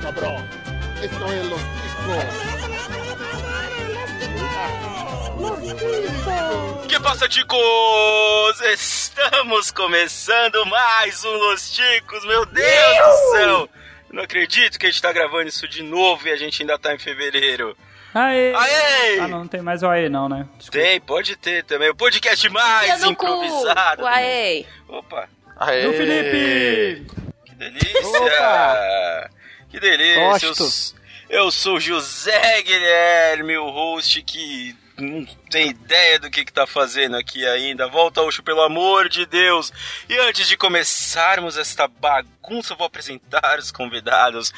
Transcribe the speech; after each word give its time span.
cabrón. 0.00 0.44
Esto 1.02 1.32
es 1.32 1.46
Los 1.46 1.60
Ticos. 1.60 2.24
Que 6.88 7.00
passa, 7.00 7.28
Ticos? 7.28 8.60
Estamos 8.72 9.70
começando 9.70 10.64
mais 10.66 11.24
um 11.24 11.32
Los 11.32 11.70
Ticos, 11.70 12.24
meu 12.24 12.44
Deus 12.46 12.66
do 12.66 13.30
céu! 13.32 13.68
Não 14.12 14.24
acredito 14.24 14.78
que 14.78 14.86
a 14.86 14.90
gente 14.90 15.00
tá 15.00 15.12
gravando 15.12 15.48
isso 15.48 15.68
de 15.68 15.82
novo 15.82 16.26
e 16.26 16.32
a 16.32 16.36
gente 16.36 16.62
ainda 16.62 16.78
tá 16.78 16.94
em 16.94 16.98
fevereiro. 16.98 17.76
Aê! 18.12 18.52
Aê! 18.54 19.18
Ah, 19.20 19.28
não, 19.28 19.40
não 19.40 19.48
tem 19.48 19.62
mais 19.62 19.84
o 19.84 19.88
aê 19.88 20.08
não, 20.08 20.28
né? 20.28 20.44
Desculpa. 20.58 20.84
Tem, 20.84 21.00
pode 21.00 21.36
ter 21.36 21.62
também. 21.64 21.90
O 21.90 21.94
podcast 21.94 22.48
mais 22.48 23.04
improvisado. 23.04 24.02
O 24.02 24.06
aê! 24.06 24.66
Opa! 24.88 25.28
Aê! 25.56 25.84
Do 25.84 25.92
Felipe! 25.92 27.06
Que 27.44 27.54
delícia! 27.54 28.18
Opa. 28.18 29.30
Que 29.70 29.78
delícia! 29.78 30.46
Eu, 31.28 31.44
eu, 31.44 31.50
sou 31.50 31.78
José 31.78 32.62
Guilherme, 32.62 33.56
o 33.56 33.70
host 33.70 34.20
que 34.22 34.76
não 34.98 35.24
tem 35.48 35.70
ideia 35.70 36.18
do 36.18 36.30
que, 36.30 36.44
que 36.44 36.52
tá 36.52 36.66
fazendo 36.66 37.16
aqui 37.16 37.46
ainda. 37.46 37.86
Volta, 37.86 38.20
Oxo, 38.20 38.42
pelo 38.42 38.62
amor 38.62 39.08
de 39.08 39.24
Deus! 39.24 39.72
E 40.08 40.18
antes 40.18 40.48
de 40.48 40.56
começarmos 40.56 41.56
esta 41.56 41.86
bagunça, 41.86 42.72
eu 42.72 42.76
vou 42.76 42.86
apresentar 42.86 43.58
os 43.58 43.70
convidados. 43.70 44.52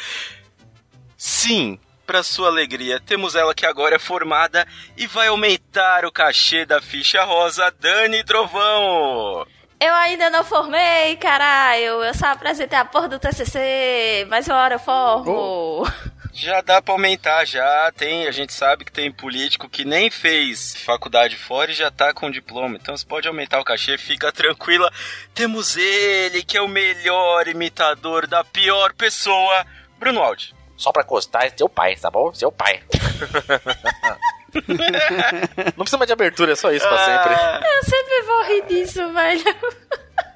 Sim, 1.16 1.78
para 2.06 2.22
sua 2.22 2.48
alegria, 2.48 2.98
temos 2.98 3.34
ela 3.34 3.54
que 3.54 3.66
agora 3.66 3.96
é 3.96 3.98
formada 3.98 4.66
e 4.96 5.06
vai 5.06 5.28
aumentar 5.28 6.04
o 6.04 6.12
cachê 6.12 6.64
da 6.64 6.80
ficha 6.80 7.22
rosa, 7.22 7.72
Dani 7.78 8.24
Trovão. 8.24 9.46
Eu 9.82 9.94
ainda 9.94 10.30
não 10.30 10.44
formei, 10.44 11.16
caralho. 11.16 12.04
Eu 12.04 12.14
só 12.14 12.26
apresentei 12.26 12.78
a 12.78 12.84
porra 12.84 13.08
do 13.08 13.18
TCC, 13.18 14.26
mas 14.28 14.46
uma 14.46 14.56
hora 14.56 14.74
eu 14.76 14.78
formo. 14.78 15.32
Oh. 15.32 16.12
Já 16.32 16.60
dá 16.60 16.80
pra 16.80 16.94
aumentar, 16.94 17.44
já 17.44 17.92
tem, 17.96 18.26
a 18.26 18.30
gente 18.30 18.52
sabe 18.52 18.84
que 18.84 18.92
tem 18.92 19.12
político 19.12 19.68
que 19.68 19.84
nem 19.84 20.10
fez 20.10 20.76
faculdade 20.76 21.36
fora 21.36 21.70
e 21.70 21.74
já 21.74 21.90
tá 21.90 22.14
com 22.14 22.30
diploma. 22.30 22.78
Então 22.80 22.96
você 22.96 23.04
pode 23.04 23.26
aumentar 23.26 23.60
o 23.60 23.64
cachê, 23.64 23.98
fica 23.98 24.30
tranquila. 24.30 24.90
Temos 25.34 25.76
ele, 25.76 26.42
que 26.42 26.56
é 26.56 26.62
o 26.62 26.68
melhor 26.68 27.48
imitador 27.48 28.26
da 28.26 28.44
pior 28.44 28.94
pessoa, 28.94 29.66
Bruno 29.98 30.22
Aldi 30.22 30.54
só 30.82 30.90
pra 30.90 31.04
costar 31.04 31.46
é 31.46 31.50
seu 31.56 31.68
pai, 31.68 31.94
tá 31.94 32.10
bom? 32.10 32.34
Seu 32.34 32.50
pai. 32.50 32.82
Não 35.76 35.84
precisa 35.84 35.98
mais 35.98 36.06
de 36.06 36.12
abertura, 36.12 36.52
é 36.52 36.56
só 36.56 36.70
isso 36.72 36.86
pra 36.86 36.98
sempre. 36.98 37.34
Ah. 37.34 37.60
Eu 37.62 37.82
sempre 37.84 38.22
vou 38.22 38.44
rir 38.44 38.64
disso, 38.66 39.12
velho. 39.12 39.56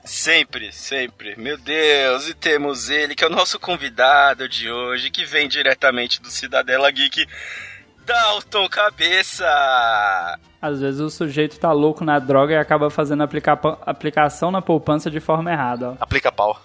Sempre, 0.04 0.72
sempre. 0.72 1.34
Meu 1.36 1.58
Deus, 1.58 2.28
e 2.28 2.34
temos 2.34 2.88
ele, 2.90 3.14
que 3.14 3.24
é 3.24 3.26
o 3.26 3.30
nosso 3.30 3.58
convidado 3.58 4.48
de 4.48 4.70
hoje, 4.70 5.10
que 5.10 5.24
vem 5.24 5.48
diretamente 5.48 6.22
do 6.22 6.30
Cidadela 6.30 6.90
Geek, 6.90 7.26
Dalton 8.04 8.68
Cabeça. 8.68 9.44
Às 10.62 10.80
vezes 10.80 11.00
o 11.00 11.10
sujeito 11.10 11.58
tá 11.58 11.72
louco 11.72 12.04
na 12.04 12.18
droga 12.18 12.54
e 12.54 12.56
acaba 12.56 12.88
fazendo 12.88 13.22
aplica 13.24 13.52
aplicação 13.84 14.50
na 14.50 14.62
poupança 14.62 15.10
de 15.10 15.18
forma 15.20 15.50
errada. 15.50 15.90
Ó. 15.90 15.96
Aplica 16.00 16.30
pau. 16.30 16.58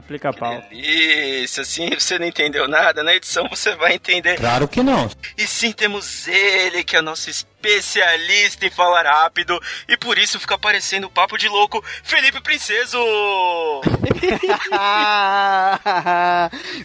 Aplica 0.00 0.32
pau. 0.32 0.62
Delícia, 0.70 1.60
assim 1.60 1.90
você 1.90 2.18
não 2.18 2.26
entendeu 2.26 2.66
nada, 2.66 3.02
na 3.02 3.14
edição 3.14 3.46
você 3.50 3.76
vai 3.76 3.92
entender. 3.92 4.36
Claro 4.38 4.66
que 4.66 4.82
não. 4.82 5.10
E 5.36 5.46
sim, 5.46 5.72
temos 5.72 6.26
ele, 6.26 6.82
que 6.82 6.96
é 6.96 7.02
nosso 7.02 7.28
especialista 7.28 8.64
em 8.64 8.70
falar 8.70 9.04
rápido, 9.04 9.60
e 9.86 9.98
por 9.98 10.16
isso 10.16 10.40
fica 10.40 10.56
parecendo 10.56 11.10
papo 11.10 11.36
de 11.36 11.48
louco, 11.48 11.84
Felipe 12.02 12.40
Princeso! 12.40 12.98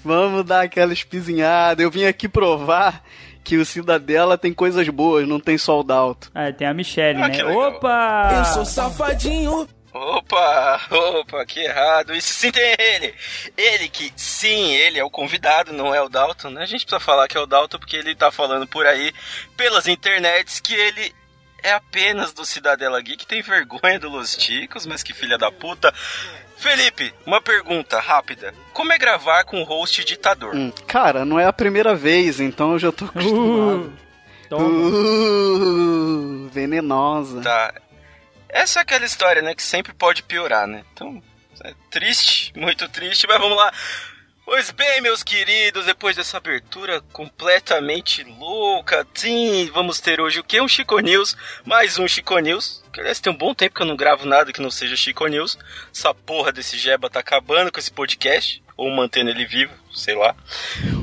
Vamos 0.04 0.44
dar 0.44 0.64
aquela 0.64 0.92
espizinhada, 0.92 1.82
eu 1.82 1.90
vim 1.90 2.04
aqui 2.04 2.28
provar 2.28 3.02
que 3.46 3.56
o 3.56 3.66
Cidadela 3.66 4.38
tem 4.38 4.54
coisas 4.54 4.90
boas, 4.90 5.26
não 5.26 5.40
tem 5.40 5.58
soldo 5.58 5.94
alto. 5.94 6.30
É, 6.36 6.52
tem 6.52 6.68
a 6.68 6.74
Michelle, 6.74 7.22
ah, 7.22 7.28
né? 7.30 7.46
Opa! 7.46 8.30
Eu 8.40 8.46
sou 8.46 8.66
safadinho, 8.66 9.66
Opa, 9.96 10.82
opa, 10.92 11.46
que 11.46 11.62
errado. 11.62 12.14
Isso 12.14 12.34
sim 12.34 12.52
tem 12.52 12.76
ele. 12.78 13.16
Ele 13.56 13.88
que, 13.88 14.12
sim, 14.18 14.74
ele 14.74 15.00
é 15.00 15.04
o 15.06 15.10
convidado, 15.10 15.72
não 15.72 15.96
é 15.96 16.02
o 16.02 16.10
Dalton, 16.10 16.50
né? 16.50 16.64
A 16.64 16.66
gente 16.66 16.86
precisa 16.86 17.00
falar 17.00 17.30
que 17.30 17.38
é 17.38 17.40
o 17.40 17.46
Dalton 17.46 17.80
porque 17.80 17.96
ele 17.96 18.14
tá 18.14 18.30
falando 18.30 18.68
por 18.68 18.86
aí, 18.86 19.14
pelas 19.56 19.88
internets, 19.88 20.60
que 20.60 20.74
ele 20.74 21.16
é 21.64 21.72
apenas 21.72 22.34
do 22.34 22.46
Cidadela 22.46 23.02
Geek, 23.02 23.26
tem 23.26 23.42
vergonha 23.42 23.98
do 23.98 24.10
Los 24.10 24.36
Ticos, 24.36 24.86
mas 24.86 25.02
que 25.02 25.14
filha 25.14 25.38
da 25.38 25.50
puta. 25.50 25.94
Felipe, 26.58 27.14
uma 27.26 27.40
pergunta 27.40 27.98
rápida. 27.98 28.54
Como 28.74 28.92
é 28.92 28.98
gravar 28.98 29.46
com 29.46 29.62
o 29.62 29.64
host 29.64 30.04
ditador? 30.04 30.54
Hum, 30.54 30.74
cara, 30.86 31.24
não 31.24 31.40
é 31.40 31.46
a 31.46 31.54
primeira 31.54 31.96
vez, 31.96 32.42
então 32.42 32.74
eu 32.74 32.80
já 32.80 32.92
tô 32.92 33.06
acostumado. 33.06 33.94
Uh, 34.52 34.56
uh, 34.58 36.50
venenosa. 36.50 37.42
Tá, 37.42 37.74
essa 38.50 38.80
é 38.80 38.82
aquela 38.82 39.06
história, 39.06 39.42
né? 39.42 39.54
Que 39.56 39.64
sempre 39.64 39.94
pode 39.94 40.24
piorar, 40.24 40.68
né? 40.68 40.84
Então, 40.94 41.22
é 41.64 41.74
triste, 41.90 42.54
muito 42.56 42.88
triste, 42.90 43.28
mas 43.28 43.40
vamos 43.40 43.58
lá. 43.58 43.72
Pois 44.46 44.70
bem, 44.70 45.02
meus 45.02 45.24
queridos, 45.24 45.88
depois 45.88 46.16
dessa 46.16 46.38
abertura 46.38 47.02
completamente 47.12 48.24
louca, 48.24 49.06
sim, 49.16 49.72
vamos 49.74 50.00
ter 50.00 50.22
hoje 50.22 50.40
o 50.40 50.44
que? 50.44 50.62
Um 50.62 50.68
Chico 50.68 51.00
News, 51.00 51.36
mais 51.66 51.98
um 51.98 52.08
Chico 52.08 52.38
News. 52.38 52.84
Que 52.94 53.00
aliás 53.00 53.20
tem 53.20 53.34
um 53.34 53.38
bom 53.38 53.56
tempo 53.56 53.74
que 53.74 53.82
eu 53.82 53.88
não 53.88 53.96
gravo 53.96 54.28
nada 54.28 54.54
que 54.54 54.62
não 54.62 54.70
seja 54.70 54.96
Chico 54.96 55.26
News. 55.26 55.58
Essa 55.92 56.14
porra 56.14 56.52
desse 56.52 56.78
Jeba 56.78 57.10
tá 57.10 57.22
acabando 57.22 57.72
com 57.72 57.80
esse 57.80 57.92
podcast 57.92 58.64
ou 58.78 58.92
mantendo 58.92 59.30
ele 59.30 59.46
vivo, 59.46 59.74
sei 59.94 60.16
lá. 60.16 60.36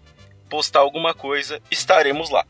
postar 0.50 0.80
alguma 0.80 1.14
coisa, 1.14 1.58
estaremos 1.70 2.28
lá. 2.28 2.44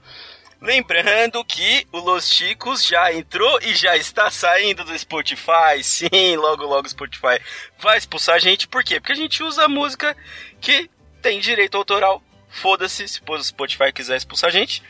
Lembrando 0.60 1.44
que 1.44 1.86
o 1.92 2.00
Los 2.00 2.28
Chicos 2.28 2.84
já 2.84 3.12
entrou 3.12 3.60
e 3.62 3.72
já 3.72 3.96
está 3.96 4.28
saindo 4.32 4.82
do 4.82 4.98
Spotify. 4.98 5.80
Sim, 5.80 6.34
logo 6.38 6.64
logo 6.64 6.88
o 6.88 6.90
Spotify 6.90 7.40
vai 7.78 7.96
expulsar 7.96 8.34
a 8.34 8.40
gente. 8.40 8.66
Por 8.66 8.82
quê? 8.82 8.98
Porque 8.98 9.12
a 9.12 9.16
gente 9.16 9.44
usa 9.44 9.68
música 9.68 10.16
que 10.60 10.90
tem 11.22 11.38
direito 11.38 11.76
autoral. 11.76 12.20
Foda-se 12.48 13.06
se 13.06 13.20
o 13.24 13.44
Spotify 13.44 13.92
quiser 13.92 14.16
expulsar 14.16 14.48
a 14.48 14.52
gente. 14.52 14.82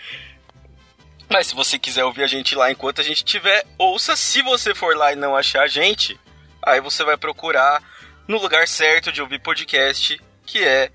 Mas 1.29 1.49
se 1.49 1.55
você 1.55 1.79
quiser 1.79 2.05
ouvir 2.05 2.23
a 2.23 2.27
gente 2.27 2.55
lá 2.55 2.71
enquanto 2.71 3.01
a 3.01 3.05
gente 3.05 3.25
tiver, 3.25 3.65
ouça. 3.79 4.17
Se 4.17 4.43
você 4.43 4.75
for 4.75 4.97
lá 4.97 5.12
e 5.12 5.17
não 5.17 5.37
achar 5.37 5.62
a 5.62 5.67
gente, 5.67 6.19
aí 6.62 6.81
você 6.81 7.03
vai 7.05 7.17
procurar 7.17 7.83
no 8.29 8.41
lugar 8.41 8.67
certo 8.69 9.12
de 9.12 9.21
ouvir 9.21 9.41
podcast, 9.41 10.21
que 10.47 10.62
é 10.62 10.91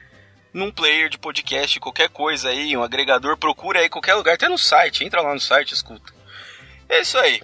num 0.53 0.71
player 0.71 1.09
de 1.09 1.17
podcast, 1.17 1.79
qualquer 1.79 2.09
coisa 2.09 2.49
aí, 2.49 2.75
um 2.75 2.83
agregador, 2.83 3.37
procura 3.37 3.79
aí 3.79 3.89
qualquer 3.89 4.15
lugar, 4.15 4.33
até 4.33 4.49
no 4.49 4.57
site, 4.57 5.03
entra 5.03 5.21
lá 5.21 5.33
no 5.33 5.39
site, 5.39 5.73
escuta. 5.73 6.11
É 6.87 7.01
isso 7.01 7.17
aí. 7.17 7.41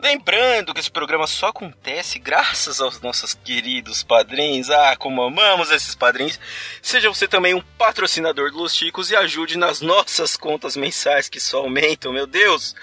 Lembrando 0.00 0.72
que 0.72 0.78
esse 0.78 0.90
programa 0.90 1.26
só 1.26 1.48
acontece 1.48 2.20
graças 2.20 2.80
aos 2.80 3.00
nossos 3.00 3.34
queridos 3.34 4.04
padrinhos. 4.04 4.70
Ah, 4.70 4.96
como 4.96 5.22
amamos 5.22 5.72
esses 5.72 5.96
padrinhos. 5.96 6.38
Seja 6.80 7.08
você 7.08 7.26
também 7.26 7.52
um 7.52 7.60
patrocinador 7.76 8.52
dos 8.52 8.74
Chicos 8.74 9.10
e 9.10 9.16
ajude 9.16 9.58
nas 9.58 9.80
nossas 9.80 10.36
contas 10.36 10.76
mensais 10.76 11.28
que 11.28 11.40
só 11.40 11.58
aumentam, 11.58 12.12
meu 12.12 12.28
Deus. 12.28 12.76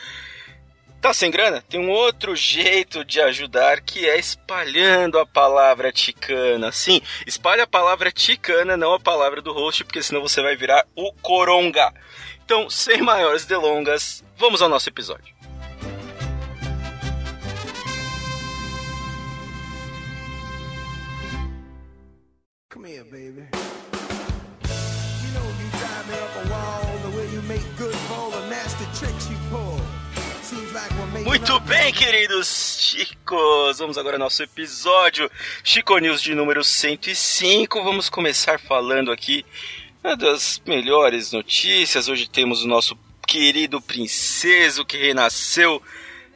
Tá 1.00 1.13
sem 1.13 1.31
grana? 1.31 1.63
Tem 1.69 1.79
um 1.79 1.89
outro 1.89 2.35
jeito 2.35 3.06
de 3.06 3.21
ajudar 3.21 3.79
que 3.79 4.09
é 4.09 4.17
espalhando 4.17 5.17
a 5.17 5.25
palavra 5.25 5.94
ticana. 5.94 6.71
Sim, 6.71 7.00
espalhe 7.27 7.62
a 7.62 7.67
palavra 7.67 8.12
ticana, 8.12 8.75
não 8.75 8.91
a 8.94 9.00
palavra 9.00 9.41
do 9.41 9.53
host, 9.53 9.85
porque 9.85 10.01
senão 10.01 10.21
você 10.21 10.41
vai 10.41 10.56
virar 10.56 10.85
o 10.95 11.13
coronga. 11.21 11.94
Então, 12.44 12.69
sem 12.69 13.01
maiores 13.01 13.45
delongas, 13.45 14.23
vamos 14.35 14.62
ao 14.62 14.69
nosso 14.69 14.89
episódio. 14.89 15.34
Muito 31.35 31.59
bem, 31.59 31.91
queridos 31.91 32.77
chicos. 32.79 33.77
Vamos 33.79 33.97
agora 33.97 34.15
ao 34.15 34.19
nosso 34.19 34.41
episódio 34.41 35.29
Chico 35.65 35.97
News 35.97 36.21
de 36.21 36.33
número 36.33 36.63
105. 36.63 37.83
Vamos 37.83 38.09
começar 38.09 38.57
falando 38.57 39.11
aqui 39.11 39.45
né, 40.01 40.15
das 40.15 40.61
melhores 40.65 41.33
notícias. 41.33 42.07
Hoje 42.07 42.29
temos 42.29 42.63
o 42.63 42.67
nosso 42.69 42.97
querido 43.27 43.81
princeso 43.81 44.85
que 44.85 44.95
renasceu 44.95 45.83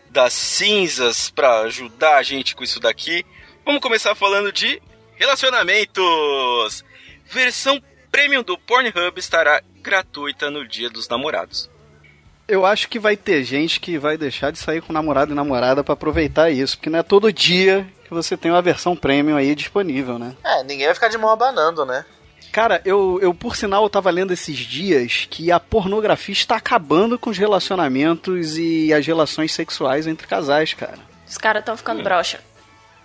das 0.10 0.34
cinzas 0.34 1.30
para 1.30 1.62
ajudar 1.62 2.18
a 2.18 2.24
gente 2.24 2.54
com 2.54 2.66
isso 2.66 2.82
daqui. 2.82 3.26
Vamos 3.64 3.80
começar 3.80 4.16
falando 4.16 4.52
de 4.52 4.82
relacionamentos. 5.16 6.84
Versão 7.24 7.82
premium 8.12 8.44
do 8.44 8.58
Pornhub 8.58 9.18
estará 9.18 9.64
gratuita 9.82 10.52
no 10.52 10.68
Dia 10.68 10.90
dos 10.90 11.08
Namorados. 11.08 11.70
Eu 12.50 12.66
acho 12.66 12.90
que 12.90 12.98
vai 12.98 13.16
ter 13.16 13.44
gente 13.44 13.80
que 13.80 14.00
vai 14.00 14.18
deixar 14.18 14.52
de 14.52 14.58
sair 14.58 14.82
com 14.82 14.92
namorado 14.92 15.32
e 15.32 15.36
namorada 15.36 15.84
pra 15.84 15.94
aproveitar 15.94 16.50
isso, 16.50 16.76
porque 16.76 16.90
não 16.90 16.98
é 16.98 17.04
todo 17.04 17.32
dia 17.32 17.88
que 18.04 18.10
você 18.12 18.36
tem 18.36 18.50
uma 18.50 18.62
versão 18.62 18.96
premium 18.96 19.38
aí 19.38 19.54
disponível, 19.54 20.18
né? 20.18 20.36
É, 20.44 20.64
ninguém 20.64 20.88
vai 20.88 20.96
ficar 20.96 21.10
de 21.10 21.18
mão 21.18 21.30
abanando, 21.30 21.86
né? 21.86 22.04
Cara, 22.52 22.82
eu, 22.84 23.20
eu 23.22 23.36
por 23.36 23.56
sinal 23.56 23.84
eu 23.84 23.90
tava 23.90 24.10
lendo 24.10 24.34
esses 24.34 24.58
dias 24.58 25.28
que 25.30 25.52
a 25.52 25.60
pornografia 25.60 26.34
está 26.34 26.56
acabando 26.56 27.20
com 27.20 27.30
os 27.30 27.38
relacionamentos 27.38 28.58
e 28.58 28.92
as 28.92 29.06
relações 29.06 29.54
sexuais 29.54 30.08
entre 30.08 30.26
casais, 30.26 30.74
cara. 30.74 30.98
Os 31.28 31.38
caras 31.38 31.62
estão 31.62 31.78
ficando 31.78 32.02
broxa. 32.02 32.40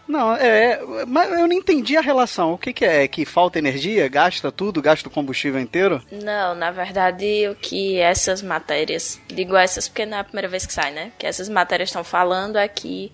Não, 0.06 0.34
é, 0.34 0.80
mas 1.06 1.30
eu 1.32 1.48
não 1.48 1.52
entendi 1.52 1.96
a 1.96 2.00
relação. 2.00 2.52
O 2.52 2.58
que, 2.58 2.72
que 2.72 2.84
é? 2.84 3.08
Que 3.08 3.24
falta 3.24 3.58
energia? 3.58 4.06
Gasta 4.08 4.52
tudo? 4.52 4.82
Gasta 4.82 5.08
o 5.08 5.10
combustível 5.10 5.60
inteiro? 5.60 6.02
Não, 6.10 6.54
na 6.54 6.70
verdade, 6.70 7.48
o 7.48 7.54
que 7.54 7.98
essas 7.98 8.42
matérias, 8.42 9.20
digo 9.28 9.56
essas 9.56 9.88
porque 9.88 10.04
não 10.04 10.18
é 10.18 10.20
a 10.20 10.24
primeira 10.24 10.48
vez 10.48 10.66
que 10.66 10.72
sai, 10.72 10.92
né? 10.92 11.12
Que 11.18 11.26
essas 11.26 11.48
matérias 11.48 11.88
estão 11.88 12.04
falando 12.04 12.56
é 12.56 12.68
que 12.68 13.10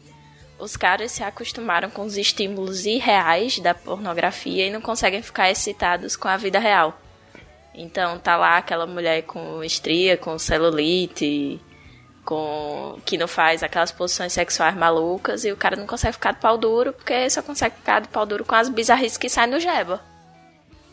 os 0.59 0.77
caras 0.77 1.13
se 1.13 1.23
acostumaram 1.23 1.89
com 1.91 2.03
os 2.03 2.17
estímulos 2.17 2.85
irreais 2.85 3.59
da 3.59 3.75
pornografia 3.75 4.67
e 4.67 4.71
não 4.71 4.81
conseguem 4.81 5.23
ficar 5.23 5.51
excitados 5.51 6.17
com 6.17 6.29
a 6.29 6.37
vida 6.37 6.59
real. 6.59 7.01
Então 7.75 8.19
tá 8.19 8.37
lá 8.37 8.59
aquela 8.59 8.87
mulher 8.87 9.23
com 9.23 9.63
estria, 9.65 10.17
com 10.17 10.39
celulite, 10.39 11.61
com 12.25 12.99
que 13.05 13.19
não 13.19 13.29
faz 13.29 13.63
aquelas 13.63 13.93
posições 13.93 14.33
sexuais 14.33 14.77
malucas 14.77 15.45
e 15.45 15.53
o 15.53 15.57
cara 15.57 15.77
não 15.77 15.87
consegue 15.87 16.15
ficar 16.15 16.33
de 16.33 16.41
pau 16.41 16.57
duro 16.57 16.93
porque 16.93 17.29
só 17.31 17.43
consegue 17.43 17.77
ficar 17.77 18.01
de 18.01 18.09
pau 18.09 18.27
duro 18.27 18.45
com 18.45 18.55
as 18.55 18.69
bizarrices 18.69 19.19
que 19.19 19.29
saem 19.29 19.51
no 19.51 19.61
jeba. 19.61 20.01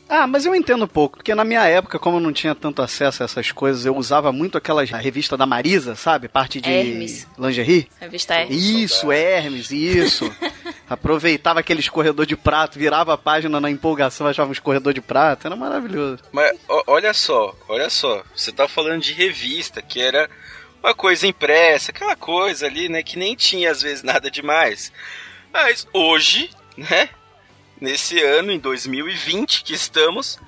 Ah, 0.09 0.25
mas 0.25 0.45
eu 0.45 0.55
entendo 0.55 0.85
um 0.85 0.87
pouco, 0.87 1.17
porque 1.17 1.35
na 1.35 1.43
minha 1.43 1.65
época, 1.65 1.99
como 1.99 2.17
eu 2.17 2.21
não 2.21 2.31
tinha 2.31 2.55
tanto 2.55 2.81
acesso 2.81 3.21
a 3.21 3.25
essas 3.25 3.51
coisas, 3.51 3.85
eu 3.85 3.95
usava 3.95 4.31
muito 4.31 4.57
aquelas 4.57 4.91
a 4.93 4.97
revista 4.97 5.35
da 5.35 5.45
Marisa, 5.45 5.95
sabe? 5.95 6.29
Parte 6.29 6.61
de 6.61 6.71
Hermes. 6.71 7.27
lingerie. 7.37 7.89
Revista 7.99 8.35
é. 8.35 8.45
Isso, 8.45 9.11
Hermes, 9.11 9.69
isso. 9.69 10.33
Aproveitava 10.89 11.59
aquele 11.59 11.81
escorredor 11.81 12.25
de 12.25 12.37
prato, 12.37 12.79
virava 12.79 13.13
a 13.13 13.17
página 13.17 13.59
na 13.59 13.69
empolgação, 13.69 14.25
achava 14.25 14.47
um 14.47 14.53
escorredor 14.53 14.93
de 14.93 15.01
prato, 15.01 15.45
era 15.45 15.55
maravilhoso. 15.55 16.19
Mas 16.31 16.57
olha 16.87 17.13
só, 17.13 17.53
olha 17.67 17.89
só, 17.89 18.23
você 18.33 18.53
tá 18.53 18.69
falando 18.69 19.01
de 19.01 19.11
revista, 19.11 19.81
que 19.81 19.99
era 19.99 20.29
uma 20.81 20.93
coisa 20.93 21.27
impressa, 21.27 21.91
aquela 21.91 22.15
coisa 22.15 22.65
ali, 22.65 22.89
né, 22.89 23.03
que 23.03 23.17
nem 23.17 23.35
tinha 23.35 23.71
às 23.71 23.81
vezes 23.81 24.03
nada 24.03 24.29
demais. 24.29 24.91
Mas 25.51 25.87
hoje, 25.93 26.49
né, 26.75 27.09
nesse 27.79 28.21
ano, 28.21 28.51
em 28.51 28.59
2020 28.59 29.63
que 29.63 29.73
estamos, 29.73 30.39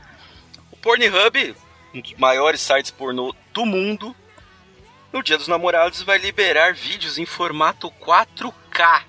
o 0.72 0.78
Pornhub, 0.78 1.56
um 1.94 2.02
dos 2.02 2.14
maiores 2.14 2.62
sites 2.62 2.92
pornô 2.92 3.36
do 3.54 3.66
mundo, 3.66 4.16
no 5.12 5.24
Dia 5.24 5.38
dos 5.38 5.48
Namorados 5.48 6.04
vai 6.04 6.18
liberar 6.18 6.74
vídeos 6.74 7.18
em 7.18 7.26
formato 7.26 7.92
4K. 8.00 9.04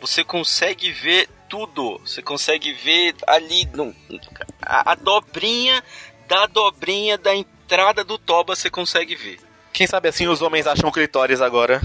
Você 0.00 0.24
consegue 0.24 0.90
ver 0.90 1.28
tudo. 1.48 1.98
Você 1.98 2.22
consegue 2.22 2.72
ver 2.72 3.14
ali 3.26 3.66
no, 3.66 3.94
a, 4.62 4.92
a 4.92 4.94
dobrinha 4.94 5.82
da 6.26 6.46
dobrinha 6.46 7.16
da 7.16 7.34
entrada 7.34 8.02
do 8.02 8.18
toba 8.18 8.56
você 8.56 8.70
consegue 8.70 9.14
ver. 9.14 9.38
Quem 9.76 9.86
sabe 9.86 10.08
assim 10.08 10.26
os 10.26 10.40
homens 10.40 10.66
acham 10.66 10.90
clitóris 10.90 11.42
agora. 11.42 11.82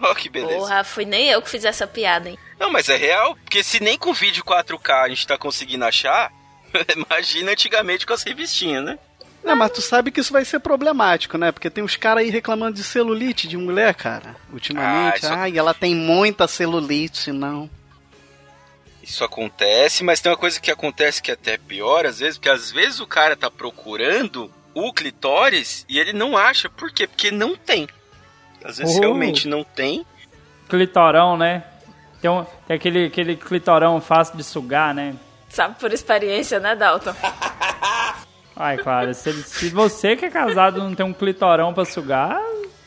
Ó, 0.00 0.14
que 0.14 0.28
beleza. 0.28 0.54
Porra, 0.56 0.84
fui 0.84 1.04
nem 1.04 1.28
eu 1.28 1.42
que 1.42 1.50
fiz 1.50 1.64
essa 1.64 1.84
piada, 1.84 2.30
hein? 2.30 2.38
Não, 2.60 2.70
mas 2.70 2.88
é 2.88 2.94
real, 2.96 3.34
porque 3.34 3.60
se 3.64 3.82
nem 3.82 3.98
com 3.98 4.12
vídeo 4.14 4.44
4K 4.44 5.02
a 5.02 5.08
gente 5.08 5.26
tá 5.26 5.36
conseguindo 5.36 5.84
achar, 5.84 6.30
imagina 6.96 7.50
antigamente 7.50 8.06
com 8.06 8.12
as 8.12 8.22
revistinhas, 8.22 8.84
né? 8.84 8.98
É, 9.44 9.52
mas 9.52 9.72
tu 9.72 9.82
sabe 9.82 10.12
que 10.12 10.20
isso 10.20 10.32
vai 10.32 10.44
ser 10.44 10.60
problemático, 10.60 11.36
né? 11.36 11.50
Porque 11.50 11.68
tem 11.68 11.82
uns 11.82 11.96
caras 11.96 12.22
aí 12.22 12.30
reclamando 12.30 12.76
de 12.76 12.84
celulite 12.84 13.48
de 13.48 13.56
mulher, 13.56 13.92
cara. 13.96 14.36
Ultimamente. 14.52 15.14
Ah, 15.14 15.18
isso- 15.18 15.32
Ai, 15.34 15.58
ela 15.58 15.74
tem 15.74 15.92
muita 15.92 16.46
celulite, 16.46 17.32
não. 17.32 17.68
Isso 19.02 19.24
acontece, 19.24 20.04
mas 20.04 20.20
tem 20.20 20.30
uma 20.30 20.38
coisa 20.38 20.60
que 20.60 20.70
acontece 20.70 21.20
que 21.20 21.32
é 21.32 21.34
até 21.34 21.58
pior 21.58 22.06
às 22.06 22.20
vezes, 22.20 22.38
porque 22.38 22.48
às 22.50 22.70
vezes 22.70 23.00
o 23.00 23.06
cara 23.08 23.34
tá 23.34 23.50
procurando 23.50 24.52
o 24.74 24.92
clitóris 24.92 25.84
e 25.88 25.98
ele 25.98 26.12
não 26.12 26.36
acha. 26.36 26.68
Por 26.68 26.90
quê? 26.92 27.06
Porque 27.06 27.30
não 27.30 27.56
tem. 27.56 27.88
Às 28.64 28.78
vezes 28.78 28.96
Oh. 28.96 29.00
realmente 29.00 29.48
não 29.48 29.64
tem. 29.64 30.04
Clitorão, 30.68 31.36
né? 31.36 31.64
Tem, 32.20 32.30
um- 32.30 32.44
tem 32.66 32.76
aquele, 32.76 33.06
aquele 33.06 33.36
clitorão 33.36 34.00
fácil 34.00 34.36
de 34.36 34.44
sugar, 34.44 34.94
né? 34.94 35.14
Sabe 35.48 35.78
por 35.80 35.92
experiência, 35.92 36.60
né, 36.60 36.76
Dalton? 36.76 37.14
Ai, 38.54 38.76
claro, 38.76 39.14
se, 39.14 39.32
se 39.44 39.70
você 39.70 40.14
que 40.16 40.26
é 40.26 40.30
casado 40.30 40.78
não 40.82 40.94
tem 40.94 41.04
um 41.06 41.12
clitorão 41.14 41.72
pra 41.72 41.84
sugar, 41.86 42.38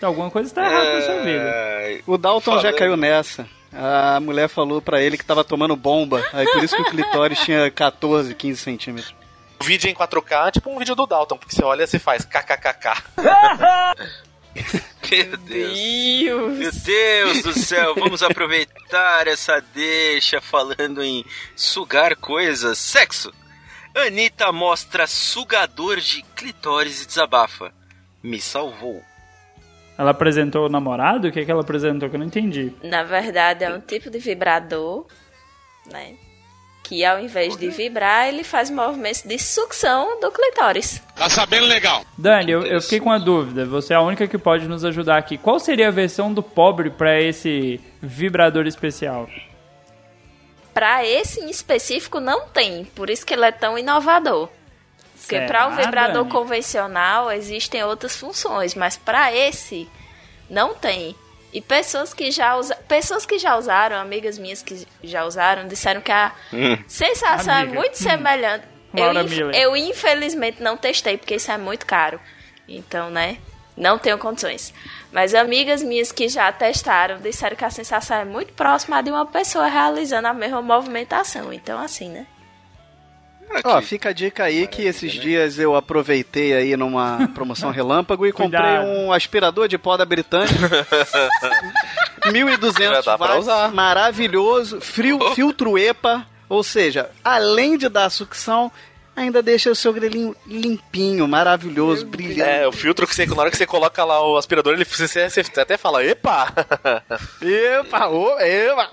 alguma 0.02 0.30
coisa 0.30 0.54
tá 0.54 0.64
errada 0.64 0.94
na 0.94 1.02
sua 1.02 1.16
vida. 1.24 1.44
É, 1.50 2.02
O 2.06 2.18
Dalton 2.18 2.56
já 2.56 2.62
Falando- 2.62 2.78
caiu 2.78 2.98
nessa. 2.98 3.48
A 3.76 4.20
mulher 4.20 4.48
falou 4.48 4.80
pra 4.84 5.02
ele 5.02 5.18
que 5.18 5.26
tava 5.26 5.44
tomando 5.44 5.76
bomba. 5.76 6.24
Aí 6.32 6.46
por 6.46 6.64
isso 6.64 6.76
que 6.76 6.82
o 6.84 6.86
clitóris 6.92 7.40
tinha 7.40 7.72
14, 7.72 8.36
15 8.36 8.62
centímetros. 8.62 9.16
O 9.64 9.66
vídeo 9.66 9.90
em 9.90 9.94
4K 9.94 10.50
é 10.50 10.52
tipo 10.52 10.70
um 10.70 10.78
vídeo 10.78 10.94
do 10.94 11.08
Dalton, 11.08 11.38
porque 11.38 11.56
você 11.56 11.64
olha 11.64 11.84
e 11.84 11.88
você 11.88 11.98
faz 11.98 12.26
kkkk. 12.26 13.02
Meu 15.10 15.38
Deus. 15.38 16.58
Meu 16.60 16.72
Deus 16.74 17.44
do 17.44 17.54
céu, 17.58 17.96
vamos 17.96 18.22
aproveitar 18.22 19.26
essa 19.26 19.64
deixa 19.74 20.42
falando 20.42 21.02
em 21.02 21.24
sugar 21.56 22.18
coisas. 22.18 22.78
Sexo. 22.78 23.34
Anitta 23.96 24.52
mostra 24.52 25.08
sugador 25.08 26.02
de 26.02 26.24
clitóris 26.36 27.02
e 27.02 27.08
desabafa. 27.08 27.72
Me 28.22 28.42
salvou. 28.42 29.02
Ela 29.98 30.12
apresentou 30.12 30.66
o 30.66 30.70
namorado? 30.70 31.30
O 31.30 31.32
que, 31.32 31.46
que 31.46 31.52
ela 31.52 31.62
apresentou 31.62 32.10
que 32.10 32.18
eu 32.18 32.20
não 32.20 32.28
entendi? 32.28 32.74
Na 32.84 33.04
verdade, 33.04 33.64
é 33.64 33.74
um 33.74 33.80
tipo 33.80 34.10
de 34.10 34.20
vibrador, 34.20 35.06
né? 35.90 36.18
Que 36.84 37.06
ao 37.06 37.18
invés 37.20 37.56
de 37.56 37.70
vibrar, 37.70 38.28
ele 38.28 38.44
faz 38.44 38.70
movimentos 38.70 39.22
de 39.22 39.40
sucção 39.40 40.20
do 40.20 40.30
clitóris. 40.30 41.02
Dani, 42.18 42.52
eu, 42.52 42.66
eu 42.66 42.82
fiquei 42.82 43.00
com 43.00 43.10
uma 43.10 43.20
dúvida. 43.20 43.66
Você 43.66 43.94
é 43.94 43.96
a 43.96 44.02
única 44.02 44.28
que 44.28 44.38
pode 44.38 44.68
nos 44.68 44.84
ajudar 44.84 45.18
aqui. 45.18 45.38
Qual 45.38 45.60
seria 45.60 45.88
a 45.88 45.92
versão 45.92 46.34
do 46.34 46.44
pobre 46.44 46.90
pra 46.90 47.22
esse 47.22 47.80
vibrador 48.02 48.68
especial? 48.68 49.30
Pra 50.74 51.06
esse 51.06 51.40
em 51.40 51.50
específico, 51.50 52.20
não 52.20 52.48
tem. 52.50 52.84
Por 52.84 53.10
isso 53.10 53.26
que 53.26 53.34
ele 53.34 53.46
é 53.46 53.52
tão 53.52 53.78
inovador. 53.78 54.50
Porque 55.22 55.40
para 55.42 55.68
o 55.68 55.76
vibrador 55.76 56.24
Dani? 56.24 56.30
convencional 56.30 57.32
existem 57.32 57.82
outras 57.84 58.18
funções, 58.18 58.76
mas 58.76 58.98
para 58.98 59.34
esse 59.34 59.88
não 60.50 60.76
tem. 60.76 61.16
E 61.54 61.62
pessoas 61.62 62.14
que 62.14 62.32
já 62.32 62.56
usa... 62.56 62.76
pessoas 62.88 63.26
que 63.26 63.38
já 63.38 63.56
usaram, 63.56 63.98
amigas 63.98 64.40
minhas 64.40 64.64
que 64.64 64.88
já 65.04 65.24
usaram, 65.24 65.68
disseram 65.68 66.02
que 66.02 66.12
a 66.12 66.32
sensação 66.88 67.54
Amiga. 67.54 67.72
é 67.72 67.76
muito 67.80 67.96
semelhante. 67.96 68.66
Eu, 68.94 69.04
Laura 69.06 69.22
inf- 69.24 69.56
eu 69.56 69.78
infelizmente 69.78 70.62
não 70.64 70.76
testei 70.76 71.18
porque 71.18 71.36
isso 71.36 71.52
é 71.52 71.58
muito 71.58 71.86
caro. 71.86 72.20
Então, 72.68 73.10
né? 73.10 73.38
Não 73.78 73.98
tenho 73.98 74.18
condições. 74.18 74.74
Mas 75.12 75.34
amigas 75.36 75.82
minhas 75.84 76.12
que 76.12 76.28
já 76.28 76.52
testaram 76.52 77.20
disseram 77.20 77.56
que 77.56 77.66
a 77.66 77.70
sensação 77.70 78.18
é 78.18 78.26
muito 78.26 78.54
próxima 78.54 79.02
de 79.02 79.12
uma 79.12 79.26
pessoa 79.26 79.68
realizando 79.68 80.28
a 80.28 80.34
mesma 80.34 80.62
movimentação. 80.62 81.52
Então, 81.54 81.80
assim, 81.80 82.10
né? 82.10 82.26
Ó, 83.64 83.82
fica 83.82 84.10
a 84.10 84.14
dica 84.14 84.44
aí 84.46 84.66
que 84.68 84.82
esses 84.84 85.12
dias 85.14 85.60
eu 85.60 85.76
aproveitei 85.76 86.54
aí 86.54 86.76
numa 86.76 87.30
promoção 87.36 87.70
relâmpago 87.72 88.26
e 88.26 88.32
comprei 88.32 88.60
Cuidado. 88.62 88.88
um 88.88 89.14
aspirador 89.14 89.68
de 89.68 89.78
pó 89.78 89.96
da 89.96 90.06
Britânica. 90.06 90.86
1200 92.32 92.76
Já 92.98 93.02
dá 93.02 93.18
pra 93.18 93.28
watts, 93.28 93.44
usar. 93.44 93.72
maravilhoso, 93.74 94.82
frio, 94.82 95.20
filtro 95.36 95.78
EPA, 95.78 96.26
ou 96.50 96.64
seja, 96.64 97.10
além 97.24 97.78
de 97.78 97.90
dar 97.90 98.10
sucção, 98.10 98.72
ainda 99.16 99.42
deixa 99.42 99.70
o 99.70 99.76
seu 99.76 99.94
grelhinho 99.94 100.36
limpinho, 100.48 101.28
maravilhoso, 101.28 102.06
brilhante. 102.06 102.42
É, 102.42 102.68
o 102.68 102.72
filtro 102.72 103.06
que 103.06 103.14
você, 103.14 103.26
na 103.26 103.40
hora 103.42 103.52
que 103.52 103.58
você 103.58 103.66
coloca 103.68 104.04
lá 104.04 104.26
o 104.26 104.38
aspirador, 104.38 104.74
ele, 104.74 104.86
você, 104.86 105.30
você 105.30 105.42
até 105.60 105.78
fala, 105.78 106.04
epa! 106.04 106.52
Epa, 107.42 108.08
ô, 108.08 108.40
epa. 108.40 108.90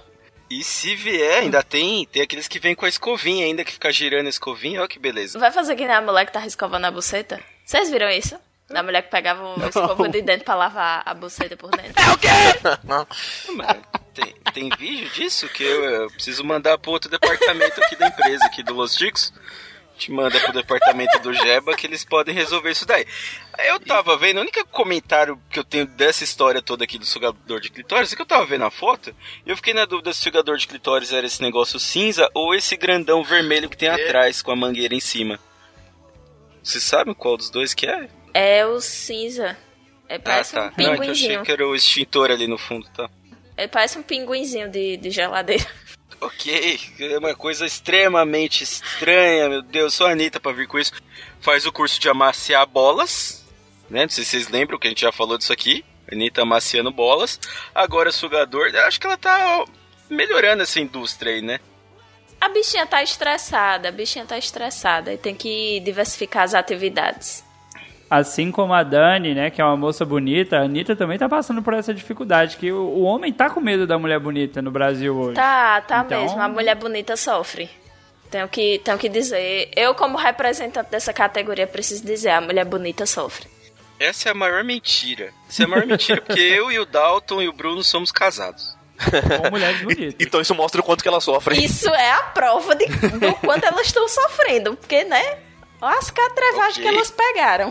E 0.51 0.65
se 0.65 0.97
vier, 0.97 1.43
ainda 1.43 1.63
tem, 1.63 2.05
tem 2.07 2.23
aqueles 2.23 2.49
que 2.49 2.59
vêm 2.59 2.75
com 2.75 2.85
a 2.85 2.89
escovinha 2.89 3.47
ainda, 3.47 3.65
que 3.65 3.73
fica 3.73 3.93
girando 3.93 4.27
a 4.27 4.31
escovinha, 4.31 4.81
olha 4.81 4.89
que 4.89 4.99
beleza. 4.99 5.39
Vai 5.39 5.53
fazer 5.53 5.77
que 5.77 5.87
nem 5.87 5.95
a 5.95 6.01
mulher 6.01 6.27
que 6.27 6.33
tá 6.33 6.45
escovando 6.45 6.87
a 6.87 6.91
buceta? 6.91 7.41
Vocês 7.65 7.89
viram 7.89 8.11
isso? 8.11 8.37
Da 8.69 8.83
mulher 8.83 9.03
que 9.03 9.11
pegava 9.11 9.43
o 9.45 9.69
escova 9.69 10.09
de 10.09 10.23
dentro 10.23 10.45
pra 10.45 10.55
lavar 10.55 11.03
a 11.07 11.15
buceta 11.15 11.57
por 11.57 11.71
dentro. 11.71 11.95
Mas 13.55 13.77
Tem, 14.15 14.35
tem 14.53 14.69
vídeo 14.77 15.09
disso 15.11 15.49
que 15.49 15.63
eu, 15.63 15.85
eu 15.85 16.11
preciso 16.11 16.45
mandar 16.45 16.79
pro 16.79 16.91
outro 16.91 17.11
departamento 17.11 17.81
aqui 17.83 17.97
da 17.97 18.09
empresa, 18.09 18.45
aqui 18.45 18.63
do 18.63 18.75
Los 18.75 18.95
Ticos. 18.95 19.33
Te 19.97 20.11
manda 20.11 20.39
pro 20.41 20.53
departamento 20.53 21.19
do 21.21 21.33
Jeba 21.33 21.77
que 21.77 21.87
eles 21.87 22.05
podem 22.05 22.35
resolver 22.35 22.71
isso 22.71 22.87
daí. 22.87 23.07
Eu 23.67 23.81
tava 23.81 24.17
vendo, 24.17 24.39
o 24.39 24.41
único 24.41 24.65
comentário 24.69 25.41
que 25.51 25.59
eu 25.59 25.65
tenho 25.65 25.87
dessa 25.87 26.25
história 26.25 26.63
toda 26.63 26.85
aqui 26.85 26.99
do 26.99 27.05
sugador 27.07 27.61
de 27.61 27.71
clitóris 27.71 28.13
é 28.13 28.17
que 28.17 28.23
eu 28.23 28.27
tava 28.27 28.47
vendo 28.47 28.65
a 28.65 28.71
foto 28.71 29.15
e 29.45 29.51
eu 29.51 29.57
fiquei 29.57 29.75
na 29.75 29.85
dúvida 29.85 30.13
se 30.13 30.21
o 30.21 30.23
sugador 30.25 30.57
de 30.57 30.67
clitóris 30.67 31.13
era 31.13 31.27
esse 31.27 31.41
negócio 31.43 31.79
cinza 31.79 32.29
ou 32.35 32.55
esse 32.55 32.77
grandão 32.77 33.23
vermelho 33.25 33.69
que 33.69 33.77
tem 33.77 33.89
atrás 33.89 34.43
com 34.43 34.51
a 34.53 34.57
mangueira 34.57 34.95
em 34.95 35.01
cima. 35.01 35.39
Vocês 36.63 36.85
sabem 36.85 37.15
qual 37.15 37.37
dos 37.37 37.51
dois 37.51 37.73
que 37.75 37.87
é? 37.87 38.09
É 38.35 38.67
o 38.67 38.81
cinza. 38.81 39.57
É, 40.09 40.17
Ah, 40.17 40.21
parece 40.21 40.55
tá. 40.55 40.73
um 40.79 40.83
Não, 40.83 40.93
é 40.95 40.97
que 40.99 41.05
eu 41.07 41.11
achei 41.11 41.29
pinguinzinho. 41.29 41.43
que 41.45 41.53
era 41.53 41.67
o 41.67 41.75
extintor 41.75 42.31
ali 42.31 42.47
no 42.47 42.59
fundo, 42.59 42.87
tá? 42.95 43.09
Ele 43.57 43.69
parece 43.69 43.99
um 43.99 44.03
pinguinzinho 44.03 44.71
de, 44.71 44.97
de 44.97 45.11
geladeira. 45.11 45.67
Ok, 46.23 46.79
é 47.01 47.17
uma 47.19 47.35
coisa 47.35 47.65
extremamente 47.65 48.63
estranha, 48.63 49.49
meu 49.49 49.63
Deus, 49.63 49.95
sou 49.95 50.07
a 50.07 50.11
Anitta 50.11 50.39
pra 50.39 50.53
vir 50.53 50.69
com 50.69 50.79
isso. 50.79 50.93
Faz 51.41 51.65
o 51.65 51.73
curso 51.73 51.99
de 51.99 52.11
amaciar 52.11 52.67
bolas, 52.67 53.40
né? 53.91 54.03
Não 54.03 54.09
sei 54.09 54.25
se 54.25 54.31
vocês 54.31 54.49
lembram 54.49 54.79
que 54.79 54.87
a 54.87 54.91
gente 54.91 55.01
já 55.03 55.13
falou 55.13 55.37
disso 55.37 55.53
aqui. 55.53 55.85
Anitta 56.11 56.43
amaciando 56.43 56.91
bolas. 56.91 57.39
Agora 57.75 58.11
sugador, 58.11 58.67
eu 58.69 58.87
acho 58.87 58.99
que 58.99 59.07
ela 59.07 59.17
tá 59.17 59.65
melhorando 60.09 60.63
essa 60.63 60.81
indústria 60.81 61.33
aí, 61.35 61.43
né? 61.43 61.61
A 62.41 62.49
bichinha 62.49 62.87
tá 62.87 63.03
estressada, 63.03 63.89
a 63.91 63.93
bichinha 63.93 64.25
tá 64.25 64.37
estressada 64.39 65.13
e 65.13 65.19
tem 65.19 65.35
que 65.35 65.79
diversificar 65.81 66.45
as 66.45 66.55
atividades. 66.55 67.45
Assim 68.09 68.51
como 68.51 68.73
a 68.73 68.83
Dani, 68.83 69.35
né, 69.35 69.51
que 69.51 69.61
é 69.61 69.65
uma 69.65 69.77
moça 69.77 70.05
bonita, 70.05 70.57
a 70.59 70.63
Anitta 70.63 70.97
também 70.97 71.17
tá 71.17 71.29
passando 71.29 71.63
por 71.63 71.75
essa 71.75 71.95
dificuldade, 71.95 72.57
que 72.57 72.73
o, 72.73 72.81
o 72.81 73.03
homem 73.03 73.33
tá 73.33 73.49
com 73.51 73.61
medo 73.61 73.87
da 73.87 73.97
mulher 73.99 74.19
bonita 74.19 74.61
no 74.61 74.71
Brasil 74.73 75.15
hoje. 75.17 75.35
Tá, 75.35 75.81
tá 75.83 76.03
Então- 76.05 76.21
mesmo. 76.23 76.41
A 76.41 76.49
mulher 76.49 76.75
bonita 76.75 77.17
sofre. 77.17 77.71
Tenho 78.29 78.49
que, 78.49 78.81
tenho 78.81 78.99
que 78.99 79.09
dizer. 79.09 79.71
Eu, 79.77 79.95
como 79.95 80.17
representante 80.17 80.91
dessa 80.91 81.13
categoria, 81.13 81.67
preciso 81.69 82.05
dizer: 82.05 82.31
a 82.31 82.41
mulher 82.41 82.65
bonita 82.65 83.05
sofre. 83.07 83.47
Essa 84.01 84.31
é 84.31 84.33
a 84.33 84.35
maior 84.35 84.65
mentira. 84.65 85.31
Essa 85.49 85.63
é 85.63 85.67
a 85.67 85.69
maior 85.69 85.87
mentira, 85.87 86.21
porque 86.23 86.41
eu 86.41 86.73
e 86.73 86.79
o 86.79 86.87
Dalton 86.87 87.43
e 87.43 87.49
o 87.49 87.53
Bruno 87.53 87.85
somos 87.85 88.11
casados. 88.11 88.75
Com 89.45 89.51
mulheres 89.51 89.81
bonitas. 89.85 90.15
Então 90.19 90.41
isso 90.41 90.55
mostra 90.55 90.81
o 90.81 90.85
quanto 90.85 91.03
que 91.03 91.09
ela 91.09 91.21
sofre. 91.21 91.63
Isso 91.63 91.89
é 91.91 92.11
a 92.13 92.23
prova 92.23 92.75
de, 92.75 92.87
do 92.87 93.35
quanto 93.37 93.65
elas 93.65 93.87
estão 93.87 94.09
sofrendo. 94.09 94.75
Porque, 94.77 95.05
né? 95.05 95.39
Olha 95.83 95.99
as 95.99 96.11
catrevagens 96.11 96.79
Ok. 96.79 96.83
que 96.83 96.89
elas 96.89 97.11
pegaram. 97.11 97.71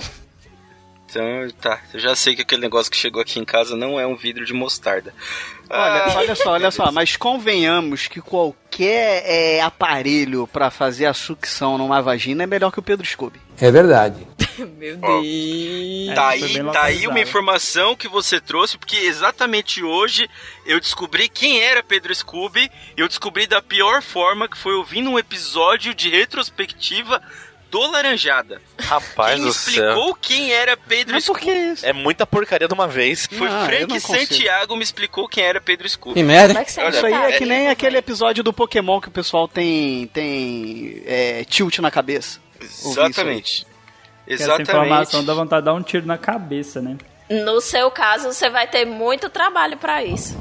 Então, 1.09 1.23
tá, 1.59 1.81
eu 1.91 1.99
já 1.99 2.15
sei 2.15 2.35
que 2.35 2.43
aquele 2.43 2.61
negócio 2.61 2.91
que 2.91 2.97
chegou 2.97 3.19
aqui 3.19 3.39
em 3.39 3.45
casa 3.45 3.75
não 3.75 3.99
é 3.99 4.05
um 4.05 4.15
vidro 4.15 4.45
de 4.45 4.53
mostarda. 4.53 5.11
Olha, 5.67 6.03
Ah, 6.05 6.13
olha 6.17 6.35
só, 6.35 6.51
olha 6.51 6.69
só, 6.69 6.91
mas 6.91 7.15
convenhamos 7.15 8.05
que 8.07 8.21
qualquer 8.21 9.23
é, 9.25 9.59
aparelho 9.61 10.45
pra 10.45 10.69
fazer 10.69 11.07
a 11.07 11.13
sucção 11.13 11.79
numa 11.79 11.99
vagina 11.99 12.43
é 12.43 12.47
melhor 12.47 12.71
que 12.71 12.77
o 12.77 12.83
Pedro 12.83 13.03
Scooby. 13.07 13.41
É 13.59 13.71
verdade. 13.71 14.27
Meu 14.77 14.97
Deus. 14.97 16.15
Tá 16.15 16.35
É, 16.35 16.43
aí, 16.43 16.63
tá 16.71 16.83
aí 16.83 17.07
uma 17.07 17.19
informação 17.19 17.95
que 17.95 18.07
você 18.07 18.39
trouxe, 18.39 18.77
porque 18.77 18.97
exatamente 18.97 19.83
hoje 19.83 20.29
eu 20.65 20.79
descobri 20.79 21.29
quem 21.29 21.61
era 21.61 21.83
Pedro 21.83 22.13
Scooby. 22.13 22.69
Eu 22.97 23.07
descobri 23.07 23.47
da 23.47 23.61
pior 23.61 24.01
forma, 24.01 24.47
que 24.47 24.57
foi 24.57 24.73
ouvindo 24.73 25.09
um 25.09 25.19
episódio 25.19 25.93
de 25.93 26.09
retrospectiva 26.09 27.21
do 27.69 27.79
Laranjada. 27.91 28.61
Rapaz 28.79 29.35
quem 29.35 29.43
do 29.43 29.53
céu. 29.53 29.73
explicou 29.73 30.15
quem 30.15 30.51
era 30.51 30.75
Pedro 30.75 31.13
Mas 31.13 31.25
por 31.25 31.39
Scooby 31.39 31.53
que 31.53 31.59
isso? 31.71 31.85
É 31.85 31.93
muita 31.93 32.25
porcaria 32.25 32.67
de 32.67 32.73
uma 32.73 32.87
vez. 32.87 33.27
foi 33.27 33.47
Ah, 33.47 33.65
Frank. 33.65 33.99
Santiago 33.99 34.75
me 34.75 34.83
explicou 34.83 35.27
quem 35.27 35.43
era 35.43 35.61
Pedro 35.61 35.87
Scooby. 35.87 36.15
Que 36.15 36.23
merda. 36.23 36.53
Como 36.53 36.61
é 36.61 36.65
que 36.65 36.71
você 36.71 36.81
Olha, 36.81 36.89
Isso 36.89 37.05
aí 37.05 37.11
tá 37.11 37.29
é 37.29 37.37
que 37.37 37.45
nem 37.45 37.67
aquele 37.67 37.97
episódio 37.97 38.43
do 38.43 38.51
Pokémon 38.51 38.99
que 38.99 39.07
o 39.07 39.11
pessoal 39.11 39.47
tem, 39.47 40.07
tem 40.07 41.03
é, 41.05 41.43
tilt 41.45 41.77
na 41.79 41.91
cabeça. 41.91 42.39
Exatamente. 42.59 43.68
Que 44.29 44.33
Essa 44.35 44.43
Exatamente. 44.43 44.69
informação 44.69 45.25
dá 45.25 45.33
vontade 45.33 45.61
de 45.63 45.65
dar 45.65 45.73
um 45.73 45.81
tiro 45.81 46.05
na 46.05 46.17
cabeça, 46.17 46.79
né? 46.79 46.97
No 47.29 47.59
seu 47.59 47.89
caso, 47.89 48.31
você 48.31 48.47
vai 48.49 48.67
ter 48.67 48.85
muito 48.85 49.27
trabalho 49.27 49.75
pra 49.77 50.03
isso. 50.03 50.37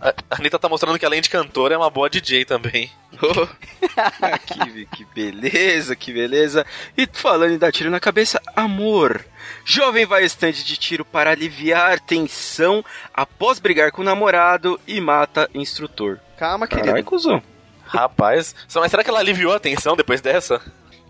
A 0.00 0.12
Anitta 0.38 0.58
tá 0.58 0.68
mostrando 0.68 0.98
que 0.98 1.06
além 1.06 1.22
de 1.22 1.30
cantora 1.30 1.74
é 1.74 1.78
uma 1.78 1.88
boa 1.88 2.10
DJ 2.10 2.44
também. 2.44 2.90
Oh, 3.22 3.46
ah, 3.96 4.38
que, 4.38 4.86
que 4.86 5.04
beleza, 5.14 5.94
que 5.94 6.12
beleza. 6.12 6.66
E 6.98 7.08
falando 7.12 7.52
em 7.52 7.58
dar 7.58 7.70
tiro 7.70 7.88
na 7.88 8.00
cabeça, 8.00 8.42
amor. 8.56 9.24
Jovem 9.64 10.04
vai 10.04 10.24
estande 10.24 10.64
de 10.64 10.76
tiro 10.76 11.04
para 11.04 11.30
aliviar 11.30 12.00
tensão 12.00 12.84
após 13.14 13.60
brigar 13.60 13.92
com 13.92 14.02
o 14.02 14.04
namorado 14.04 14.80
e 14.84 15.00
mata 15.00 15.48
instrutor. 15.54 16.18
Calma, 16.36 16.66
querido. 16.66 17.04
Cuzão. 17.04 17.40
Rapaz, 17.86 18.52
só- 18.66 18.80
mas 18.80 18.90
será 18.90 19.04
que 19.04 19.10
ela 19.10 19.20
aliviou 19.20 19.52
a 19.52 19.60
tensão 19.60 19.94
depois 19.94 20.20
dessa? 20.20 20.60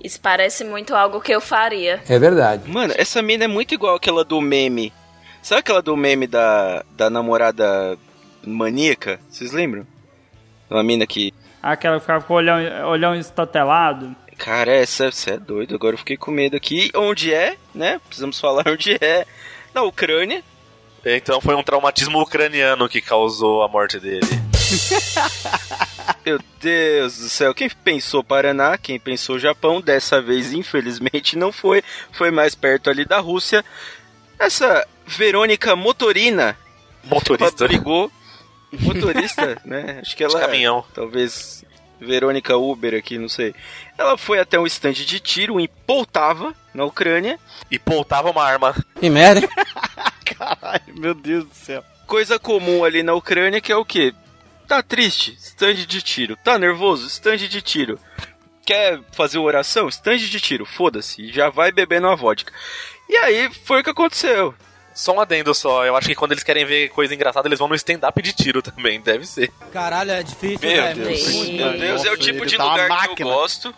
Isso 0.04 0.20
parece 0.20 0.64
muito 0.64 0.94
algo 0.94 1.18
que 1.18 1.32
eu 1.32 1.40
faria. 1.40 2.02
É 2.06 2.18
verdade. 2.18 2.70
Mano, 2.70 2.92
essa 2.94 3.22
mina 3.22 3.44
é 3.44 3.48
muito 3.48 3.72
igual 3.72 3.96
aquela 3.96 4.22
do 4.22 4.38
meme. 4.38 4.92
Sabe 5.42 5.60
aquela 5.60 5.80
do 5.80 5.96
meme 5.96 6.26
da, 6.26 6.84
da 6.90 7.08
namorada 7.08 7.96
maníaca? 8.46 9.18
Vocês 9.30 9.52
lembram? 9.52 9.86
Uma 10.68 10.82
mina 10.82 11.06
que. 11.06 11.32
Aquela 11.62 11.94
que 11.96 12.02
ficava 12.02 12.22
com 12.22 12.34
o 12.34 12.36
olhão, 12.36 12.58
olhão 12.86 13.14
estatelado. 13.14 14.14
Cara, 14.36 14.70
essa 14.72 15.10
você 15.10 15.32
é 15.32 15.38
doido. 15.38 15.74
Agora 15.74 15.94
eu 15.94 15.98
fiquei 15.98 16.18
com 16.18 16.30
medo 16.30 16.54
aqui. 16.54 16.90
Onde 16.94 17.32
é, 17.32 17.56
né? 17.74 17.98
Precisamos 18.06 18.38
falar 18.38 18.68
onde 18.68 18.98
é. 19.00 19.24
Na 19.72 19.82
Ucrânia. 19.84 20.44
Então 21.02 21.40
foi 21.40 21.54
um 21.54 21.62
traumatismo 21.62 22.20
ucraniano 22.20 22.90
que 22.90 23.00
causou 23.00 23.62
a 23.62 23.68
morte 23.68 23.98
dele. 23.98 24.20
Meu 26.24 26.40
Deus 26.58 27.18
do 27.18 27.28
céu, 27.28 27.54
quem 27.54 27.68
pensou 27.68 28.24
Paraná, 28.24 28.78
quem 28.78 28.98
pensou 28.98 29.38
Japão, 29.38 29.80
dessa 29.80 30.22
vez 30.22 30.52
infelizmente 30.54 31.36
não 31.36 31.52
foi, 31.52 31.84
foi 32.12 32.30
mais 32.30 32.54
perto 32.54 32.88
ali 32.88 33.04
da 33.04 33.18
Rússia. 33.18 33.62
Essa 34.38 34.86
Verônica 35.06 35.76
Motorina, 35.76 36.42
ela 36.42 36.56
Motorista 37.04 37.66
brigou, 37.66 38.10
motorista, 38.72 39.60
né? 39.66 39.98
Acho 40.00 40.16
que 40.16 40.26
de 40.26 40.32
ela, 40.32 40.40
caminhão. 40.40 40.82
talvez 40.94 41.62
Verônica 42.00 42.56
Uber 42.56 42.94
aqui, 42.94 43.18
não 43.18 43.28
sei. 43.28 43.54
Ela 43.96 44.16
foi 44.16 44.38
até 44.38 44.58
um 44.58 44.66
estande 44.66 45.04
de 45.04 45.20
tiro 45.20 45.60
em 45.60 45.68
Poltava, 45.86 46.54
na 46.72 46.84
Ucrânia. 46.84 47.38
E 47.70 47.78
poltava 47.78 48.30
uma 48.30 48.42
arma. 48.42 48.74
Que 48.98 49.10
merda. 49.10 49.46
Caralho, 50.24 50.94
meu 50.96 51.14
Deus 51.14 51.44
do 51.44 51.54
céu. 51.54 51.84
Coisa 52.06 52.38
comum 52.38 52.82
ali 52.82 53.02
na 53.02 53.14
Ucrânia 53.14 53.60
que 53.60 53.72
é 53.72 53.76
o 53.76 53.84
quê? 53.84 54.14
Tá 54.66 54.82
triste? 54.82 55.36
Estande 55.38 55.86
de 55.86 56.02
tiro. 56.02 56.36
Tá 56.36 56.58
nervoso? 56.58 57.06
Estande 57.06 57.48
de 57.48 57.60
tiro. 57.60 57.98
Quer 58.66 59.00
fazer 59.12 59.38
uma 59.38 59.46
oração? 59.46 59.88
Estande 59.88 60.28
de 60.30 60.40
tiro. 60.40 60.64
Foda-se. 60.64 61.22
E 61.22 61.32
Já 61.32 61.50
vai 61.50 61.70
bebendo 61.70 62.06
a 62.08 62.14
vodka. 62.14 62.52
E 63.08 63.16
aí 63.18 63.50
foi 63.64 63.80
o 63.80 63.84
que 63.84 63.90
aconteceu. 63.90 64.54
Só 64.94 65.12
um 65.12 65.20
adendo 65.20 65.52
só, 65.52 65.84
eu 65.84 65.96
acho 65.96 66.06
que 66.06 66.14
quando 66.14 66.30
eles 66.32 66.44
querem 66.44 66.64
ver 66.64 66.88
coisa 66.90 67.12
engraçada, 67.12 67.48
eles 67.48 67.58
vão 67.58 67.66
no 67.66 67.74
stand-up 67.74 68.22
de 68.22 68.32
tiro 68.32 68.62
também, 68.62 69.00
deve 69.00 69.26
ser. 69.26 69.50
Caralho, 69.72 70.12
é 70.12 70.22
difícil, 70.22 70.60
Meu 70.68 70.82
velho. 70.82 71.04
Deus. 71.04 71.20
Sim. 71.20 71.56
Meu 71.56 71.72
Deus, 71.76 72.04
é 72.04 72.12
o 72.12 72.16
tipo 72.16 72.38
ele 72.44 72.46
de 72.46 72.56
tá 72.56 72.64
lugar 72.64 73.08
que 73.08 73.22
eu 73.24 73.26
gosto. 73.26 73.74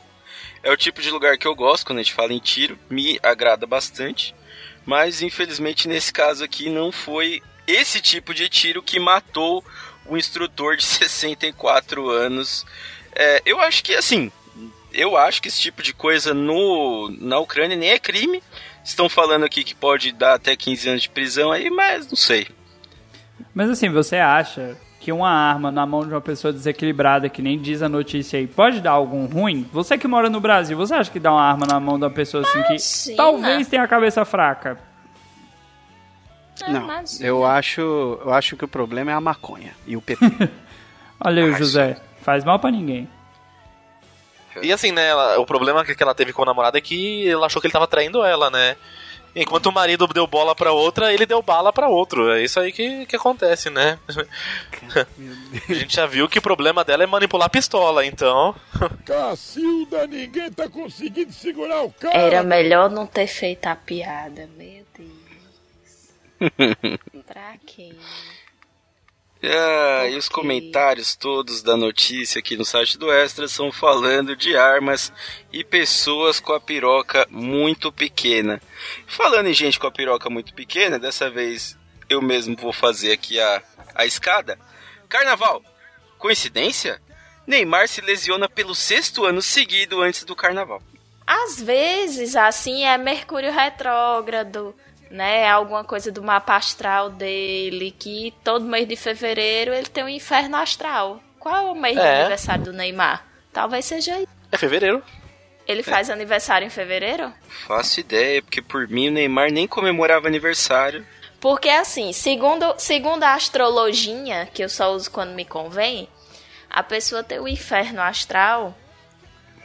É 0.63 0.71
o 0.71 0.77
tipo 0.77 1.01
de 1.01 1.11
lugar 1.11 1.39
que 1.39 1.47
eu 1.47 1.55
gosto 1.55 1.87
quando 1.87 2.01
a 2.01 2.03
gente 2.03 2.13
fala 2.13 2.35
em 2.35 2.39
tiro. 2.39 2.79
Me 2.91 3.19
agrada 3.23 3.67
bastante. 3.67 4.35
Mas 4.85 5.23
infelizmente 5.23 5.89
nesse 5.89 6.13
caso 6.13 6.45
aqui 6.45 6.69
não 6.69 6.93
foi 6.93 7.43
esse 7.67 7.99
tipo 8.01 8.35
de 8.35 8.49
tiro 8.51 8.83
que 8.83 9.01
matou 9.01 9.65
o 10.09 10.17
instrutor 10.17 10.77
de 10.77 10.85
64 10.87 12.09
anos. 12.11 12.65
É, 13.15 13.43
eu 13.47 13.61
acho 13.61 13.83
que 13.83 13.95
assim, 13.95 14.31
eu 14.93 15.17
acho 15.17 15.41
que 15.43 15.49
esse 15.49 15.61
tipo 15.61 15.83
de 15.83 15.93
coisa 15.93 16.33
no, 16.33 17.11
na 17.21 17.39
Ucrânia 17.39 17.77
nem 17.77 17.91
é 17.91 17.99
crime. 17.99 18.43
Estão 18.85 19.09
falando 19.09 19.45
aqui 19.45 19.65
que 19.65 19.75
pode 19.75 20.13
dar 20.13 20.35
até 20.35 20.55
15 20.55 20.89
anos 20.89 21.03
de 21.03 21.09
prisão 21.09 21.51
aí, 21.51 21.69
mas 21.71 22.09
não 22.09 22.17
sei. 22.17 22.47
Mas 23.53 23.69
assim, 23.69 23.91
você 23.91 24.17
acha 24.17 24.77
que 25.01 25.11
uma 25.13 25.31
arma 25.31 25.71
na 25.71 25.85
mão 25.85 26.01
de 26.07 26.13
uma 26.13 26.21
pessoa 26.21 26.53
desequilibrada, 26.53 27.29
que 27.29 27.43
nem 27.43 27.61
diz 27.61 27.83
a 27.83 27.89
notícia 27.89 28.39
aí, 28.39 28.47
pode 28.47 28.81
dar 28.81 28.93
algum 28.93 29.27
ruim? 29.27 29.69
Você 29.73 29.99
que 29.99 30.07
mora 30.09 30.31
no 30.31 30.41
Brasil, 30.41 30.77
você 30.77 30.95
acha 30.95 31.11
que 31.11 31.21
dar 31.21 31.33
uma 31.33 31.43
arma 31.43 31.67
na 31.67 31.79
mão 31.81 31.99
de 31.99 32.05
uma 32.05 32.11
pessoa 32.11 32.43
assim 32.43 32.63
que 32.63 32.75
Imagina. 32.75 33.17
talvez 33.17 33.69
tenha 33.69 33.83
a 33.83 33.89
cabeça 33.89 34.25
fraca? 34.25 34.79
Ah, 36.65 36.71
Não, 36.71 36.85
imagina. 36.85 37.27
eu 37.27 37.45
acho, 37.45 37.81
eu 38.25 38.33
acho 38.33 38.57
que 38.57 38.65
o 38.65 38.69
problema 38.69 39.11
é 39.11 39.15
a 39.15 39.21
maconha 39.21 39.75
e 39.87 39.97
o 39.97 40.03
PT. 40.03 40.25
Olha 41.25 41.45
aí, 41.45 41.55
Ah, 41.55 41.59
José, 41.59 41.97
faz 42.23 42.45
mal 42.45 42.59
pra 42.59 42.71
ninguém. 42.71 43.09
E 44.63 44.73
assim, 44.73 44.91
né, 44.91 45.07
ela- 45.09 45.39
o 45.39 45.45
problema 45.45 45.85
que 45.85 46.03
ela 46.03 46.15
teve 46.15 46.33
com 46.33 46.43
o 46.43 46.47
namorado 46.47 46.79
é 46.79 46.81
que 46.81 47.29
ela 47.29 47.47
achou 47.47 47.61
que 47.61 47.67
ele 47.67 47.73
tava 47.73 47.87
traindo 47.87 48.25
ela, 48.25 48.49
né? 48.51 48.77
Enquanto 49.39 49.67
o 49.67 49.73
marido 49.73 50.07
deu 50.07 50.27
bola 50.27 50.55
pra 50.55 50.73
outra, 50.73 51.13
ele 51.13 51.27
deu 51.27 51.43
bala 51.43 51.71
pra 51.71 51.89
outro. 51.89 52.31
É 52.33 52.43
isso 52.43 52.59
aí 52.59 52.73
que, 52.73 53.05
que 53.05 53.17
acontece, 53.17 53.69
né? 53.69 53.99
A 55.69 55.75
gente 55.75 55.95
já 55.95 56.07
viu 56.07 56.27
que 56.27 56.39
o 56.39 56.43
problema 56.43 56.83
dela 56.83 57.03
é 57.03 57.07
manipular 57.07 57.45
a 57.47 57.51
pistola, 57.51 58.07
então. 58.07 58.55
Cacilda, 59.05 60.07
ninguém 60.07 60.51
tá 60.51 60.71
conseguindo 60.71 61.33
segurar 61.35 61.83
o 61.83 61.93
cara. 61.93 62.17
Era 62.17 62.43
melhor 62.43 62.89
não 62.89 63.07
ter 63.07 63.27
feito 63.27 63.67
a 63.67 63.77
piada, 63.77 64.49
meu. 64.57 64.86
Pra? 67.27 67.57
Ah, 69.43 70.09
e 70.09 70.17
os 70.17 70.29
comentários 70.29 71.15
todos 71.15 71.63
da 71.63 71.77
notícia 71.77 72.39
aqui 72.39 72.57
no 72.57 72.65
site 72.65 72.99
do 72.99 73.13
Extra 73.13 73.47
são 73.47 73.71
falando 73.71 74.35
de 74.35 74.57
armas 74.57 75.13
e 75.53 75.63
pessoas 75.63 76.41
com 76.41 76.53
a 76.53 76.61
piroca 76.61 77.27
muito 77.31 77.93
pequena. 77.93 78.61
Falando 79.07 79.49
em 79.49 79.55
gente 79.55 79.79
com 79.79 79.87
a 79.87 79.93
piroca 79.93 80.29
muito 80.31 80.55
pequena, 80.55 80.99
dessa 80.99 81.31
vez 81.31 81.77
eu 82.09 82.23
mesmo 82.23 82.57
vou 82.57 82.73
fazer 82.73 83.13
aqui 83.13 83.39
a, 83.39 83.63
a 83.95 84.07
escada. 84.07 84.59
Carnaval, 85.09 85.63
coincidência? 86.19 87.01
Neymar 87.47 87.89
se 87.89 88.01
lesiona 88.01 88.49
pelo 88.49 88.75
sexto 88.75 89.25
ano 89.25 89.43
seguido 89.43 90.01
antes 90.01 90.25
do 90.25 90.35
carnaval. 90.35 90.83
Às 91.27 91.61
vezes, 91.61 92.37
assim, 92.37 92.85
é 92.85 92.97
Mercúrio 92.97 93.53
retrógrado, 93.53 94.75
né? 95.11 95.49
Alguma 95.49 95.85
coisa 95.85 96.11
do 96.11 96.23
mapa 96.23 96.57
astral 96.57 97.11
dele, 97.11 97.95
que 97.97 98.35
todo 98.45 98.65
mês 98.65 98.87
de 98.89 98.97
fevereiro 98.97 99.73
ele 99.73 99.87
tem 99.87 100.05
um 100.05 100.09
inferno 100.09 100.57
astral. 100.57 101.21
Qual 101.39 101.55
é 101.55 101.71
o 101.71 101.75
mês 101.75 101.95
de 101.97 102.03
É. 102.03 102.21
aniversário 102.21 102.65
do 102.65 102.73
Neymar? 102.73 103.25
Talvez 103.53 103.85
seja 103.85 104.15
aí. 104.15 104.27
É 104.51 104.57
fevereiro. 104.59 105.03
Ele 105.67 105.83
faz 105.83 106.11
aniversário 106.11 106.67
em 106.67 106.71
fevereiro? 106.71 107.33
Faço 107.67 107.99
ideia, 108.01 108.41
porque 108.41 108.63
por 108.63 108.87
mim 108.89 109.09
o 109.09 109.13
Neymar 109.13 109.51
nem 109.51 109.67
comemorava 109.67 110.29
aniversário. 110.29 111.05
Porque 111.41 111.69
assim, 111.69 112.13
segundo, 112.13 112.75
segundo 112.79 113.23
a 113.25 113.35
astrologia, 113.35 114.49
que 114.55 114.63
eu 114.63 114.69
só 114.69 114.93
uso 114.93 115.11
quando 115.11 115.35
me 115.35 115.45
convém, 115.45 116.09
a 116.71 116.83
pessoa 116.83 117.23
tem 117.25 117.39
o 117.41 117.49
inferno 117.49 118.01
astral 118.01 118.77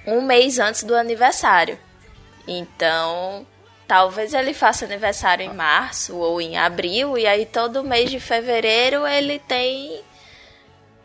um 0.05 0.21
mês 0.21 0.57
antes 0.59 0.83
do 0.83 0.95
aniversário. 0.95 1.77
Então, 2.47 3.45
talvez 3.91 4.33
ele 4.33 4.53
faça 4.53 4.85
aniversário 4.85 5.45
em 5.45 5.53
março 5.53 6.15
ou 6.15 6.39
em 6.39 6.57
abril, 6.57 7.17
e 7.17 7.27
aí 7.27 7.45
todo 7.45 7.83
mês 7.83 8.09
de 8.09 8.21
fevereiro 8.21 9.05
ele 9.05 9.37
tem 9.37 9.99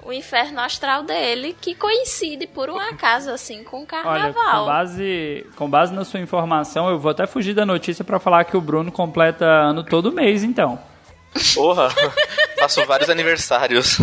o 0.04 0.12
inferno 0.12 0.60
astral 0.60 1.02
dele, 1.02 1.56
que 1.60 1.74
coincide 1.74 2.46
por 2.46 2.70
um 2.70 2.78
acaso 2.78 3.28
assim 3.32 3.64
com 3.64 3.78
o 3.78 3.80
Olha, 3.80 3.86
carnaval. 3.88 4.60
com 4.60 4.66
base, 4.70 5.46
com 5.56 5.68
base 5.68 5.92
na 5.92 6.04
sua 6.04 6.20
informação, 6.20 6.88
eu 6.88 6.96
vou 6.96 7.10
até 7.10 7.26
fugir 7.26 7.54
da 7.54 7.66
notícia 7.66 8.04
pra 8.04 8.20
falar 8.20 8.44
que 8.44 8.56
o 8.56 8.60
Bruno 8.60 8.92
completa 8.92 9.44
ano 9.44 9.82
todo 9.82 10.12
mês, 10.12 10.44
então. 10.44 10.78
Porra, 11.56 11.88
faço 12.56 12.86
vários 12.86 13.10
aniversários. 13.10 13.98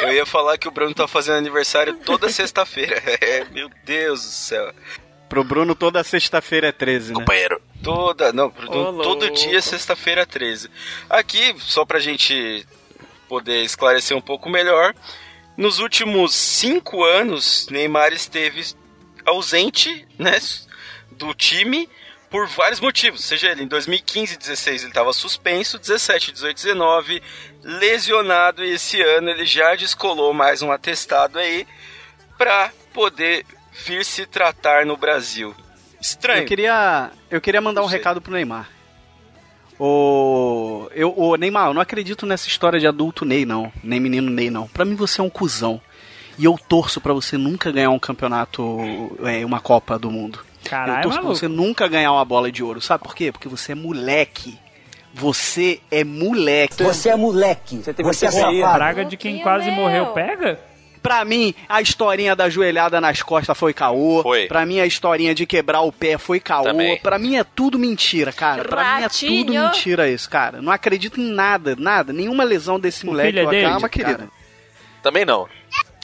Eu 0.00 0.12
ia 0.12 0.24
falar 0.24 0.56
que 0.56 0.68
o 0.68 0.70
Bruno 0.70 0.94
tá 0.94 1.08
fazendo 1.08 1.38
aniversário 1.38 1.94
toda 1.94 2.28
sexta-feira. 2.28 3.02
É, 3.20 3.44
meu 3.46 3.68
Deus 3.84 4.22
do 4.22 4.30
céu. 4.30 4.72
Pro 5.30 5.44
Bruno, 5.44 5.76
toda 5.76 6.02
sexta-feira 6.02 6.66
é 6.66 6.72
13, 6.72 7.12
né? 7.12 7.20
Companheiro. 7.20 7.62
Toda, 7.84 8.32
não, 8.32 8.50
Bruno, 8.50 9.00
todo 9.00 9.30
dia 9.30 9.62
sexta-feira 9.62 10.26
13. 10.26 10.68
Aqui, 11.08 11.54
só 11.60 11.84
pra 11.84 12.00
gente 12.00 12.66
poder 13.28 13.62
esclarecer 13.62 14.16
um 14.16 14.20
pouco 14.20 14.50
melhor, 14.50 14.92
nos 15.56 15.78
últimos 15.78 16.34
cinco 16.34 17.04
anos, 17.04 17.68
Neymar 17.70 18.12
esteve 18.12 18.74
ausente, 19.24 20.04
né, 20.18 20.36
do 21.12 21.32
time 21.32 21.88
por 22.28 22.48
vários 22.48 22.80
motivos. 22.80 23.24
Seja 23.24 23.50
ele 23.50 23.62
em 23.62 23.68
2015 23.68 24.34
e 24.34 24.36
16 24.36 24.82
ele 24.82 24.90
estava 24.90 25.12
suspenso, 25.12 25.78
17, 25.78 26.32
18, 26.32 26.56
19 26.56 27.22
lesionado 27.62 28.64
e 28.64 28.70
esse 28.72 29.00
ano 29.00 29.30
ele 29.30 29.46
já 29.46 29.76
descolou 29.76 30.34
mais 30.34 30.60
um 30.60 30.72
atestado 30.72 31.38
aí 31.38 31.68
pra 32.36 32.72
poder 32.92 33.44
vir 33.72 34.04
se 34.04 34.26
tratar 34.26 34.84
no 34.86 34.96
Brasil. 34.96 35.54
Estranho. 36.00 36.42
Eu 36.42 36.46
queria, 36.46 37.10
eu 37.30 37.40
queria 37.40 37.60
mandar 37.60 37.82
um 37.82 37.86
recado 37.86 38.20
pro 38.20 38.32
Neymar. 38.32 38.68
O, 39.78 40.88
eu, 40.94 41.14
o 41.16 41.36
Neymar, 41.36 41.68
eu 41.68 41.74
não 41.74 41.80
acredito 41.80 42.26
nessa 42.26 42.48
história 42.48 42.78
de 42.78 42.86
adulto 42.86 43.24
Ney, 43.24 43.46
não. 43.46 43.72
Nem 43.82 43.98
menino 43.98 44.30
Ney, 44.30 44.50
não. 44.50 44.68
Pra 44.68 44.84
mim 44.84 44.94
você 44.94 45.20
é 45.20 45.24
um 45.24 45.30
cuzão. 45.30 45.80
E 46.38 46.44
eu 46.44 46.58
torço 46.68 47.00
pra 47.00 47.12
você 47.12 47.36
nunca 47.36 47.70
ganhar 47.70 47.90
um 47.90 47.98
campeonato, 47.98 48.62
é, 49.24 49.44
uma 49.44 49.60
Copa 49.60 49.98
do 49.98 50.10
Mundo. 50.10 50.40
Caralho, 50.64 50.98
eu 50.98 51.02
torço 51.02 51.18
pra 51.18 51.24
maluco. 51.24 51.38
você 51.38 51.48
nunca 51.48 51.88
ganhar 51.88 52.12
uma 52.12 52.24
bola 52.24 52.52
de 52.52 52.62
ouro. 52.62 52.80
Sabe 52.80 53.02
por 53.04 53.14
quê? 53.14 53.32
Porque 53.32 53.48
você 53.48 53.72
é 53.72 53.74
moleque. 53.74 54.58
Você 55.12 55.80
é 55.90 56.04
moleque. 56.04 56.82
Você 56.82 57.08
é 57.08 57.16
moleque. 57.16 57.78
Você, 57.78 57.90
é 57.90 57.94
Pô, 57.94 58.08
a 58.10 58.12
safado. 58.12 58.60
praga 58.60 59.04
de 59.04 59.16
quem 59.16 59.40
quase 59.40 59.70
morreu 59.70 60.06
pega? 60.08 60.60
Pra 61.02 61.24
mim, 61.24 61.54
a 61.68 61.80
historinha 61.80 62.36
da 62.36 62.50
joelhada 62.50 63.00
nas 63.00 63.22
costas 63.22 63.56
foi 63.56 63.72
caô. 63.72 64.22
Foi. 64.22 64.46
Pra 64.46 64.66
mim, 64.66 64.80
a 64.80 64.86
historinha 64.86 65.34
de 65.34 65.46
quebrar 65.46 65.80
o 65.80 65.90
pé 65.90 66.18
foi 66.18 66.38
caô. 66.40 66.64
Também. 66.64 66.98
Pra 67.00 67.18
mim 67.18 67.36
é 67.36 67.44
tudo 67.44 67.78
mentira, 67.78 68.32
cara. 68.32 68.62
Pra 68.64 68.82
mim 68.82 68.90
é 68.90 68.94
tudo 68.94 69.02
Ratinho. 69.02 69.62
mentira 69.64 70.08
isso, 70.10 70.28
cara. 70.28 70.60
Não 70.60 70.70
acredito 70.70 71.18
em 71.20 71.30
nada, 71.32 71.74
nada. 71.78 72.12
Nenhuma 72.12 72.44
lesão 72.44 72.78
desse 72.78 73.06
moleque. 73.06 73.30
filho 73.32 73.46
é 73.46 73.50
dele? 73.50 73.66
Calma, 73.66 73.88
cara. 73.88 74.04
querido. 74.14 74.32
Também 75.02 75.24
não. 75.24 75.48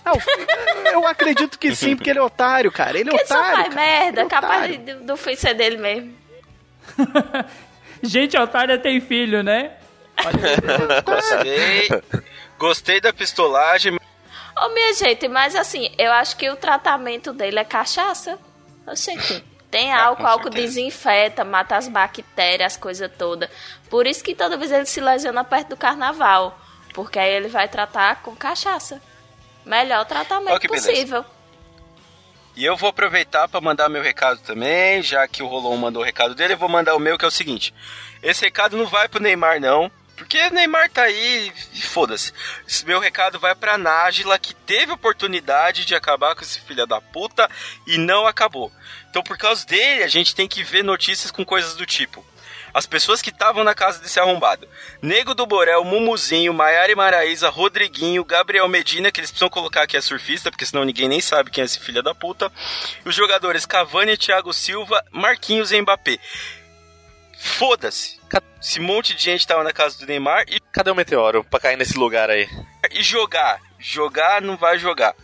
Ah, 0.05 0.13
o 0.17 0.21
filho- 0.21 0.47
eu 0.93 1.07
acredito 1.07 1.59
que 1.59 1.75
sim, 1.75 1.95
porque 1.97 2.09
ele 2.11 2.19
é 2.19 2.23
otário, 2.23 2.71
cara. 2.73 2.99
Ele 2.99 3.09
é 3.11 3.13
Porque 3.13 3.27
só 3.27 3.35
otário. 3.35 3.57
faz 3.57 3.75
cara. 3.75 3.87
merda, 3.87 4.21
Ele 4.21 4.27
é 4.27 4.31
capaz 4.31 4.55
otário. 4.63 4.79
de- 4.79 4.95
do 5.07 5.17
filho 5.17 5.37
ser 5.37 5.55
dele 5.55 5.77
mesmo. 5.77 6.15
Gente, 8.03 8.37
otária 8.39 8.79
tem 8.79 9.01
filho, 9.01 9.43
né? 9.43 9.73
Gostei. 11.05 11.89
Gostei 12.59 13.01
da 13.01 13.13
pistolagem. 13.13 13.99
Ô, 14.59 14.69
minha 14.71 14.95
gente, 14.95 15.29
mas 15.29 15.55
assim, 15.55 15.91
eu 15.99 16.11
acho 16.13 16.37
que 16.37 16.49
o 16.49 16.57
tratamento 16.57 17.33
dele 17.33 17.59
é 17.59 17.65
cachaça. 17.65 18.39
Oxente, 18.87 19.45
tem 19.71 19.93
álcool, 19.93 20.23
com 20.23 20.27
álcool 20.29 20.51
desinfeta, 20.51 21.45
mata 21.45 21.77
as 21.77 21.89
bactérias, 21.89 22.75
as 22.75 22.77
coisas 22.79 23.11
todas. 23.19 23.51
Por 23.91 24.07
isso 24.07 24.25
que 24.25 24.35
toda 24.35 24.57
vez 24.57 24.73
ele 24.73 24.87
se 24.87 25.01
lesiona 25.01 25.45
perto 25.45 25.71
do 25.71 25.77
carnaval. 25.77 26.59
Porque 26.95 27.19
aí 27.19 27.31
ele 27.31 27.49
vai 27.49 27.69
tratar 27.69 28.23
com 28.23 28.35
cachaça. 28.35 29.03
Melhor 29.65 30.07
tratamento 30.07 30.59
que 30.61 30.69
beleza. 30.69 30.91
possível. 30.91 31.25
E 32.57 32.65
eu 32.65 32.75
vou 32.75 32.89
aproveitar 32.89 33.49
para 33.49 33.61
mandar 33.61 33.91
meu 33.91 34.03
recado 34.03 34.41
também, 34.41 35.03
já 35.03 35.29
que 35.29 35.43
o 35.43 35.47
Rolon 35.47 35.77
mandou 35.77 36.01
o 36.01 36.05
recado 36.05 36.35
dele, 36.35 36.55
eu 36.55 36.59
vou 36.59 36.71
mandar 36.71 36.97
o 36.97 36.99
meu, 36.99 37.19
que 37.19 37.25
é 37.27 37.29
o 37.29 37.31
seguinte. 37.31 37.75
Esse 38.23 38.47
recado 38.47 38.79
não 38.79 38.87
vai 38.87 39.09
pro 39.09 39.21
Neymar, 39.21 39.61
não. 39.61 39.91
Porque 40.17 40.49
Neymar 40.51 40.91
tá 40.91 41.03
aí 41.03 41.53
e 41.75 41.83
foda-se. 41.83 42.33
Meu 42.87 42.99
recado 42.99 43.39
vai 43.39 43.55
pra 43.55 43.77
Nájila, 43.77 44.39
que 44.39 44.55
teve 44.55 44.91
oportunidade 44.91 45.85
de 45.85 45.95
acabar 45.95 46.35
com 46.35 46.43
esse 46.43 46.59
filho 46.61 46.87
da 46.87 47.01
puta 47.01 47.49
e 47.87 47.99
não 47.99 48.27
acabou. 48.27 48.73
Então, 49.11 49.23
por 49.23 49.37
causa 49.37 49.67
dele, 49.67 50.03
a 50.03 50.09
gente 50.09 50.35
tem 50.35 50.49
que 50.49 50.63
ver 50.63 50.83
notícias 50.83 51.31
com 51.31 51.45
coisas 51.45 51.75
do 51.75 51.85
tipo. 51.85 52.25
As 52.73 52.85
pessoas 52.85 53.23
que 53.23 53.31
estavam 53.31 53.65
na 53.65 53.75
casa 53.75 54.01
desse 54.01 54.21
arrombado. 54.21 54.69
Nego 55.01 55.35
do 55.35 55.47
Borel, 55.47 55.83
Mumuzinho, 55.85 56.53
Maiara 56.53 56.93
e 56.93 56.95
Maraísa, 56.95 57.49
Rodriguinho, 57.49 58.25
Gabriel 58.25 58.69
Medina, 58.69 59.11
que 59.11 59.21
eles 59.21 59.31
precisam 59.31 59.49
colocar 59.49 59.87
que 59.87 59.97
é 59.97 60.01
surfista, 60.01 60.51
porque 60.51 60.67
senão 60.67 60.85
ninguém 60.85 61.09
nem 61.09 61.21
sabe 61.21 61.51
quem 61.51 61.63
é 61.63 61.65
esse 61.65 61.81
filho 61.81 62.03
da 62.03 62.15
puta. 62.15 62.53
Os 63.05 63.15
jogadores 63.15 63.65
Cavani, 63.65 64.17
Thiago 64.17 64.53
Silva, 64.53 65.03
Marquinhos 65.11 65.73
e 65.73 65.81
Mbappé. 65.81 66.19
Foda-se. 67.39 68.16
Esse 68.61 68.81
monte 68.81 69.15
de 69.15 69.23
gente 69.23 69.47
tava 69.47 69.63
na 69.63 69.73
casa 69.73 69.99
do 69.99 70.07
Neymar 70.07 70.45
e, 70.49 70.59
Cadê 70.73 70.91
o 70.91 70.95
meteoro 70.95 71.45
pra 71.45 71.61
cair 71.61 71.77
nesse 71.77 71.97
lugar 71.99 72.29
aí? 72.31 72.49
e 72.91 73.03
jogar. 73.03 73.61
Jogar 73.79 74.41
não 74.43 74.57
vai 74.57 74.79
jogar. 74.79 75.15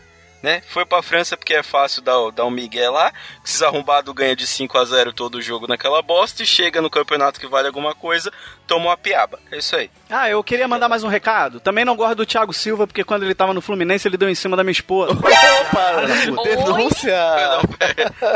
Né? 0.41 0.61
Foi 0.67 0.85
pra 0.85 1.01
França 1.01 1.37
porque 1.37 1.53
é 1.53 1.63
fácil 1.63 2.01
dar, 2.01 2.19
o- 2.19 2.29
dar 2.29 2.43
um 2.45 2.49
migué 2.49 2.89
lá. 2.89 3.13
Esses 3.45 3.61
arrombados 3.61 4.13
ganham 4.13 4.35
de 4.35 4.45
5 4.45 4.77
a 4.77 4.83
0 4.83 5.13
todo 5.13 5.35
o 5.35 5.41
jogo 5.41 5.67
naquela 5.67 6.01
bosta 6.01 6.43
e 6.43 6.45
chega 6.45 6.81
no 6.81 6.89
campeonato 6.89 7.39
que 7.39 7.47
vale 7.47 7.67
alguma 7.67 7.95
coisa, 7.95 8.29
toma 8.67 8.87
uma 8.87 8.97
piaba. 8.97 9.39
É 9.49 9.57
isso 9.59 9.73
aí. 9.73 9.89
Ah, 10.09 10.29
eu 10.29 10.43
queria 10.43 10.67
mandar 10.67 10.89
mais 10.89 11.01
um 11.01 11.07
recado. 11.07 11.61
Também 11.61 11.85
não 11.85 11.95
gosto 11.95 12.15
do 12.15 12.25
Thiago 12.25 12.51
Silva, 12.51 12.85
porque 12.85 13.05
quando 13.05 13.23
ele 13.23 13.33
tava 13.33 13.53
no 13.53 13.61
Fluminense, 13.61 14.05
ele 14.05 14.17
deu 14.17 14.27
em 14.29 14.35
cima 14.35 14.57
da 14.57 14.63
minha 14.65 14.73
esposa. 14.73 15.13
Opa! 15.15 16.43
Denúncia! 16.43 17.17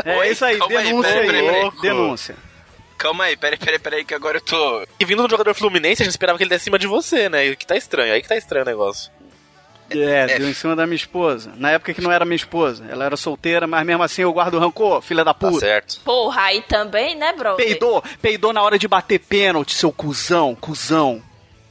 É 0.06 0.30
isso 0.30 0.44
aí, 0.46 0.58
Calma 0.58 0.82
denúncia 0.82 1.20
aí. 1.20 1.70
Denúncia. 1.82 2.36
Calma 2.98 3.24
aí, 3.24 3.36
peraí, 3.36 3.56
peraí, 3.56 3.78
peraí, 3.78 4.04
que 4.04 4.12
agora 4.12 4.38
eu 4.38 4.40
tô. 4.40 4.84
E 4.98 5.04
vindo 5.04 5.22
do 5.22 5.30
jogador 5.30 5.54
fluminense, 5.54 6.02
a 6.02 6.04
gente 6.04 6.12
esperava 6.12 6.36
que 6.36 6.42
ele 6.44 6.50
desse 6.50 6.64
cima 6.64 6.78
de 6.78 6.86
você, 6.88 7.28
né? 7.28 7.46
E 7.46 7.56
que 7.56 7.64
tá 7.66 7.76
estranho, 7.76 8.12
aí 8.12 8.20
que 8.20 8.28
tá 8.28 8.36
estranho 8.36 8.64
o 8.64 8.68
negócio. 8.68 9.10
É, 9.90 10.36
deu 10.38 10.46
em 10.48 10.52
cima 10.52 10.76
da 10.76 10.84
minha 10.86 10.96
esposa. 10.96 11.50
Na 11.56 11.70
época 11.70 11.94
que 11.94 12.02
não 12.02 12.12
era 12.12 12.24
minha 12.26 12.36
esposa. 12.36 12.84
Ela 12.90 13.06
era 13.06 13.16
solteira, 13.16 13.66
mas 13.66 13.86
mesmo 13.86 14.02
assim 14.02 14.20
eu 14.22 14.32
guardo 14.32 14.58
rancor, 14.58 15.00
filha 15.00 15.24
da 15.24 15.32
Tá 15.32 15.48
puta. 15.48 15.60
certo. 15.60 16.00
Porra, 16.04 16.42
aí 16.42 16.60
também, 16.62 17.14
né, 17.14 17.32
bro? 17.32 17.56
Peidou, 17.56 18.04
peidou 18.20 18.52
na 18.52 18.60
hora 18.62 18.78
de 18.78 18.86
bater 18.86 19.18
pênalti, 19.18 19.72
seu 19.74 19.90
cuzão, 19.90 20.54
cuzão. 20.54 21.22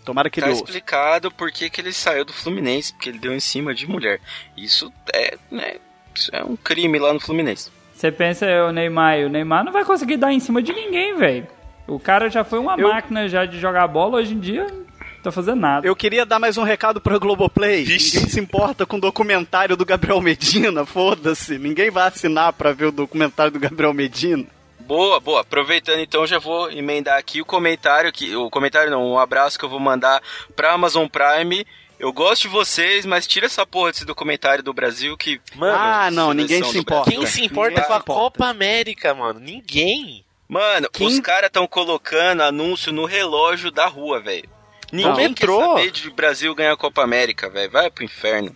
Tomara 0.03 0.29
que 0.31 0.39
Tá 0.39 0.47
ele 0.47 0.53
ouça. 0.53 0.63
explicado 0.63 1.29
por 1.29 1.51
que 1.51 1.69
que 1.69 1.79
ele 1.81 1.93
saiu 1.93 2.23
do 2.25 2.33
Fluminense, 2.33 2.93
porque 2.93 3.09
ele 3.09 3.19
deu 3.19 3.33
em 3.35 3.39
cima 3.39 3.75
de 3.75 3.85
mulher. 3.85 4.19
Isso 4.55 4.91
é, 5.13 5.37
né, 5.51 5.75
isso 6.15 6.31
é 6.33 6.43
um 6.43 6.55
crime 6.55 6.97
lá 6.97 7.13
no 7.13 7.19
Fluminense. 7.19 7.69
Você 7.97 8.11
pensa, 8.11 8.45
o 8.69 8.71
Neymar, 8.71 9.17
o 9.25 9.29
Neymar 9.29 9.63
não 9.65 9.71
vai 9.71 9.83
conseguir 9.83 10.17
dar 10.17 10.31
em 10.31 10.39
cima 10.39 10.61
de 10.61 10.71
ninguém, 10.71 11.15
velho. 11.17 11.47
O 11.87 11.99
cara 11.99 12.29
já 12.29 12.43
foi 12.43 12.59
uma 12.59 12.75
Eu- 12.77 12.89
máquina 12.89 13.27
já 13.27 13.43
de 13.43 13.59
jogar 13.59 13.87
bola, 13.87 14.17
hoje 14.19 14.35
em 14.35 14.39
dia 14.39 14.67
não 14.67 14.85
tá 15.23 15.31
fazendo 15.31 15.59
nada. 15.59 15.87
Eu 15.87 15.95
queria 15.95 16.23
dar 16.23 16.37
mais 16.37 16.57
um 16.59 16.63
recado 16.63 17.01
pro 17.01 17.19
Globoplay. 17.19 17.83
Vixe. 17.85 18.17
Ninguém 18.17 18.29
se 18.31 18.39
importa 18.39 18.85
com 18.85 18.97
o 18.97 19.01
documentário 19.01 19.75
do 19.75 19.83
Gabriel 19.83 20.21
Medina, 20.21 20.85
foda-se. 20.85 21.57
Ninguém 21.57 21.89
vai 21.89 22.07
assinar 22.07 22.53
pra 22.53 22.71
ver 22.71 22.85
o 22.85 22.91
documentário 22.91 23.51
do 23.51 23.59
Gabriel 23.59 23.93
Medina. 23.95 24.45
Boa, 24.81 25.19
boa. 25.19 25.41
Aproveitando 25.41 25.99
então, 25.99 26.27
já 26.27 26.37
vou 26.37 26.69
emendar 26.71 27.17
aqui 27.17 27.41
o 27.41 27.45
comentário, 27.45 28.13
que, 28.13 28.35
o 28.35 28.47
comentário 28.49 28.91
não, 28.91 29.03
um 29.13 29.17
abraço 29.17 29.57
que 29.57 29.65
eu 29.65 29.69
vou 29.69 29.79
mandar 29.79 30.21
pra 30.55 30.71
Amazon 30.73 31.07
Prime. 31.07 31.65
Eu 31.99 32.13
gosto 32.13 32.43
de 32.43 32.47
vocês, 32.49 33.05
mas 33.05 33.25
tira 33.25 33.47
essa 33.47 33.65
porra 33.65 33.91
desse 33.91 34.05
documentário 34.05 34.63
do 34.63 34.71
Brasil 34.73 35.17
que. 35.17 35.41
Mano, 35.55 35.77
ah, 35.77 36.11
não, 36.11 36.33
ninguém 36.33 36.63
se 36.63 36.77
importa. 36.77 37.09
Quem 37.09 37.25
se 37.25 37.43
importa 37.43 37.69
Ninguém 37.71 37.85
com 37.87 37.93
a 37.93 37.97
importa. 37.97 38.21
Copa 38.21 38.45
América, 38.47 39.13
mano? 39.15 39.39
Ninguém. 39.39 40.23
Mano, 40.47 40.87
Quem- 40.91 41.07
os 41.07 41.19
caras 41.19 41.47
estão 41.47 41.67
colocando 41.67 42.41
anúncio 42.43 42.93
no 42.93 43.05
relógio 43.05 43.71
da 43.71 43.87
rua, 43.87 44.19
velho. 44.19 44.47
Ninguém 44.91 45.33
quer 45.33 45.47
metrô. 45.47 45.59
saber 45.59 45.91
de 45.91 46.09
Brasil 46.11 46.53
ganhar 46.55 46.71
a 46.73 46.77
Copa 46.77 47.03
América, 47.03 47.49
velho. 47.49 47.71
Vai 47.71 47.89
pro 47.89 48.03
inferno. 48.05 48.55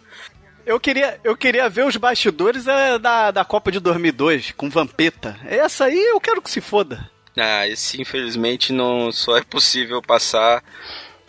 Eu 0.66 0.80
queria, 0.80 1.20
eu 1.24 1.36
queria 1.36 1.68
ver 1.68 1.86
os 1.86 1.98
bastidores 1.98 2.68
é, 2.68 2.98
da, 3.00 3.32
da 3.32 3.44
Copa 3.44 3.72
de 3.72 3.80
2002, 3.80 4.52
com 4.56 4.70
Vampeta. 4.70 5.38
Essa 5.46 5.86
aí 5.86 5.98
eu 6.00 6.22
quero 6.22 6.42
que 6.42 6.52
se 6.52 6.62
foda. 6.62 7.10
Ah, 7.36 7.68
esse 7.68 8.00
infelizmente 8.00 8.72
não 8.72 9.12
só 9.12 9.38
é 9.38 9.44
possível 9.44 10.02
passar 10.02 10.64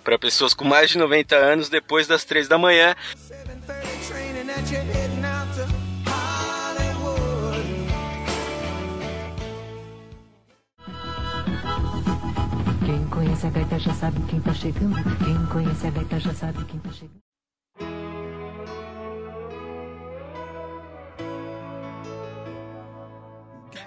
pra 0.03 0.19
pessoas 0.19 0.53
com 0.55 0.65
mais 0.65 0.91
de 0.91 0.99
90 0.99 1.37
anos 1.37 1.69
depois 1.69 2.07
das 2.07 2.25
3 2.25 2.49
da 2.49 2.59
manhã. 2.59 2.95
Quem 12.85 13.09
conhece 13.09 13.47
a 13.47 13.51
gaita 13.51 13.79
já 13.79 13.95
sabe 13.95 14.21
quem 14.29 14.41
tá 14.41 14.55
chegando. 14.55 14.95
Quem 15.25 15.47
conhece 15.47 15.87
a 15.87 15.91
gaita 15.91 16.21
já 16.21 16.35
sabe 16.35 16.65
quem 16.65 16.81
tá 16.81 16.91
chegando. 16.93 17.23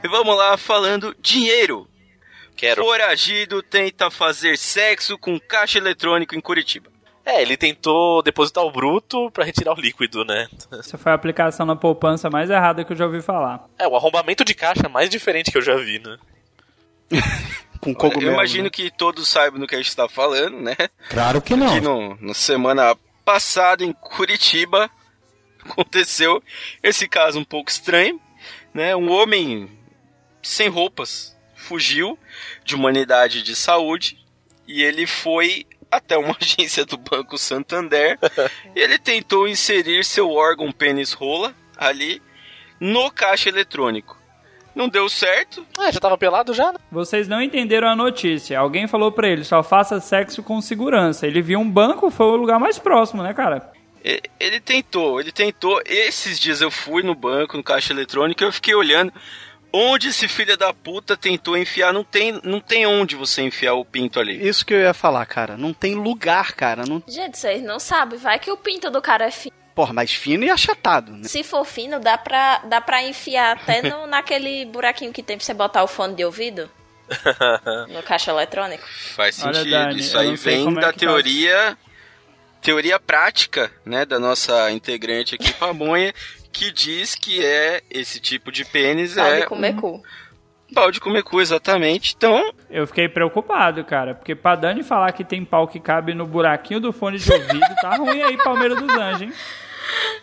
E 0.04 0.08
vamos 0.08 0.38
lá 0.38 0.56
falando 0.56 1.16
dinheiro. 1.20 1.88
Quero. 2.56 2.84
Foragido 2.84 3.62
tenta 3.62 4.10
fazer 4.10 4.58
sexo 4.58 5.18
com 5.18 5.40
caixa 5.40 5.78
eletrônico 5.78 6.36
em 6.36 6.42
Curitiba. 6.42 6.90
É, 7.26 7.42
ele 7.42 7.58
tentou 7.58 8.22
depositar 8.22 8.64
o 8.64 8.72
bruto 8.72 9.32
pra 9.32 9.44
retirar 9.44 9.74
o 9.74 9.82
líquido, 9.82 10.24
né? 10.24 10.48
Essa 10.72 10.96
foi 10.96 11.12
a 11.12 11.16
aplicação 11.16 11.66
na 11.66 11.76
poupança 11.76 12.30
mais 12.30 12.52
errada 12.52 12.86
que 12.86 12.94
eu 12.94 12.98
já 12.98 13.06
ouvi 13.06 13.22
falar. 13.22 13.68
É, 13.80 13.88
o 13.88 13.96
arrombamento 13.96 14.46
de 14.46 14.54
caixa 14.54 14.88
mais 14.88 15.10
diferente 15.10 15.52
que 15.52 15.58
eu 15.58 15.62
já 15.62 15.76
vi, 15.76 16.00
né? 16.00 16.18
Com 17.82 17.94
cogumelo. 17.94 18.32
eu 18.32 18.34
imagino 18.34 18.66
né? 18.66 18.70
que 18.70 18.92
todos 18.92 19.28
saibam 19.28 19.60
do 19.60 19.68
que 19.68 19.76
a 19.76 19.78
gente 19.80 19.90
está 19.90 20.08
falando, 20.08 20.60
né? 20.62 20.76
Claro 21.10 21.42
que 21.42 21.56
não. 21.56 21.74
Que 21.74 21.82
no, 21.82 22.16
na 22.22 22.34
semana 22.34 22.96
passada 23.24 23.84
em 23.84 23.92
Curitiba 23.92 24.90
aconteceu 25.66 26.42
esse 26.82 27.08
caso 27.08 27.40
um 27.40 27.44
pouco 27.44 27.72
estranho, 27.72 28.22
né? 28.72 28.96
Um 28.96 29.12
homem 29.12 29.70
sem 30.44 30.70
roupas 30.70 31.35
fugiu 31.66 32.18
de 32.64 32.76
uma 32.76 32.90
unidade 32.90 33.42
de 33.42 33.56
saúde 33.56 34.18
e 34.68 34.84
ele 34.84 35.08
foi 35.08 35.66
até 35.92 36.18
uma 36.18 36.36
agência 36.42 36.86
do 36.86 36.98
Banco 36.98 37.38
Santander 37.38 38.18
e 38.76 38.80
ele 38.80 39.00
tentou 39.00 39.48
inserir 39.48 40.06
seu 40.06 40.30
órgão 40.32 40.72
pênis 40.72 41.12
rola 41.14 41.54
ali 41.78 42.22
no 42.80 43.10
caixa 43.12 43.50
eletrônico. 43.50 44.18
Não 44.76 44.90
deu 44.90 45.08
certo, 45.08 45.66
Ah, 45.80 45.90
já 45.90 46.02
tava 46.02 46.18
pelado 46.18 46.54
já, 46.54 46.74
né? 46.74 46.80
Vocês 46.92 47.30
não 47.30 47.42
entenderam 47.42 47.88
a 47.88 47.96
notícia. 47.96 48.60
Alguém 48.60 48.88
falou 48.88 49.10
pra 49.10 49.30
ele, 49.30 49.46
só 49.46 49.64
faça 49.64 50.02
sexo 50.02 50.44
com 50.44 50.60
segurança. 50.60 51.26
Ele 51.26 51.42
viu 51.42 51.60
um 51.60 51.70
banco, 51.72 52.12
foi 52.12 52.26
o 52.26 52.36
lugar 52.36 52.60
mais 52.60 52.78
próximo, 52.78 53.24
né, 53.24 53.34
cara? 53.34 53.72
Ele 54.38 54.60
tentou, 54.60 55.20
ele 55.22 55.32
tentou. 55.32 55.82
Esses 55.86 56.38
dias 56.38 56.60
eu 56.60 56.70
fui 56.70 57.02
no 57.04 57.16
banco, 57.16 57.56
no 57.56 57.64
caixa 57.64 57.94
eletrônico, 57.94 58.44
e 58.44 58.46
eu 58.46 58.52
fiquei 58.52 58.76
olhando. 58.76 59.14
Onde 59.78 60.08
esse 60.08 60.30
filho 60.30 60.56
da 60.56 60.74
puta 60.74 61.18
tentou 61.18 61.58
enfiar? 61.58 61.92
Não 61.92 62.02
tem, 62.02 62.40
não 62.46 62.62
tem 62.62 62.86
onde 62.86 63.14
você 63.14 63.42
enfiar 63.42 63.74
o 63.74 63.84
pinto 63.84 64.22
ali. 64.22 64.48
Isso 64.48 64.66
que 64.66 64.74
eu 64.74 64.80
ia 64.80 64.94
falar, 64.94 65.26
cara. 65.26 65.58
Não 65.58 65.74
tem 65.74 65.96
lugar, 65.96 66.54
cara. 66.54 66.86
Não... 66.86 67.04
Gente, 67.06 67.38
vocês 67.38 67.62
não 67.62 67.78
sabem. 67.78 68.18
Vai 68.18 68.40
que 68.40 68.50
o 68.50 68.56
pinto 68.56 68.90
do 68.90 69.02
cara 69.02 69.26
é 69.26 69.32
fino. 69.32 69.54
Porra, 69.76 69.92
mais 69.92 70.14
fino 70.14 70.46
e 70.46 70.50
achatado, 70.50 71.12
né? 71.12 71.26
Se 71.26 71.44
for 71.44 71.66
fino, 71.66 72.00
dá 72.00 72.18
pra, 72.18 72.60
dá 72.60 72.80
pra 72.80 73.04
enfiar 73.04 73.58
até 73.58 73.82
no, 73.82 74.08
naquele 74.08 74.64
buraquinho 74.64 75.12
que 75.12 75.22
tem 75.22 75.36
pra 75.36 75.46
você 75.46 75.54
botar 75.54 75.84
o 75.84 75.88
fone 75.88 76.16
de 76.16 76.24
ouvido. 76.24 76.72
no 77.94 78.02
caixa 78.02 78.32
eletrônico. 78.32 78.88
Faz 79.14 79.44
Olha, 79.44 79.56
sentido. 79.56 79.72
Dani, 79.72 80.00
Isso 80.00 80.18
aí 80.18 80.38
vem 80.38 80.70
é 80.70 80.74
da 80.76 80.94
tá. 80.94 80.94
teoria. 80.94 81.78
Teoria 82.62 82.98
prática, 82.98 83.70
né? 83.86 84.06
Da 84.06 84.20
nossa 84.20 84.72
integrante 84.72 85.36
aqui, 85.36 85.52
Pamonha, 85.52 86.14
que 86.56 86.72
diz 86.72 87.16
que 87.16 87.44
é 87.46 87.82
esse 87.92 88.20
tipo 88.20 88.52
de 88.52 88.64
pênis 88.66 89.16
Pau 89.16 89.26
é 89.26 89.40
de 89.42 89.46
comer 89.48 89.76
cu. 89.76 90.02
um 90.72 90.74
pau 90.74 90.90
de 90.92 91.00
comer 91.00 91.24
cu, 91.24 91.40
exatamente. 91.42 92.14
Então, 92.18 92.52
Eu 92.70 92.88
fiquei 92.88 93.08
preocupado, 93.10 93.84
cara. 93.84 94.16
Porque 94.16 94.34
pra 94.36 94.56
Dani 94.56 94.82
falar 94.84 95.12
que 95.12 95.24
tem 95.24 95.44
pau 95.46 95.68
que 95.68 95.80
cabe 95.80 96.14
no 96.14 96.26
buraquinho 96.26 96.80
do 96.80 96.92
fone 96.94 97.18
de 97.20 97.32
ouvido, 97.32 97.76
tá 97.82 97.96
ruim 97.98 98.22
aí, 98.22 98.38
Palmeiras 98.38 98.80
dos 98.82 98.90
Anjos, 98.96 99.22
hein? 99.24 99.34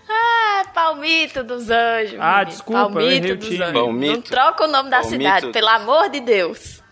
Ah, 0.09 0.65
Palmito 0.75 1.45
dos 1.45 1.71
Anjos. 1.71 2.17
Ah, 2.19 2.39
menino. 2.39 2.51
desculpa, 2.51 3.01
eu 3.01 3.01
errei 3.11 3.21
Palmito 3.21 3.33
o 3.33 3.37
dos 3.37 3.49
time. 3.49 3.63
Anjos. 3.63 3.73
Palmito. 3.75 4.13
Não 4.15 4.23
troca 4.23 4.65
o 4.65 4.69
nome 4.69 4.91
da 4.91 5.01
Palmito. 5.01 5.23
cidade, 5.23 5.53
pelo 5.53 5.69
amor 5.69 6.11
de 6.11 6.21
Deus. 6.21 6.83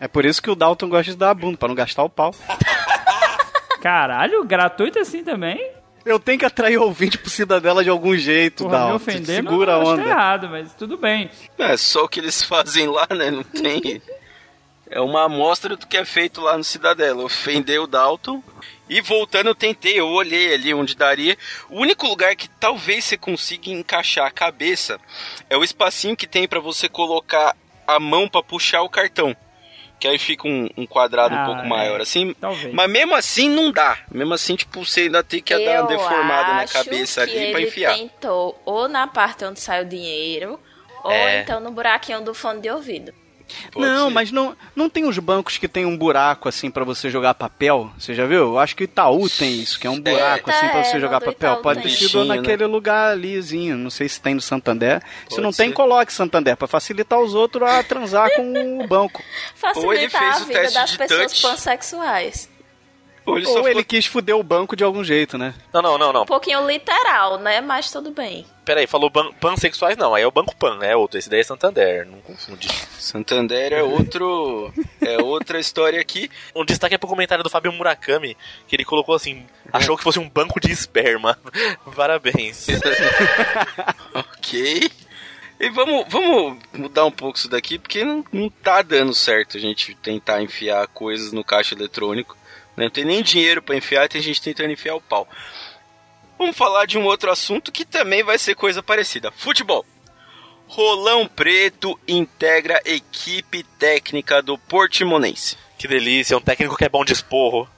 É 0.00 0.08
por 0.08 0.24
isso 0.24 0.42
que 0.42 0.50
o 0.50 0.56
Dalton 0.56 0.88
gosta 0.88 1.12
de 1.12 1.16
dar 1.16 1.30
a 1.30 1.34
bunda, 1.34 1.56
pra 1.56 1.68
não 1.68 1.74
gastar 1.76 2.02
o 2.02 2.10
pau. 2.10 2.34
Caralho, 3.80 4.44
gratuito 4.44 4.98
assim 4.98 5.22
também? 5.22 5.70
Eu 6.04 6.18
tenho 6.18 6.38
que 6.38 6.44
atrair 6.44 6.78
o 6.78 6.82
ouvinte 6.84 7.16
pro 7.18 7.30
Cidadela 7.30 7.84
de 7.84 7.90
algum 7.90 8.16
jeito, 8.16 8.64
Porra, 8.64 8.76
me 8.76 8.82
Dalton. 8.84 8.96
ofender, 8.96 9.36
Segura 9.36 9.72
não, 9.72 9.78
a 9.78 9.82
acho 9.82 9.92
onda. 9.92 10.02
errado, 10.08 10.48
mas 10.48 10.72
tudo 10.74 10.96
bem. 10.96 11.30
É 11.58 11.76
só 11.76 12.04
o 12.04 12.08
que 12.08 12.18
eles 12.20 12.42
fazem 12.42 12.86
lá, 12.88 13.06
né? 13.10 13.30
Não 13.30 13.42
tem. 13.44 14.02
É 14.90 15.00
uma 15.00 15.24
amostra 15.24 15.76
do 15.76 15.86
que 15.86 15.96
é 15.96 16.04
feito 16.04 16.40
lá 16.40 16.58
no 16.58 16.64
Cidadela. 16.64 17.24
Ofendeu 17.24 17.84
o 17.84 17.86
Dalton. 17.86 18.42
E 18.88 19.00
voltando, 19.00 19.46
eu 19.48 19.54
tentei, 19.54 19.98
eu 19.98 20.06
olhei 20.08 20.52
ali 20.52 20.74
onde 20.74 20.94
daria. 20.94 21.38
O 21.70 21.80
único 21.80 22.06
lugar 22.06 22.36
que 22.36 22.46
talvez 22.48 23.04
você 23.04 23.16
consiga 23.16 23.70
encaixar 23.70 24.26
a 24.26 24.30
cabeça 24.30 25.00
é 25.48 25.56
o 25.56 25.64
espacinho 25.64 26.16
que 26.16 26.26
tem 26.26 26.46
pra 26.46 26.60
você 26.60 26.88
colocar 26.90 27.56
a 27.86 27.98
mão 27.98 28.28
pra 28.28 28.42
puxar 28.42 28.82
o 28.82 28.90
cartão. 28.90 29.34
Que 30.02 30.08
aí 30.08 30.18
fica 30.18 30.48
um, 30.48 30.68
um 30.76 30.84
quadrado 30.84 31.32
Ah, 31.32 31.42
um 31.42 31.46
pouco 31.46 31.60
é. 31.60 31.68
maior, 31.68 32.00
assim. 32.00 32.34
Talvez. 32.40 32.74
Mas 32.74 32.90
mesmo 32.90 33.14
assim 33.14 33.48
não 33.48 33.70
dá. 33.70 33.98
Mesmo 34.10 34.34
assim, 34.34 34.56
tipo, 34.56 34.84
você 34.84 35.02
ainda 35.02 35.22
tem 35.22 35.40
que 35.40 35.56
dar 35.64 35.82
uma 35.82 35.86
deformada 35.88 36.54
na 36.54 36.66
cabeça 36.66 37.22
ali 37.22 37.52
pra 37.52 37.60
enfiar. 37.60 37.94
tentou 37.94 38.60
ou 38.64 38.88
na 38.88 39.06
parte 39.06 39.44
onde 39.44 39.60
sai 39.60 39.82
o 39.84 39.88
dinheiro, 39.88 40.58
ou 41.04 41.12
É. 41.12 41.42
então 41.42 41.60
no 41.60 41.70
buraquinho 41.70 42.20
do 42.20 42.34
fone 42.34 42.60
de 42.60 42.68
ouvido. 42.68 43.14
Pode 43.72 43.86
não, 43.86 44.08
ser. 44.08 44.14
mas 44.14 44.32
não, 44.32 44.56
não 44.74 44.88
tem 44.88 45.04
os 45.04 45.18
bancos 45.18 45.58
que 45.58 45.68
tem 45.68 45.84
um 45.86 45.96
buraco 45.96 46.48
assim 46.48 46.70
pra 46.70 46.84
você 46.84 47.10
jogar 47.10 47.34
papel? 47.34 47.90
Você 47.98 48.14
já 48.14 48.26
viu? 48.26 48.38
Eu 48.38 48.58
acho 48.58 48.74
que 48.76 48.82
o 48.82 48.86
Itaú 48.86 49.28
tem 49.28 49.60
isso, 49.60 49.78
que 49.78 49.86
é 49.86 49.90
um 49.90 50.00
buraco 50.00 50.50
Eita, 50.50 50.50
assim 50.50 50.68
pra 50.68 50.84
você 50.84 50.96
é, 50.96 51.00
jogar 51.00 51.20
papel. 51.20 51.52
Itaú 51.52 51.62
Pode 51.62 51.82
ter 51.82 51.88
tem. 51.88 51.96
sido 51.96 52.24
né? 52.24 52.36
naquele 52.36 52.66
lugar 52.66 53.12
alizinho. 53.12 53.76
Não 53.76 53.90
sei 53.90 54.08
se 54.08 54.20
tem 54.20 54.34
no 54.34 54.40
Santander. 54.40 55.00
se 55.28 55.30
Pode 55.30 55.42
não 55.42 55.52
tem, 55.52 55.68
ser. 55.68 55.74
coloque 55.74 56.12
Santander 56.12 56.56
pra 56.56 56.68
facilitar 56.68 57.18
os 57.20 57.34
outros 57.34 57.68
a 57.68 57.82
transar 57.82 58.30
com 58.36 58.82
o 58.82 58.86
banco. 58.86 59.22
Ou 59.76 59.92
ele 59.92 60.08
Facilitar 60.08 60.20
fez 60.20 60.34
a 60.34 60.42
o 60.42 60.46
vida 60.46 60.60
teste 60.60 60.74
das 60.78 60.90
de 60.90 60.98
pessoas 60.98 61.32
touch. 61.32 61.42
pansexuais. 61.42 62.51
Ou 63.24 63.36
ele 63.36 63.46
ficou 63.46 63.68
ele 63.68 63.84
quis 63.84 64.06
fuder 64.06 64.36
o 64.36 64.42
banco 64.42 64.74
de 64.74 64.82
algum 64.82 65.04
jeito, 65.04 65.38
né? 65.38 65.54
Não, 65.72 65.80
não, 65.80 65.96
não, 65.96 66.12
não. 66.12 66.22
Um 66.22 66.26
pouquinho 66.26 66.66
literal, 66.66 67.38
né? 67.38 67.60
Mas 67.60 67.90
tudo 67.90 68.10
bem. 68.10 68.44
Pera 68.64 68.80
aí, 68.80 68.86
falou 68.86 69.10
ban 69.10 69.32
pansexuais? 69.34 69.96
Não, 69.96 70.14
aí 70.14 70.22
é 70.22 70.26
o 70.26 70.30
Banco 70.30 70.54
Pan, 70.54 70.78
é 70.82 70.94
outro. 70.94 71.18
Esse 71.18 71.28
daí 71.28 71.40
é 71.40 71.44
Santander, 71.44 72.06
não 72.06 72.20
confunde. 72.20 72.68
Santander 72.98 73.72
é 73.72 73.82
outro. 73.82 74.72
é 75.00 75.20
outra 75.20 75.58
história 75.58 76.00
aqui. 76.00 76.30
Um 76.54 76.64
destaque 76.64 76.94
é 76.94 76.98
pro 76.98 77.08
comentário 77.08 77.42
do 77.42 77.50
Fábio 77.50 77.72
Murakami, 77.72 78.36
que 78.68 78.76
ele 78.76 78.84
colocou 78.84 79.14
assim, 79.14 79.44
achou 79.72 79.96
que 79.96 80.04
fosse 80.04 80.18
um 80.18 80.28
banco 80.28 80.60
de 80.60 80.70
esperma. 80.70 81.38
Parabéns. 81.94 82.66
Ok. 84.14 84.90
E 85.58 85.70
vamos, 85.70 86.04
vamos 86.08 86.58
mudar 86.72 87.04
um 87.04 87.10
pouco 87.10 87.38
isso 87.38 87.48
daqui, 87.48 87.78
porque 87.78 88.04
não, 88.04 88.24
não 88.32 88.50
tá 88.50 88.82
dando 88.82 89.14
certo 89.14 89.56
a 89.56 89.60
gente 89.60 89.94
tentar 89.94 90.42
enfiar 90.42 90.86
coisas 90.88 91.32
no 91.32 91.44
caixa 91.44 91.74
eletrônico. 91.74 92.36
Não 92.76 92.88
tem 92.88 93.04
nem 93.04 93.22
dinheiro 93.22 93.62
pra 93.62 93.76
enfiar, 93.76 94.08
tem 94.08 94.20
gente 94.20 94.40
tentando 94.40 94.72
enfiar 94.72 94.94
o 94.94 95.00
pau. 95.00 95.28
Vamos 96.38 96.56
falar 96.56 96.86
de 96.86 96.98
um 96.98 97.04
outro 97.04 97.30
assunto 97.30 97.70
que 97.70 97.84
também 97.84 98.22
vai 98.22 98.38
ser 98.38 98.54
coisa 98.54 98.82
parecida: 98.82 99.30
futebol. 99.30 99.84
Rolão 100.66 101.28
Preto 101.28 102.00
integra 102.08 102.80
equipe 102.84 103.62
técnica 103.78 104.40
do 104.40 104.56
Portimonense. 104.56 105.56
Que 105.76 105.86
delícia, 105.86 106.36
um 106.36 106.40
técnico 106.40 106.76
que 106.76 106.84
é 106.84 106.88
bom 106.88 107.04
de 107.04 107.12
esporro. 107.12 107.68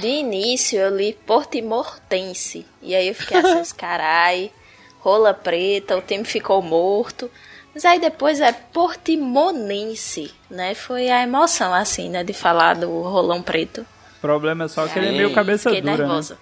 De 0.00 0.06
início 0.06 0.78
eu 0.78 0.94
li 0.94 1.14
Portimortense. 1.26 2.66
E 2.82 2.94
aí 2.94 3.08
eu 3.08 3.14
fiquei 3.14 3.38
assim, 3.38 3.72
carai, 3.74 4.52
rola 5.00 5.32
preta, 5.32 5.96
o 5.96 6.02
time 6.02 6.24
ficou 6.24 6.60
morto. 6.60 7.30
Mas 7.74 7.84
aí 7.84 7.98
depois 7.98 8.40
é 8.40 8.52
portimonense, 8.52 10.32
né? 10.50 10.74
Foi 10.74 11.08
a 11.08 11.22
emoção, 11.22 11.72
assim, 11.72 12.10
né? 12.10 12.22
De 12.22 12.32
falar 12.32 12.74
do 12.74 12.88
rolão 13.02 13.42
preto. 13.42 13.86
O 14.18 14.20
problema 14.20 14.64
é 14.64 14.68
só 14.68 14.86
que 14.86 14.98
aí, 14.98 15.06
ele 15.06 15.14
é 15.14 15.18
meio 15.18 15.32
cabeça 15.32 15.70
fiquei 15.70 15.80
dura. 15.80 15.96
Né? 15.96 15.98
nervosa. 15.98 16.34
Né? 16.34 16.40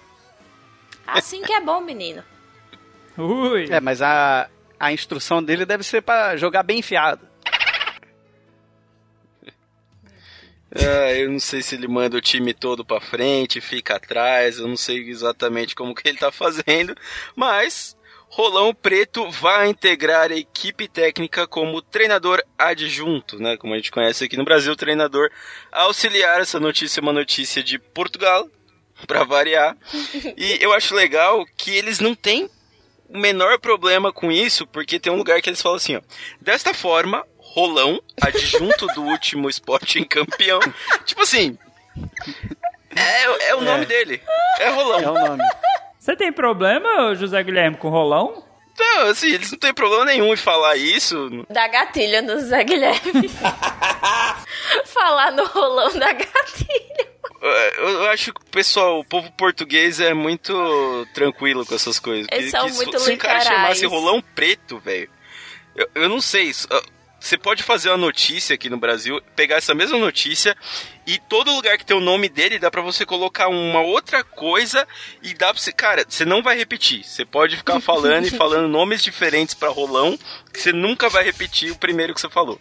Assim 1.07 1.41
que 1.41 1.53
é 1.53 1.61
bom, 1.61 1.79
menino. 1.81 2.23
Ui. 3.17 3.67
É, 3.69 3.79
mas 3.79 4.01
a, 4.01 4.49
a 4.79 4.91
instrução 4.91 5.41
dele 5.43 5.65
deve 5.65 5.83
ser 5.83 6.01
para 6.01 6.35
jogar 6.35 6.63
bem 6.63 6.79
enfiado. 6.79 7.27
Ah, 10.75 11.13
eu 11.15 11.31
não 11.31 11.39
sei 11.39 11.61
se 11.61 11.75
ele 11.75 11.87
manda 11.87 12.17
o 12.17 12.21
time 12.21 12.53
todo 12.53 12.83
para 12.83 13.01
frente, 13.01 13.61
fica 13.61 13.95
atrás, 13.95 14.57
eu 14.57 14.67
não 14.67 14.77
sei 14.77 15.09
exatamente 15.09 15.75
como 15.75 15.95
que 15.95 16.07
ele 16.07 16.17
tá 16.17 16.31
fazendo, 16.31 16.95
mas 17.35 17.95
Rolão 18.31 18.73
Preto 18.73 19.29
vai 19.29 19.67
integrar 19.67 20.31
a 20.31 20.35
equipe 20.35 20.87
técnica 20.87 21.45
como 21.45 21.81
treinador 21.81 22.41
adjunto, 22.57 23.37
né? 23.37 23.57
Como 23.57 23.73
a 23.73 23.75
gente 23.75 23.91
conhece 23.91 24.23
aqui 24.23 24.37
no 24.37 24.45
Brasil, 24.45 24.73
treinador 24.73 25.29
auxiliar. 25.69 26.39
Essa 26.39 26.57
notícia 26.57 27.01
é 27.01 27.03
uma 27.03 27.11
notícia 27.11 27.61
de 27.61 27.77
Portugal, 27.77 28.49
pra 29.05 29.25
variar. 29.25 29.75
E 30.37 30.57
eu 30.61 30.71
acho 30.71 30.95
legal 30.95 31.45
que 31.57 31.75
eles 31.75 31.99
não 31.99 32.15
têm 32.15 32.49
o 33.09 33.17
menor 33.17 33.59
problema 33.59 34.13
com 34.13 34.31
isso, 34.31 34.65
porque 34.65 34.97
tem 34.97 35.11
um 35.11 35.17
lugar 35.17 35.41
que 35.41 35.49
eles 35.49 35.61
falam 35.61 35.75
assim, 35.75 35.97
ó. 35.97 36.01
Desta 36.39 36.73
forma, 36.73 37.27
Rolão, 37.37 38.01
adjunto 38.21 38.87
do 38.87 39.03
último 39.03 39.49
Sporting 39.49 40.05
campeão. 40.05 40.61
Tipo 41.03 41.23
assim. 41.23 41.57
É, 42.95 43.49
é 43.49 43.55
o 43.55 43.61
nome 43.61 43.85
dele. 43.85 44.21
É 44.57 44.69
Rolão. 44.69 44.99
É 45.01 45.09
o 45.09 45.27
nome. 45.27 45.43
Você 46.01 46.15
tem 46.15 46.31
problema, 46.33 47.13
José 47.13 47.43
Guilherme, 47.43 47.77
com 47.77 47.89
rolão? 47.89 48.43
Então, 48.73 49.07
assim, 49.07 49.27
eles 49.33 49.51
não 49.51 49.59
têm 49.59 49.71
problema 49.71 50.03
nenhum 50.05 50.33
em 50.33 50.35
falar 50.35 50.75
isso. 50.75 51.29
Da 51.47 51.67
gatilha 51.67 52.23
no 52.23 52.39
Zé 52.39 52.63
Guilherme. 52.63 53.29
Falar 54.85 55.31
no 55.33 55.45
rolão 55.45 55.93
da 55.99 56.11
gatilha. 56.11 57.11
Eu, 57.77 57.89
eu 57.89 58.09
acho 58.09 58.33
que 58.33 58.41
o 58.41 58.45
pessoal, 58.45 58.99
o 58.99 59.05
povo 59.05 59.31
português 59.33 59.99
é 59.99 60.11
muito 60.11 61.07
tranquilo 61.13 61.63
com 61.67 61.75
essas 61.75 61.99
coisas. 61.99 62.25
Eles 62.31 62.45
Que- 62.45 62.51
são 62.51 62.65
que 62.67 62.73
muito 62.73 62.97
se, 62.97 63.05
se 63.05 63.11
um 63.13 63.17
cara 63.17 63.41
chamasse 63.41 63.85
rolão 63.85 64.23
preto, 64.33 64.79
velho. 64.79 65.09
Eu, 65.75 65.87
eu 65.93 66.09
não 66.09 66.19
sei. 66.19 66.45
isso, 66.45 66.67
Você 67.21 67.37
pode 67.37 67.61
fazer 67.61 67.89
uma 67.89 67.97
notícia 67.97 68.55
aqui 68.55 68.67
no 68.67 68.77
Brasil, 68.77 69.21
pegar 69.35 69.57
essa 69.57 69.75
mesma 69.75 69.99
notícia 69.99 70.57
e 71.05 71.19
todo 71.19 71.53
lugar 71.53 71.77
que 71.77 71.85
tem 71.85 71.95
o 71.95 72.01
nome 72.01 72.27
dele 72.27 72.57
dá 72.57 72.71
pra 72.71 72.81
você 72.81 73.05
colocar 73.05 73.47
uma 73.47 73.79
outra 73.79 74.23
coisa 74.23 74.87
e 75.21 75.35
dá 75.35 75.53
pra 75.53 75.61
você. 75.61 75.71
Cara, 75.71 76.03
você 76.07 76.25
não 76.25 76.41
vai 76.41 76.57
repetir. 76.57 77.03
Você 77.03 77.23
pode 77.23 77.55
ficar 77.55 77.79
falando 77.79 78.25
e 78.25 78.31
falando 78.31 78.67
nomes 78.67 79.03
diferentes 79.03 79.53
pra 79.53 79.69
rolão 79.69 80.17
que 80.51 80.59
você 80.59 80.73
nunca 80.73 81.09
vai 81.09 81.23
repetir 81.23 81.71
o 81.71 81.77
primeiro 81.77 82.15
que 82.15 82.19
você 82.19 82.27
falou. 82.27 82.59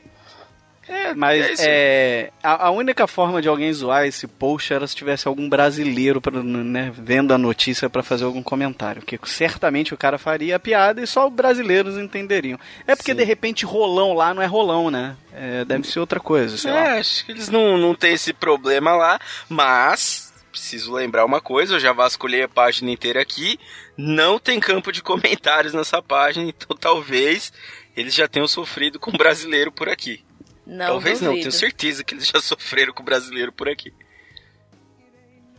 É, 0.91 1.15
Mas 1.15 1.61
é 1.61 1.67
é, 1.69 2.33
a, 2.43 2.67
a 2.67 2.71
única 2.71 3.07
forma 3.07 3.41
de 3.41 3.49
alguém 3.49 3.73
zoar 3.73 4.07
esse 4.07 4.27
post 4.27 4.73
era 4.73 4.85
se 4.89 4.97
tivesse 4.97 5.29
algum 5.29 5.49
brasileiro 5.49 6.21
pra, 6.21 6.43
né, 6.43 6.91
vendo 6.93 7.33
a 7.33 7.39
notícia 7.39 7.89
pra 7.89 8.03
fazer 8.03 8.25
algum 8.25 8.43
comentário. 8.43 9.01
Que 9.01 9.17
certamente 9.25 9.95
o 9.95 9.97
cara 9.97 10.19
faria 10.19 10.57
a 10.57 10.59
piada 10.59 11.01
e 11.01 11.07
só 11.07 11.29
os 11.29 11.33
brasileiros 11.33 11.97
entenderiam. 11.97 12.59
É 12.89 12.97
porque 12.97 13.13
Sim. 13.13 13.19
de 13.19 13.25
repente 13.25 13.65
rolão 13.65 14.13
lá 14.13 14.35
não 14.35 14.43
é 14.43 14.47
rolão, 14.47 14.91
né? 14.91 15.17
É, 15.33 15.65
deve 15.65 15.87
ser 15.87 16.01
outra 16.01 16.19
coisa, 16.19 16.59
sei 16.59 16.73
é, 16.73 16.75
lá. 16.75 16.95
acho 16.95 17.25
que 17.25 17.31
eles 17.31 17.49
não, 17.49 17.79
não 17.79 17.95
têm 17.95 18.15
esse 18.15 18.33
problema 18.33 18.97
lá, 18.97 19.21
mas 19.49 20.31
preciso 20.51 20.93
lembrar 20.93 21.25
uma 21.25 21.41
coisa, 21.41 21.75
eu 21.75 21.81
já 21.81 21.93
vasculhei 21.93 22.43
a 22.43 22.49
página 22.49 22.91
inteira 22.91 23.23
aqui, 23.23 23.61
não 23.97 24.41
tem 24.41 24.59
campo 24.59 24.91
de 24.91 25.01
comentários 25.01 25.73
nessa 25.73 26.03
página, 26.03 26.49
então 26.49 26.77
talvez 26.77 27.53
eles 27.97 28.13
já 28.13 28.27
tenham 28.27 28.49
sofrido 28.49 28.99
com 28.99 29.13
brasileiro 29.13 29.71
por 29.71 29.89
aqui. 29.89 30.25
Não, 30.67 30.87
talvez 30.87 31.21
não, 31.21 31.29
duvido. 31.31 31.43
tenho 31.49 31.53
certeza 31.53 32.05
que 32.05 32.15
eles 32.15 32.27
já 32.27 32.39
sofreram 32.43 32.93
com 32.93 33.03
brasileiro 33.03 33.53
por 33.53 33.69
aqui. 33.69 33.93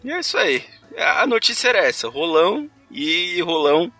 E 0.03 0.11
é 0.11 0.19
isso 0.19 0.37
aí. 0.37 0.63
A 0.97 1.25
notícia 1.27 1.69
era 1.69 1.79
essa, 1.79 2.07
rolão 2.09 2.69
e 2.89 3.41
rolão, 3.41 3.91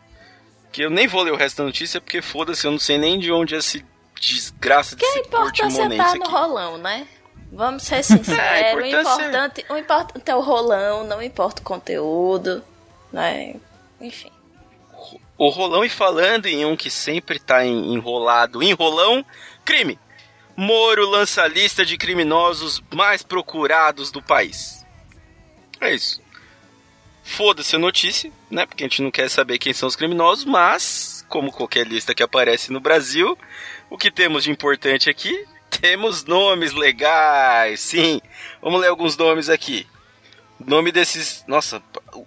que 0.72 0.82
eu 0.84 0.90
nem 0.90 1.08
vou 1.08 1.22
ler 1.22 1.32
o 1.32 1.38
resto 1.38 1.58
da 1.58 1.64
notícia 1.64 2.02
porque 2.02 2.22
foda-se, 2.22 2.66
eu 2.66 2.72
não 2.72 2.80
sei 2.80 2.98
nem 2.98 3.20
de 3.20 3.32
onde 3.32 3.56
é 3.56 3.58
esse 3.60 3.86
desgraça 4.20 4.96
Que 4.96 5.06
a 5.06 5.08
desse 5.08 5.20
importância 5.28 5.64
portimonense 5.68 5.98
tá 6.12 6.16
no 6.16 6.24
aqui. 6.24 6.32
rolão, 6.32 6.78
né? 6.78 7.08
Vamos 7.52 7.84
ser 7.84 8.04
sinceros. 8.04 8.40
É, 8.40 8.76
o, 8.76 8.80
importância- 8.86 9.12
importante, 9.28 9.66
o 9.70 9.78
importante 9.78 10.30
é 10.32 10.36
o 10.36 10.42
rolão, 10.42 11.06
não 11.06 11.22
importa 11.22 11.62
o 11.62 11.66
conteúdo, 11.66 12.64
né? 13.12 13.56
Enfim. 14.00 14.32
O 15.38 15.50
rolão 15.50 15.84
e 15.84 15.90
falando 15.90 16.46
em 16.46 16.66
um 16.66 16.76
que 16.78 16.90
sempre 16.90 17.40
tá 17.40 17.66
em- 17.66 17.94
enrolado, 17.94 18.62
enrolão, 18.62 19.26
crime. 19.66 19.98
Moro 20.56 21.10
lança 21.10 21.44
a 21.44 21.48
lista 21.48 21.86
de 21.86 21.98
criminosos 21.98 22.82
mais 22.94 23.24
procurados 23.24 24.12
do 24.12 24.22
país. 24.22 24.86
É 25.80 25.94
isso. 25.94 26.22
Foda-se 27.24 27.76
a 27.76 27.80
notícia, 27.80 28.32
né? 28.50 28.66
Porque 28.66 28.84
a 28.84 28.88
gente 28.88 29.02
não 29.02 29.12
quer 29.12 29.30
saber 29.30 29.58
quem 29.58 29.74
são 29.74 29.88
os 29.88 29.96
criminosos, 29.96 30.44
mas, 30.46 31.26
como 31.30 31.52
qualquer 31.52 31.88
lista 31.88 32.14
que 32.14 32.24
aparece 32.24 32.72
no 32.72 32.80
Brasil, 32.80 33.38
o 33.90 33.98
que 33.98 34.12
temos 34.12 34.44
de 34.44 34.52
importante 34.52 35.10
aqui? 35.10 35.46
Temos 35.70 36.26
nomes 36.26 36.74
legais, 36.74 37.80
sim. 37.80 38.22
Vamos 38.62 38.82
ler 38.82 38.88
alguns 38.90 39.16
nomes 39.16 39.50
aqui. 39.50 39.88
O 40.60 40.70
nome 40.70 40.92
desses. 40.92 41.44
Nossa, 41.48 41.82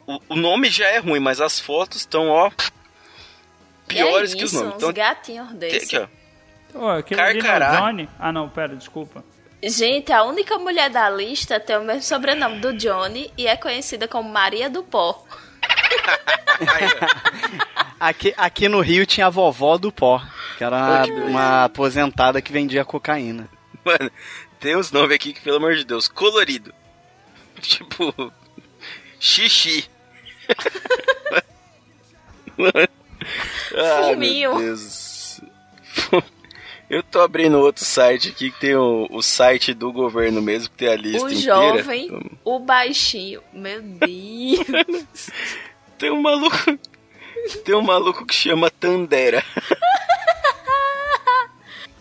o, 0.07 0.21
o 0.31 0.37
nome 0.37 0.71
já 0.71 0.89
é 0.89 0.99
ruim, 0.99 1.21
mas 1.21 1.41
as 1.41 1.61
fotos 1.61 1.99
estão, 1.99 2.29
ó. 2.31 2.51
Piores 3.87 4.33
é 4.33 4.37
que 4.37 4.45
os 4.45 4.53
isso, 4.53 4.61
nomes. 4.63 4.77
Então, 4.77 4.93
gatinhos 4.93 5.49
que- 5.59 5.77
aqui, 5.77 5.99
ó. 5.99 6.24
Ô, 6.75 6.89
aquele 6.89 7.21
é 7.21 7.35
Carcará. 7.35 7.81
Johnny? 7.81 8.09
Ah, 8.19 8.33
não, 8.33 8.49
pera, 8.49 8.75
desculpa. 8.75 9.25
Gente, 9.63 10.13
a 10.13 10.25
única 10.25 10.59
mulher 10.59 10.91
da 10.91 11.09
lista 11.09 11.59
tem 11.59 11.79
o 11.79 11.85
mesmo 11.85 12.03
sobrenome 12.03 12.59
do 12.61 12.75
Johnny 12.75 13.33
e 13.39 13.47
é 13.47 13.57
conhecida 13.57 14.07
como 14.07 14.29
Maria 14.29 14.69
do 14.69 14.83
Pó. 14.83 15.25
Aqui, 17.99 18.35
aqui 18.37 18.69
no 18.69 18.81
Rio 18.81 19.07
tinha 19.07 19.29
a 19.29 19.31
vovó 19.31 19.79
do 19.79 19.91
pó, 19.91 20.23
que 20.59 20.65
era 20.65 20.77
uma, 20.77 21.05
uma 21.27 21.65
aposentada 21.65 22.43
que 22.43 22.53
vendia 22.53 22.85
cocaína. 22.85 23.49
Mano, 23.83 24.11
tem 24.61 24.77
uns 24.77 24.93
nomes 24.93 25.15
aqui 25.15 25.33
que, 25.33 25.41
pelo 25.41 25.57
amor 25.57 25.75
de 25.75 25.85
Deus, 25.85 26.07
colorido. 26.07 26.73
Tipo. 27.63 28.31
Xixi. 29.19 29.89
Mano. 32.59 32.89
Ai, 33.75 34.13
Fuminho. 34.15 34.55
meu 34.55 34.65
Deus. 34.65 35.41
Eu 36.89 37.03
tô 37.03 37.21
abrindo 37.21 37.59
outro 37.59 37.85
site 37.85 38.29
aqui 38.29 38.51
que 38.51 38.61
tem 38.61 38.77
o, 38.77 39.07
o 39.11 39.23
site 39.23 39.73
do 39.73 39.91
governo 39.93 40.43
mesmo, 40.43 40.69
que 40.71 40.77
tem 40.77 40.89
a 40.89 40.97
lista 40.97 41.25
O 41.27 41.31
inteira. 41.31 41.43
jovem, 41.79 42.31
o 42.45 42.59
baixinho. 42.59 43.43
Meu 43.53 43.81
Deus. 43.83 45.31
Tem 45.99 46.11
um 46.11 46.21
maluco. 46.21 46.57
Tem 47.65 47.75
um 47.75 47.81
maluco 47.81 48.27
que 48.27 48.35
chama 48.35 48.69
Tandera. 48.71 49.43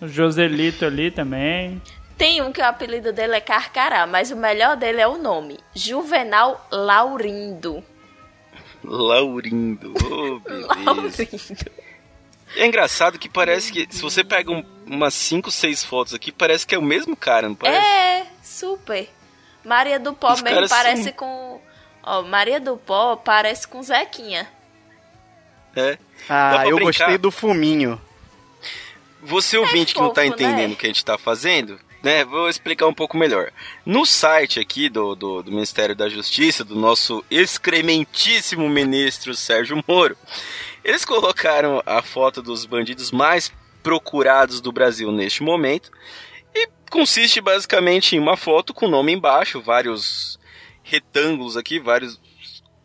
O 0.01 0.07
Joselito 0.07 0.83
ali 0.85 1.11
também. 1.11 1.81
Tem 2.17 2.41
um 2.41 2.51
que 2.51 2.59
o 2.59 2.65
apelido 2.65 3.13
dele 3.13 3.35
é 3.35 3.39
Carcará, 3.39 4.05
mas 4.07 4.31
o 4.31 4.35
melhor 4.35 4.75
dele 4.75 4.99
é 4.99 5.07
o 5.07 5.17
nome. 5.17 5.59
Juvenal 5.75 6.67
Laurindo. 6.71 7.83
Laurindo. 8.83 9.93
Oh, 10.11 10.39
beleza. 10.39 10.67
Laurindo. 10.85 11.82
É 12.55 12.65
engraçado 12.65 13.17
que 13.19 13.27
parece 13.29 13.71
que, 13.71 13.87
se 13.89 14.01
você 14.01 14.23
pega 14.23 14.51
um- 14.51 14.63
umas 14.85 15.13
5, 15.13 15.49
6 15.49 15.83
fotos 15.83 16.13
aqui, 16.13 16.31
parece 16.31 16.65
que 16.67 16.75
é 16.75 16.77
o 16.77 16.81
mesmo 16.83 17.15
cara, 17.15 17.47
não 17.49 17.55
parece? 17.55 17.85
É, 17.85 18.27
super. 18.43 19.09
Maria 19.63 19.99
do 19.99 20.13
Pó 20.13 20.33
Os 20.33 20.41
mesmo 20.41 20.67
parece 20.69 21.03
são- 21.05 21.13
com... 21.13 21.61
Ó, 22.03 22.21
Maria 22.23 22.59
do 22.59 22.75
Pó 22.77 23.15
parece 23.15 23.67
com 23.67 23.81
Zequinha. 23.81 24.47
É. 25.75 25.97
Ah, 26.29 26.63
eu 26.67 26.75
brincar? 26.75 26.83
gostei 27.05 27.17
do 27.17 27.31
fuminho. 27.31 27.99
Você 29.21 29.57
ouvinte 29.57 29.93
que 29.93 30.01
não 30.01 30.09
tá 30.13 30.21
fofo, 30.21 30.33
entendendo 30.33 30.69
né? 30.69 30.73
o 30.73 30.77
que 30.77 30.85
a 30.85 30.89
gente 30.89 31.03
tá 31.03 31.17
fazendo, 31.17 31.79
né? 32.03 32.25
Vou 32.25 32.49
explicar 32.49 32.87
um 32.87 32.93
pouco 32.93 33.15
melhor. 33.17 33.51
No 33.85 34.05
site 34.05 34.59
aqui 34.59 34.89
do, 34.89 35.15
do, 35.15 35.41
do 35.41 35.51
Ministério 35.51 35.95
da 35.95 36.09
Justiça, 36.09 36.63
do 36.65 36.75
nosso 36.75 37.23
excrementíssimo 37.31 38.67
ministro 38.69 39.33
Sérgio 39.33 39.81
Moro, 39.87 40.17
eles 40.83 41.05
colocaram 41.05 41.81
a 41.85 42.01
foto 42.01 42.41
dos 42.41 42.65
bandidos 42.65 43.11
mais 43.11 43.51
procurados 43.81 44.61
do 44.61 44.71
Brasil 44.71 45.11
neste 45.11 45.43
momento. 45.43 45.91
E 46.53 46.67
consiste 46.89 47.41
basicamente 47.41 48.15
em 48.15 48.19
uma 48.19 48.37
foto 48.37 48.73
com 48.73 48.85
o 48.85 48.89
nome 48.89 49.11
embaixo, 49.11 49.61
vários 49.61 50.39
retângulos 50.83 51.57
aqui, 51.57 51.79
vários, 51.79 52.19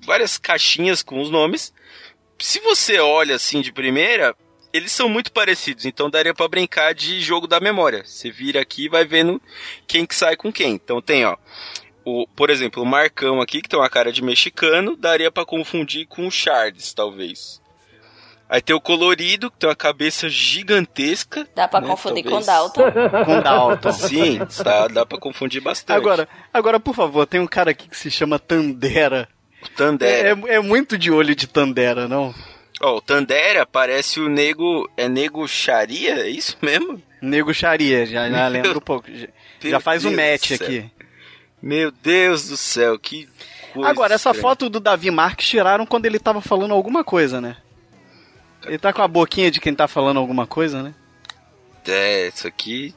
várias 0.01 0.39
caixinhas 0.39 1.03
com 1.03 1.21
os 1.21 1.31
nomes. 1.31 1.73
Se 2.39 2.61
você 2.61 2.99
olha 2.99 3.35
assim 3.35 3.61
de 3.61 3.73
primeira, 3.73 4.35
eles 4.73 4.93
são 4.93 5.09
muito 5.09 5.33
parecidos, 5.33 5.85
então 5.85 6.09
daria 6.09 6.35
pra 6.35 6.49
brincar 6.49 6.95
de 6.95 7.21
jogo 7.21 7.47
da 7.47 7.59
memória. 7.61 8.05
Você 8.05 8.31
vira 8.31 8.61
aqui 8.61 8.85
e 8.85 8.89
vai 8.89 9.05
vendo 9.05 9.41
quem 9.87 10.07
que 10.07 10.15
sai 10.15 10.37
com 10.37 10.53
quem. 10.53 10.75
Então 10.75 11.03
tem, 11.03 11.25
ó, 11.25 11.37
o, 12.05 12.27
por 12.29 12.49
exemplo, 12.49 12.83
o 12.83 12.87
Marcão 12.87 13.41
aqui, 13.41 13.61
que 13.61 13.69
tem 13.69 13.79
uma 13.79 13.91
cara 13.91 14.13
de 14.13 14.23
mexicano, 14.23 14.97
daria 14.97 15.31
pra 15.31 15.45
confundir 15.45 16.07
com 16.07 16.27
o 16.27 16.31
Charles, 16.31 16.93
talvez. 16.93 17.61
Aí 18.49 18.63
tem 18.63 18.75
o 18.75 18.81
colorido, 18.81 19.51
que 19.51 19.59
tem 19.59 19.69
uma 19.69 19.77
cabeça 19.77 20.29
gigantesca. 20.29 21.47
Dá 21.55 21.69
pra 21.69 21.81
né, 21.81 21.87
confundir 21.89 22.25
talvez. 22.25 22.47
com 22.47 22.53
Dalton. 22.53 22.93
Com 23.25 23.41
Dalton. 23.43 23.93
Sim, 23.93 24.39
dá, 24.65 24.89
dá 24.89 25.05
pra 25.07 25.19
confundir 25.19 25.61
bastante. 25.61 25.97
Agora, 25.97 26.29
agora, 26.53 26.81
por 26.81 26.95
favor, 26.95 27.27
tem 27.27 27.41
um 27.41 27.47
cara 27.47 27.71
aqui 27.73 27.89
que 27.89 27.97
se 27.97 28.11
chama 28.11 28.39
Tandera. 28.39 29.29
É, 29.63 29.69
Tandera. 29.77 30.29
é- 30.49 30.55
é 30.55 30.61
muito 30.61 30.97
de 30.97 31.11
olho 31.11 31.35
de 31.35 31.47
Tandera, 31.47 32.09
não? 32.09 32.35
Ó, 32.81 32.97
o 32.97 33.01
Tandera 33.03 33.67
parece 33.67 34.21
o 34.21 34.29
nego. 34.29 34.89
É 34.97 35.09
nego 35.09 35.47
Sharia? 35.47 36.15
É 36.21 36.29
isso 36.31 36.57
mesmo? 36.63 37.03
Nego 37.21 37.53
Xaria, 37.53 38.07
já, 38.07 38.31
já 38.31 38.47
lembro 38.49 38.79
um 38.79 38.81
pouco. 38.81 39.09
Já, 39.13 39.27
já 39.61 39.81
faz 39.81 40.05
o 40.05 40.11
Deus 40.11 40.17
match 40.21 40.51
do 40.53 40.57
céu. 40.59 40.67
aqui. 40.67 40.91
Meu 41.61 41.91
Deus 41.91 42.49
do 42.49 42.57
céu, 42.57 42.97
que 42.99 43.29
coisa 43.75 43.91
Agora, 43.91 44.15
essa 44.15 44.31
estranha. 44.31 44.41
foto 44.43 44.71
do 44.71 44.79
Davi 44.79 45.11
Marques 45.11 45.49
tiraram 45.49 45.85
quando 45.85 46.07
ele 46.07 46.21
tava 46.21 46.41
falando 46.41 46.73
alguma 46.73 47.03
coisa, 47.03 47.41
né? 47.41 47.57
Ele 48.67 48.79
tá 48.79 48.93
com 48.93 49.03
a 49.03 49.09
boquinha 49.09 49.51
de 49.51 49.61
quem 49.61 49.75
tá 49.75 49.87
falando 49.89 50.19
alguma 50.19 50.47
coisa, 50.47 50.83
né? 50.83 50.95
É, 51.87 52.29
isso 52.29 52.47
aqui. 52.47 52.95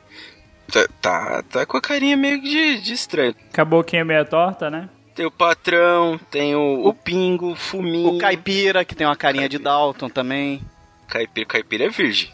Tá, 0.71 0.88
tá, 1.02 1.43
tá 1.50 1.65
com 1.65 1.78
a 1.78 1.82
carinha 1.82 2.15
meio 2.17 2.41
de, 2.41 2.80
de 2.80 2.93
estranho. 2.93 3.36
Com 3.54 3.62
a 3.62 3.65
boquinha 3.65 4.04
meia 4.06 4.26
torta, 4.26 4.69
né? 4.69 4.89
Tem 5.13 5.26
o 5.26 5.32
patrão, 5.32 6.17
tem 6.30 6.56
o, 6.56 6.88
o 6.88 6.93
pingo, 6.93 7.52
o 7.52 7.56
fuminho. 7.56 8.15
O 8.15 8.17
caipira, 8.17 8.84
que 8.86 8.95
tem 8.95 9.06
uma 9.06 9.15
carinha 9.15 9.47
de 9.50 9.58
Dalton 9.60 10.10
também. 10.10 10.62
Caipira, 11.08 11.45
caipira 11.45 11.86
é 11.86 11.89
virgem. 11.89 12.32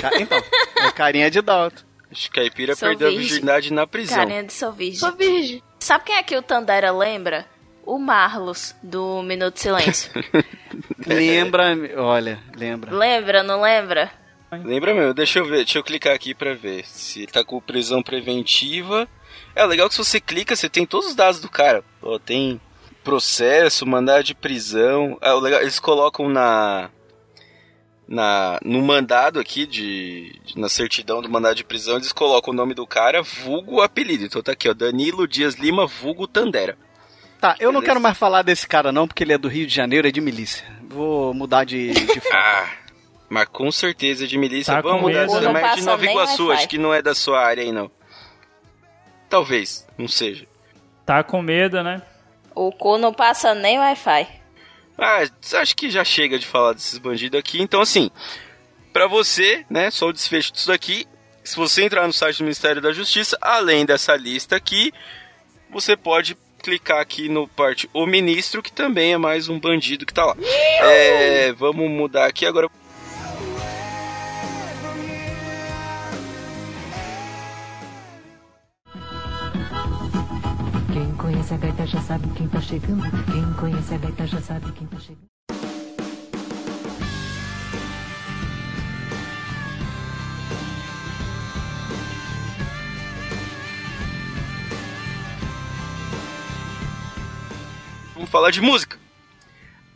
Ca- 0.00 0.10
Então, 0.18 0.38
é 0.86 0.90
carinha 0.92 1.30
de 1.30 1.40
Dalton. 1.42 1.82
Acho 2.10 2.22
que 2.30 2.40
caipira 2.40 2.74
Sou 2.74 2.88
perdeu 2.88 3.08
a 3.08 3.10
virgem. 3.10 3.28
virgindade 3.28 3.72
na 3.72 3.86
prisão. 3.86 4.16
Carinha 4.16 4.42
de 4.44 4.52
sou 4.52 4.72
virgem. 4.72 4.98
Sou 4.98 5.12
virgem. 5.12 5.62
Sabe 5.78 6.04
quem 6.04 6.16
é 6.16 6.22
que 6.22 6.36
o 6.36 6.42
Tandera 6.42 6.90
lembra? 6.90 7.46
O 7.90 7.98
Marlos, 7.98 8.74
do 8.82 9.20
Minuto 9.22 9.54
de 9.54 9.60
Silêncio. 9.62 10.12
Lembra, 11.04 11.76
olha, 11.96 12.38
lembra. 12.56 12.94
lembra, 12.94 13.42
não 13.42 13.60
lembra? 13.62 14.12
Lembra 14.64 14.94
meu? 14.94 15.12
Deixa 15.12 15.40
eu 15.40 15.44
ver, 15.44 15.56
deixa 15.64 15.78
eu 15.78 15.82
clicar 15.82 16.14
aqui 16.14 16.32
pra 16.32 16.54
ver 16.54 16.84
se 16.86 17.26
tá 17.26 17.42
com 17.44 17.60
prisão 17.60 18.00
preventiva. 18.00 19.08
É 19.56 19.64
legal 19.66 19.88
que 19.88 19.94
se 19.96 20.04
você 20.04 20.20
clica, 20.20 20.54
você 20.54 20.68
tem 20.68 20.86
todos 20.86 21.08
os 21.08 21.14
dados 21.16 21.40
do 21.40 21.48
cara. 21.48 21.82
Tem 22.24 22.60
processo, 23.02 23.84
mandado 23.86 24.22
de 24.22 24.34
prisão. 24.34 25.18
O 25.20 25.40
legal, 25.40 25.60
eles 25.60 25.80
colocam 25.80 26.28
na 26.28 26.90
na 28.06 28.58
no 28.64 28.82
mandado 28.82 29.38
aqui 29.40 29.66
de, 29.66 30.38
de- 30.44 30.58
na 30.60 30.68
certidão 30.68 31.20
do 31.22 31.28
mandado 31.28 31.56
de 31.56 31.64
prisão, 31.64 31.96
eles 31.96 32.12
colocam 32.12 32.52
o 32.52 32.56
nome 32.56 32.74
do 32.74 32.86
cara, 32.86 33.20
vulgo 33.22 33.76
o 33.76 33.82
apelido. 33.82 34.24
Então 34.24 34.42
tá 34.42 34.52
aqui, 34.52 34.68
ó, 34.68 34.74
Danilo 34.74 35.26
Dias 35.26 35.54
Lima, 35.54 35.86
vulgo 35.86 36.26
Tandera. 36.28 36.76
Tá, 37.40 37.56
eu 37.58 37.72
não 37.72 37.80
quero 37.80 38.00
mais 38.00 38.18
falar 38.18 38.42
desse 38.42 38.66
cara 38.66 38.92
não, 38.92 39.08
porque 39.08 39.24
ele 39.24 39.32
é 39.32 39.38
do 39.38 39.48
Rio 39.48 39.66
de 39.66 39.74
Janeiro, 39.74 40.06
é 40.06 40.10
de 40.10 40.20
milícia. 40.20 40.64
Vou 40.82 41.32
mudar 41.32 41.64
de, 41.64 41.92
de 41.92 42.20
foco. 42.20 42.34
Ah, 42.36 42.68
mas 43.28 43.48
com 43.48 43.70
certeza 43.72 44.26
de 44.26 44.36
milícia. 44.36 44.74
Tá 44.74 44.80
Vamos 44.82 45.00
com 45.00 45.08
mudar 45.08 45.20
né? 45.20 45.26
mas 45.26 45.34
é 45.36 45.38
de 45.40 45.44
Não 45.46 45.60
passa 45.60 45.84
Nova 45.84 46.02
nem 46.02 46.10
Iguaçu, 46.12 46.46
Wi-Fi. 46.48 46.58
acho 46.58 46.68
que 46.68 46.78
não 46.78 46.92
é 46.92 47.00
da 47.00 47.14
sua 47.14 47.40
área 47.40 47.62
aí 47.62 47.72
não. 47.72 47.90
Talvez, 49.28 49.86
não 49.96 50.08
seja. 50.08 50.46
Tá 51.06 51.22
com 51.22 51.40
medo, 51.40 51.82
né? 51.82 52.02
O 52.54 52.70
cu 52.72 52.98
não 52.98 53.14
passa 53.14 53.54
nem 53.54 53.78
Wi-Fi. 53.78 54.28
Ah, 54.98 55.22
acho 55.60 55.76
que 55.76 55.88
já 55.88 56.04
chega 56.04 56.38
de 56.38 56.46
falar 56.46 56.74
desses 56.74 56.98
bandidos 56.98 57.38
aqui. 57.38 57.62
Então, 57.62 57.80
assim, 57.80 58.10
pra 58.92 59.06
você, 59.06 59.64
né, 59.70 59.90
só 59.90 60.08
o 60.08 60.12
desfecho 60.12 60.52
disso 60.52 60.68
daqui. 60.68 61.06
Se 61.42 61.56
você 61.56 61.84
entrar 61.84 62.06
no 62.06 62.12
site 62.12 62.38
do 62.38 62.44
Ministério 62.44 62.82
da 62.82 62.92
Justiça, 62.92 63.38
além 63.40 63.86
dessa 63.86 64.14
lista 64.14 64.56
aqui, 64.56 64.92
você 65.70 65.96
pode 65.96 66.36
clicar 66.60 67.00
aqui 67.00 67.28
no 67.28 67.48
parte 67.48 67.88
O 67.92 68.06
Ministro, 68.06 68.62
que 68.62 68.70
também 68.70 69.12
é 69.12 69.18
mais 69.18 69.48
um 69.48 69.58
bandido 69.58 70.06
que 70.06 70.14
tá 70.14 70.26
lá. 70.26 70.36
É, 70.82 71.52
vamos 71.52 71.90
mudar 71.90 72.26
aqui 72.26 72.46
agora. 72.46 72.68
Quem 80.92 81.14
conhece 81.16 81.54
a 81.54 81.56
gaita 81.56 81.86
já 81.86 82.00
sabe 82.02 82.28
quem 82.36 82.48
tá 82.48 82.60
chegando. 82.60 83.02
Quem 83.32 83.52
conhece 83.54 83.94
a 83.94 83.98
gaita 83.98 84.26
já 84.26 84.40
sabe 84.40 84.72
quem 84.72 84.86
tá 84.86 84.98
chegando. 84.98 85.29
Vamos 98.20 98.30
falar 98.30 98.50
de 98.50 98.60
música. 98.60 98.98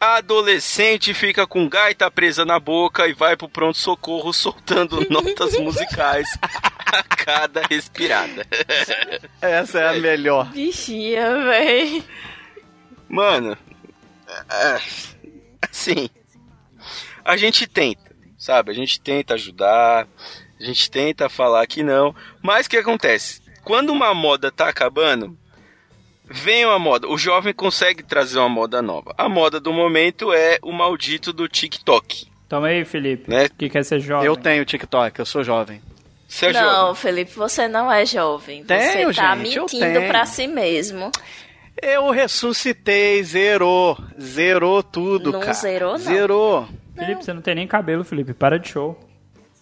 Adolescente 0.01 1.13
fica 1.13 1.47
com 1.47 1.69
gaita 1.69 2.11
presa 2.11 2.43
na 2.43 2.59
boca 2.59 3.07
e 3.07 3.13
vai 3.13 3.37
pro 3.37 3.51
pronto-socorro 3.51 4.33
soltando 4.33 5.07
notas 5.13 5.59
musicais 5.59 6.27
a 6.41 7.03
cada 7.03 7.61
respirada. 7.67 8.47
Essa 9.43 9.79
é 9.79 9.89
a 9.89 9.93
melhor. 10.01 10.51
Bichinha, 10.53 11.45
véi. 11.45 12.03
Mano, 13.07 13.59
é, 14.51 14.81
assim, 15.71 16.09
a 17.23 17.37
gente 17.37 17.67
tenta, 17.67 18.11
sabe? 18.39 18.71
A 18.71 18.75
gente 18.75 18.99
tenta 19.03 19.35
ajudar, 19.35 20.09
a 20.59 20.65
gente 20.65 20.91
tenta 20.91 21.29
falar 21.29 21.67
que 21.67 21.83
não, 21.83 22.17
mas 22.41 22.65
o 22.65 22.71
que 22.71 22.79
acontece? 22.79 23.43
Quando 23.63 23.93
uma 23.93 24.15
moda 24.15 24.51
tá 24.51 24.71
acabando, 24.71 25.37
vem 26.29 26.65
uma 26.67 26.79
moda. 26.79 27.09
O 27.09 27.17
jovem 27.19 27.53
consegue 27.53 28.03
trazer 28.03 28.39
uma 28.39 28.49
moda 28.49 28.81
nova. 28.83 29.15
A 29.17 29.29
moda 29.29 29.59
do 29.61 29.73
momento 29.73 30.33
é 30.33 30.59
o 30.63 30.73
maldito 30.73 31.33
do 31.33 31.49
TikTok, 31.49 32.27
Toma 32.49 32.69
aí, 32.69 32.85
Felipe. 32.85 33.31
né? 33.31 33.49
Que 33.49 33.69
quer 33.69 33.85
ser 33.85 34.01
jovem. 34.01 34.27
Eu 34.27 34.37
tenho 34.37 34.65
TikTok, 34.65 35.19
eu 35.19 35.27
sou 35.27 35.43
jovem. 35.43 35.81
Você 36.29 36.47
é 36.47 36.53
não, 36.53 36.61
jovem. 36.63 36.95
Felipe, 36.97 37.33
você 37.35 37.69
não 37.69 37.91
é 37.93 38.05
jovem. 38.05 38.65
Tenho, 38.65 39.13
você 39.13 39.21
tá 39.21 39.37
gente, 39.37 39.61
mentindo 39.61 40.01
pra 40.09 40.27
si 40.27 40.47
mesmo. 40.47 41.11
Eu 41.81 42.11
ressuscitei, 42.11 43.23
zerou. 43.23 43.99
Zerou 44.21 44.83
tudo, 44.83 45.33
Não 45.33 45.41
cara. 45.41 45.53
zerou, 45.53 45.93
não. 45.93 45.99
Zerou. 45.99 46.69
Felipe, 46.97 47.25
você 47.25 47.33
não 47.33 47.43
tem 47.43 47.55
nem 47.57 47.67
cabelo, 47.67 48.05
Felipe. 48.05 48.33
Para 48.33 48.59
de 48.59 48.69
show. 48.69 48.99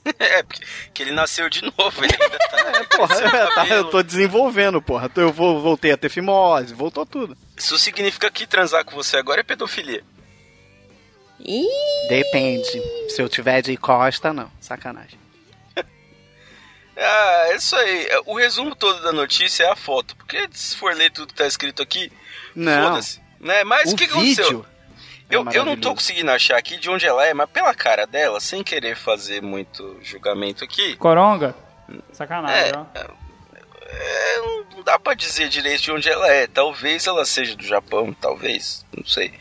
É, 0.18 0.42
porque 0.42 0.64
que 0.92 1.02
ele 1.02 1.12
nasceu 1.12 1.48
de 1.48 1.62
novo, 1.62 2.04
ele 2.04 2.16
ainda 2.20 2.38
tá... 2.38 2.96
Porra, 2.96 3.14
sem 3.14 3.30
tá, 3.30 3.66
eu 3.68 3.84
tô 3.90 4.02
desenvolvendo, 4.02 4.82
porra. 4.82 5.10
Eu 5.16 5.32
vou, 5.32 5.60
voltei 5.60 5.92
a 5.92 5.96
ter 5.96 6.08
fimose, 6.08 6.74
voltou 6.74 7.06
tudo. 7.06 7.36
Isso 7.56 7.78
significa 7.78 8.30
que 8.30 8.46
transar 8.46 8.84
com 8.84 8.94
você 8.94 9.16
agora 9.16 9.40
é 9.40 9.44
pedofilia. 9.44 10.02
Ih, 11.38 11.66
Depende. 12.08 12.82
Se 13.08 13.20
eu 13.20 13.28
tiver 13.28 13.62
de 13.62 13.76
costa, 13.76 14.32
não. 14.32 14.50
Sacanagem. 14.60 15.18
Ah, 16.94 17.44
é 17.48 17.56
isso 17.56 17.74
aí. 17.74 18.06
É, 18.06 18.20
O 18.26 18.36
resumo 18.36 18.76
todo 18.76 19.02
da 19.02 19.12
notícia 19.12 19.64
é 19.64 19.70
a 19.70 19.74
foto. 19.74 20.14
Porque 20.14 20.46
se 20.52 20.76
for 20.76 20.94
ler 20.94 21.10
tudo 21.10 21.28
que 21.28 21.34
tá 21.34 21.46
escrito 21.46 21.82
aqui, 21.82 22.12
Não. 22.54 22.88
foda-se. 22.90 23.18
Né? 23.40 23.64
Mas 23.64 23.92
o 23.92 23.96
que 23.96 24.06
que 24.06 24.12
aconteceu? 24.12 24.44
vídeo. 24.44 24.66
é 24.68 24.71
Eu, 25.32 25.44
eu 25.52 25.64
não 25.64 25.76
tô 25.76 25.94
conseguindo 25.94 26.30
achar 26.30 26.58
aqui 26.58 26.76
de 26.76 26.90
onde 26.90 27.06
ela 27.06 27.26
é, 27.26 27.32
mas 27.32 27.48
pela 27.50 27.74
cara 27.74 28.06
dela, 28.06 28.38
sem 28.40 28.62
querer 28.62 28.96
fazer 28.96 29.40
muito 29.42 29.98
julgamento 30.02 30.62
aqui, 30.62 30.94
Coronga? 30.96 31.54
Sacanagem, 32.12 32.70
É. 32.72 32.76
ó. 32.76 32.84
é, 33.86 34.36
não 34.74 34.82
dá 34.82 34.98
pra 34.98 35.14
dizer 35.14 35.48
direito 35.48 35.82
de 35.82 35.92
onde 35.92 36.08
ela 36.08 36.28
é. 36.30 36.46
Talvez 36.46 37.06
ela 37.06 37.24
seja 37.24 37.56
do 37.56 37.64
Japão, 37.64 38.12
talvez, 38.12 38.84
não 38.96 39.04
sei. 39.06 39.32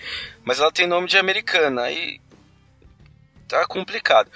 Mas 0.43 0.60
ela 0.60 0.71
tem 0.71 0.88
nome 0.88 1.08
de 1.08 1.17
americana, 1.17 1.84
aí 1.84 2.19
tá 3.47 3.65
complicado. 3.67 4.30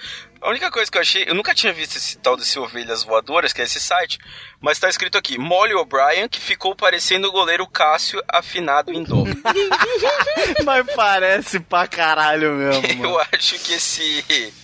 A 0.46 0.50
única 0.50 0.70
coisa 0.70 0.88
que 0.88 0.96
eu 0.96 1.02
achei, 1.02 1.24
eu 1.26 1.34
nunca 1.34 1.52
tinha 1.52 1.72
visto 1.72 1.96
esse 1.96 2.18
tal 2.18 2.36
desse 2.36 2.56
Ovelhas 2.56 3.02
Voadoras, 3.02 3.52
que 3.52 3.60
é 3.60 3.64
esse 3.64 3.80
site, 3.80 4.16
mas 4.60 4.78
tá 4.78 4.88
escrito 4.88 5.18
aqui, 5.18 5.36
Molly 5.36 5.74
O'Brien, 5.74 6.28
que 6.28 6.38
ficou 6.38 6.72
parecendo 6.72 7.26
o 7.26 7.32
goleiro 7.32 7.66
Cássio 7.66 8.22
afinado 8.28 8.92
em 8.92 9.02
dó. 9.02 9.24
Mas 10.64 10.86
parece 10.94 11.58
pra 11.58 11.88
caralho 11.88 12.52
mesmo, 12.52 12.86
Eu 13.04 13.18
acho 13.18 13.58
que 13.58 13.72
esse. 13.72 14.54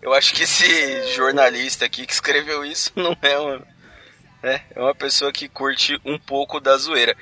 Eu 0.00 0.14
acho 0.14 0.32
que 0.32 0.44
esse 0.44 1.12
jornalista 1.12 1.84
aqui 1.84 2.06
que 2.06 2.14
escreveu 2.14 2.64
isso 2.64 2.90
não 2.96 3.14
é 3.20 3.36
uma. 3.36 3.62
né, 4.42 4.62
é 4.74 4.80
uma 4.80 4.94
pessoa 4.94 5.30
que 5.30 5.50
curte 5.50 6.00
um 6.02 6.18
pouco 6.18 6.58
da 6.60 6.78
zoeira. 6.78 7.14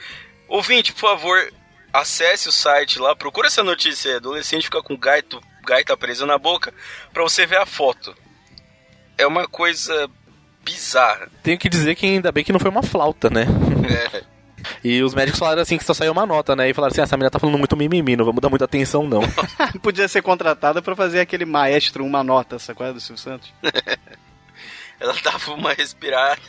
Ouvinte, 0.46 0.92
por 0.92 1.00
favor, 1.00 1.53
acesse 1.92 2.48
o 2.48 2.53
site 2.53 2.96
lá, 3.00 3.16
procura 3.16 3.48
essa 3.48 3.64
notícia 3.64 4.18
adolescente 4.18 4.66
fica 4.66 4.81
com 4.85 4.96
gaito, 4.96 5.42
gaita 5.64 5.96
presa 5.96 6.27
na 6.27 6.38
boca, 6.38 6.72
pra 7.12 7.22
você 7.22 7.46
ver 7.46 7.59
a 7.59 7.66
foto. 7.66 8.14
É 9.16 9.27
uma 9.27 9.46
coisa 9.46 10.08
bizarra. 10.65 11.29
Tenho 11.42 11.58
que 11.58 11.69
dizer 11.69 11.94
que 11.94 12.06
ainda 12.06 12.33
bem 12.33 12.42
que 12.44 12.52
não 12.52 12.60
foi 12.60 12.71
uma 12.71 12.83
flauta, 12.83 13.29
né? 13.31 13.46
É. 14.21 14.25
E 14.83 15.02
os 15.02 15.15
médicos 15.15 15.38
falaram 15.38 15.60
assim 15.60 15.77
que 15.77 15.85
só 15.85 15.92
saiu 15.92 16.12
uma 16.12 16.25
nota, 16.25 16.56
né? 16.56 16.71
E 16.71 16.73
falaram 16.73 16.90
assim: 16.90 17.02
"Ah, 17.02 17.04
essa 17.04 17.17
menina 17.19 17.31
tá 17.31 17.38
falando 17.38 17.58
muito 17.58 17.77
mimimi, 17.77 18.17
não 18.17 18.25
vamos 18.25 18.40
dar 18.40 18.48
muita 18.48 18.65
atenção, 18.65 19.06
não. 19.06 19.21
Podia 19.83 20.08
ser 20.08 20.23
contratada 20.23 20.81
pra 20.81 20.96
fazer 20.96 21.21
aquele 21.21 21.44
maestro, 21.44 22.04
uma 22.04 22.25
nota, 22.25 22.56
essa 22.56 22.75
coisa 22.75 22.94
do 22.94 23.00
Silvio 23.00 23.23
Santos. 23.23 23.52
Ela 24.98 25.15
dava 25.23 25.52
uma 25.52 25.75
respirada. 25.75 26.40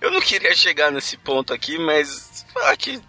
Eu 0.00 0.10
não 0.12 0.20
queria 0.20 0.54
chegar 0.54 0.92
nesse 0.92 1.16
ponto 1.16 1.52
aqui, 1.52 1.78
mas 1.78 2.46
falar 2.52 2.76
que 2.76 3.00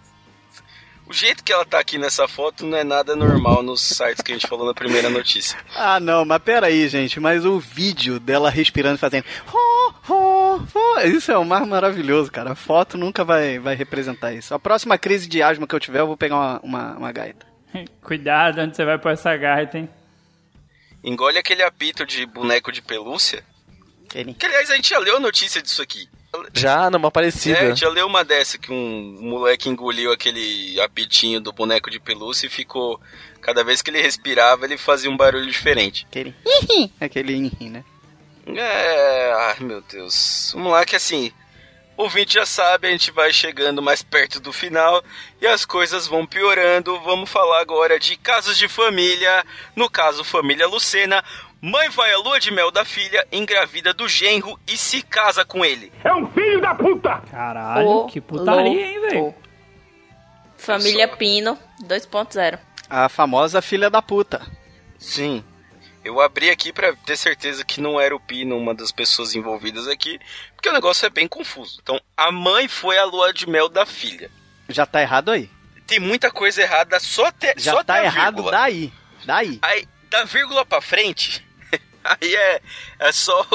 o 1.08 1.12
jeito 1.12 1.42
que 1.44 1.52
ela 1.52 1.64
tá 1.64 1.78
aqui 1.78 1.98
nessa 1.98 2.26
foto 2.26 2.64
não 2.66 2.76
é 2.76 2.84
nada 2.84 3.14
normal 3.14 3.62
nos 3.62 3.80
sites 3.80 4.20
que 4.22 4.32
a 4.32 4.34
gente 4.34 4.46
falou 4.46 4.66
na 4.66 4.74
primeira 4.74 5.08
notícia. 5.08 5.58
Ah, 5.74 6.00
não, 6.00 6.24
mas 6.24 6.38
pera 6.42 6.66
aí, 6.66 6.88
gente. 6.88 7.20
Mas 7.20 7.44
o 7.44 7.58
vídeo 7.60 8.18
dela 8.18 8.50
respirando 8.50 8.96
e 8.96 8.98
fazendo. 8.98 9.24
Isso 11.04 11.30
é 11.30 11.38
o 11.38 11.44
mais 11.44 11.66
maravilhoso, 11.66 12.30
cara. 12.32 12.52
A 12.52 12.56
foto 12.56 12.96
nunca 12.98 13.24
vai, 13.24 13.58
vai 13.58 13.74
representar 13.74 14.32
isso. 14.32 14.54
A 14.54 14.58
próxima 14.58 14.96
crise 14.98 15.28
de 15.28 15.42
asma 15.42 15.66
que 15.66 15.74
eu 15.74 15.80
tiver, 15.80 16.00
eu 16.00 16.06
vou 16.06 16.16
pegar 16.16 16.36
uma, 16.36 16.60
uma, 16.62 16.96
uma 16.96 17.12
gaita. 17.12 17.46
Cuidado 18.02 18.60
onde 18.60 18.76
você 18.76 18.84
vai 18.84 18.98
pôr 18.98 19.12
essa 19.12 19.36
gaita, 19.36 19.78
hein? 19.78 19.88
Engole 21.04 21.38
aquele 21.38 21.62
apito 21.62 22.04
de 22.04 22.26
boneco 22.26 22.72
de 22.72 22.82
pelúcia. 22.82 23.44
Ele- 24.14 24.34
Que 24.34 24.46
aliás 24.46 24.70
a 24.70 24.76
gente 24.76 24.88
já 24.90 24.98
leu 24.98 25.16
a 25.16 25.20
notícia 25.20 25.62
disso 25.62 25.82
aqui. 25.82 26.08
Já, 26.52 26.90
numa 26.90 27.10
parecida. 27.10 27.58
É, 27.58 27.76
já 27.76 27.88
leu 27.88 28.06
uma 28.06 28.24
dessa 28.24 28.58
que 28.58 28.72
um 28.72 29.16
moleque 29.20 29.68
engoliu 29.68 30.12
aquele 30.12 30.80
apitinho 30.80 31.40
do 31.40 31.52
boneco 31.52 31.90
de 31.90 32.00
pelúcia 32.00 32.46
e 32.46 32.50
ficou. 32.50 33.00
Cada 33.40 33.62
vez 33.62 33.80
que 33.80 33.90
ele 33.90 34.02
respirava, 34.02 34.64
ele 34.64 34.76
fazia 34.76 35.10
um 35.10 35.16
barulho 35.16 35.46
diferente. 35.46 36.06
Aquele. 36.08 36.34
Aquele 37.00 37.52
né? 37.60 37.84
É. 38.46 39.32
Ai 39.32 39.56
meu 39.60 39.80
Deus. 39.82 40.50
Vamos 40.54 40.72
lá, 40.72 40.84
que 40.84 40.96
assim. 40.96 41.32
O 41.96 42.02
ouvinte 42.02 42.34
já 42.34 42.44
sabe, 42.44 42.88
a 42.88 42.90
gente 42.90 43.10
vai 43.10 43.32
chegando 43.32 43.80
mais 43.80 44.02
perto 44.02 44.38
do 44.38 44.52
final 44.52 45.02
e 45.40 45.46
as 45.46 45.64
coisas 45.64 46.06
vão 46.06 46.26
piorando. 46.26 47.00
Vamos 47.00 47.30
falar 47.30 47.58
agora 47.60 47.98
de 47.98 48.16
casos 48.18 48.58
de 48.58 48.68
família. 48.68 49.42
No 49.74 49.88
caso, 49.88 50.22
família 50.22 50.66
Lucena. 50.66 51.24
Mãe 51.60 51.88
vai 51.88 52.12
à 52.12 52.18
lua 52.18 52.38
de 52.38 52.50
mel 52.50 52.70
da 52.70 52.84
filha, 52.84 53.26
engravida 53.32 53.92
do 53.94 54.06
genro 54.08 54.58
e 54.66 54.76
se 54.76 55.02
casa 55.02 55.44
com 55.44 55.64
ele. 55.64 55.92
Caralho, 57.30 57.86
Ô, 57.88 58.06
que 58.06 58.20
putaria, 58.20 58.86
hein, 58.86 59.00
velho? 59.00 59.34
Família 60.58 61.08
Pino 61.08 61.58
2.0. 61.82 62.58
A 62.88 63.08
famosa 63.08 63.60
filha 63.62 63.90
da 63.90 64.00
puta. 64.00 64.46
Sim. 64.98 65.42
Eu 66.04 66.20
abri 66.20 66.50
aqui 66.50 66.72
pra 66.72 66.94
ter 66.94 67.16
certeza 67.16 67.64
que 67.64 67.80
não 67.80 68.00
era 68.00 68.14
o 68.14 68.20
Pino, 68.20 68.56
uma 68.56 68.72
das 68.74 68.92
pessoas 68.92 69.34
envolvidas 69.34 69.88
aqui, 69.88 70.20
porque 70.54 70.68
o 70.68 70.72
negócio 70.72 71.04
é 71.04 71.10
bem 71.10 71.26
confuso. 71.26 71.80
Então, 71.82 72.00
a 72.16 72.30
mãe 72.30 72.68
foi 72.68 72.96
à 72.96 73.04
lua 73.04 73.32
de 73.32 73.48
mel 73.48 73.68
da 73.68 73.84
filha. 73.84 74.30
Já 74.68 74.86
tá 74.86 75.02
errado 75.02 75.32
aí. 75.32 75.50
Tem 75.86 75.98
muita 75.98 76.30
coisa 76.30 76.62
errada 76.62 76.98
só 77.00 77.26
até 77.26 77.54
Já 77.56 77.72
só 77.72 77.82
tá 77.84 77.94
até 77.94 78.02
a 78.02 78.04
errado 78.04 78.34
vírgula. 78.36 78.52
daí. 78.52 78.92
Daí. 79.24 79.58
Aí, 79.62 79.88
da 80.08 80.24
vírgula 80.24 80.64
pra 80.64 80.80
frente, 80.80 81.44
aí 82.08 82.34
é, 82.34 82.60
é 82.98 83.12
só, 83.12 83.46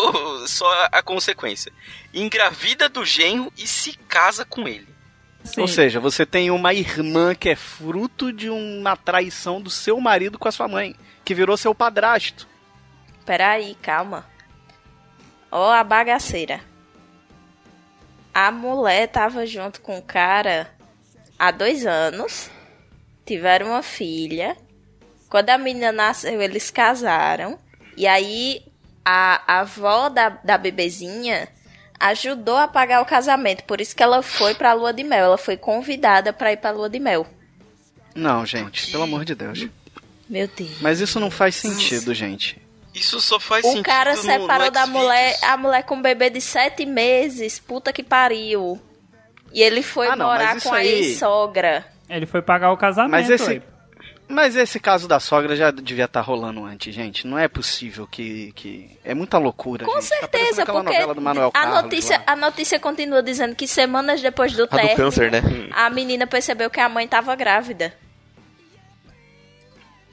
só 0.47 0.69
a 0.91 1.01
consequência. 1.01 1.71
Engravida 2.13 2.89
do 2.89 3.05
genro 3.05 3.51
e 3.57 3.67
se 3.67 3.93
casa 3.93 4.43
com 4.45 4.67
ele. 4.67 4.87
Sim. 5.43 5.61
Ou 5.61 5.67
seja, 5.67 5.99
você 5.99 6.25
tem 6.25 6.51
uma 6.51 6.73
irmã 6.73 7.33
que 7.33 7.49
é 7.49 7.55
fruto 7.55 8.31
de 8.31 8.49
uma 8.49 8.95
traição 8.95 9.61
do 9.61 9.69
seu 9.69 9.99
marido 9.99 10.37
com 10.37 10.47
a 10.47 10.51
sua 10.51 10.67
mãe, 10.67 10.95
que 11.25 11.33
virou 11.33 11.57
seu 11.57 11.73
padrasto. 11.73 12.47
Peraí, 13.25 13.75
calma. 13.81 14.25
Ó 15.51 15.71
a 15.71 15.83
bagaceira. 15.83 16.61
A 18.33 18.51
mulher 18.51 19.07
tava 19.07 19.45
junto 19.45 19.81
com 19.81 19.97
o 19.97 20.01
cara 20.01 20.69
há 21.37 21.51
dois 21.51 21.85
anos. 21.85 22.49
Tiveram 23.25 23.67
uma 23.67 23.83
filha. 23.83 24.55
Quando 25.29 25.49
a 25.49 25.57
menina 25.57 25.91
nasceu, 25.91 26.41
eles 26.41 26.69
casaram. 26.69 27.59
E 27.97 28.07
aí, 28.07 28.61
a, 29.05 29.41
a 29.47 29.59
avó 29.61 30.09
da, 30.09 30.29
da 30.43 30.57
bebezinha 30.57 31.47
ajudou 31.99 32.57
a 32.57 32.67
pagar 32.67 33.01
o 33.01 33.05
casamento. 33.05 33.63
Por 33.63 33.79
isso 33.81 33.95
que 33.95 34.01
ela 34.03 34.21
foi 34.23 34.53
pra 34.55 34.73
lua 34.73 34.91
de 34.93 35.03
mel. 35.03 35.25
Ela 35.25 35.37
foi 35.37 35.55
convidada 35.57 36.33
pra 36.33 36.51
ir 36.51 36.57
pra 36.57 36.71
lua 36.71 36.89
de 36.89 36.99
mel. 36.99 37.27
Não, 38.15 38.45
gente, 38.45 38.91
pelo 38.91 39.03
amor 39.03 39.23
de 39.23 39.35
Deus. 39.35 39.67
Meu 40.29 40.47
Deus. 40.47 40.81
Mas 40.81 40.99
isso 40.99 41.19
não 41.19 41.29
faz 41.29 41.55
sentido, 41.55 42.13
gente. 42.13 42.61
Isso 42.93 43.21
só 43.21 43.39
faz 43.39 43.63
O 43.65 43.69
sentido 43.69 43.85
cara 43.85 44.15
no- 44.15 44.21
separou 44.21 44.65
no 44.67 44.71
da 44.71 44.85
mulher, 44.87 45.37
a 45.43 45.55
mulher 45.55 45.83
com 45.83 45.95
um 45.95 46.01
bebê 46.01 46.29
de 46.29 46.41
sete 46.41 46.85
meses, 46.85 47.57
puta 47.59 47.93
que 47.93 48.03
pariu. 48.03 48.81
E 49.53 49.61
ele 49.61 49.81
foi 49.81 50.07
Ah, 50.07 50.15
não, 50.15 50.25
morar 50.27 50.59
com 50.61 50.73
a 50.73 50.77
aí- 50.77 50.87
ex-sogra. 50.89 51.85
Ele 52.09 52.25
foi 52.25 52.41
pagar 52.41 52.71
o 52.71 52.77
casamento, 52.77 53.11
Mas 53.11 53.29
esse, 53.29 53.49
ué. 53.49 53.61
Mas 54.31 54.55
esse 54.55 54.79
caso 54.79 55.07
da 55.07 55.19
sogra 55.19 55.55
já 55.55 55.69
devia 55.71 56.05
estar 56.05 56.21
rolando 56.21 56.63
antes, 56.65 56.93
gente. 56.93 57.27
Não 57.27 57.37
é 57.37 57.47
possível 57.47 58.07
que. 58.07 58.51
que... 58.53 58.97
É 59.03 59.13
muita 59.13 59.37
loucura. 59.37 59.85
Com 59.85 59.99
gente. 60.01 60.09
Tá 60.09 60.15
certeza, 60.15 60.63
aquela 60.63 60.83
porque 60.83 60.93
novela 60.97 61.13
do 61.13 61.21
Manuel 61.21 61.49
a 61.49 61.51
Carlos 61.51 61.83
notícia, 61.83 62.17
lá. 62.17 62.23
a 62.27 62.35
notícia 62.35 62.79
continua 62.79 63.21
dizendo 63.21 63.55
que 63.55 63.67
semanas 63.67 64.21
depois 64.21 64.53
do 64.53 64.63
A 64.63 64.65
do 64.65 64.69
término, 64.69 64.95
câncer, 64.95 65.31
né? 65.31 65.41
a 65.73 65.89
menina 65.89 66.25
percebeu 66.25 66.69
que 66.69 66.79
a 66.79 66.89
mãe 66.89 67.07
tava 67.07 67.35
grávida. 67.35 67.93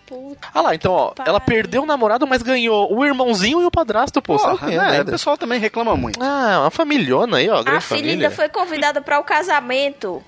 Puta. 0.06 0.48
Ah 0.54 0.62
lá, 0.62 0.74
então, 0.74 0.90
ó, 0.90 1.10
Pai. 1.10 1.26
ela 1.28 1.38
perdeu 1.38 1.82
o 1.82 1.86
namorado, 1.86 2.26
mas 2.26 2.42
ganhou 2.42 2.90
o 2.96 3.04
irmãozinho 3.04 3.60
e 3.60 3.66
o 3.66 3.70
padrasto, 3.70 4.22
pô. 4.22 4.38
sabe 4.38 4.52
Porra, 4.52 4.66
quem 4.68 4.76
é, 4.76 4.80
né? 4.80 4.90
né? 4.92 5.00
O 5.02 5.04
pessoal 5.04 5.36
também 5.36 5.60
reclama 5.60 5.94
muito. 5.96 6.18
Ah, 6.22 6.60
uma 6.62 6.70
familhona 6.70 7.36
aí, 7.36 7.48
ó, 7.50 7.58
A 7.58 7.64
filha 7.64 7.80
família. 7.82 8.12
ainda 8.12 8.30
foi 8.30 8.48
convidada 8.48 9.02
para 9.02 9.18
o 9.18 9.24
casamento. 9.24 10.24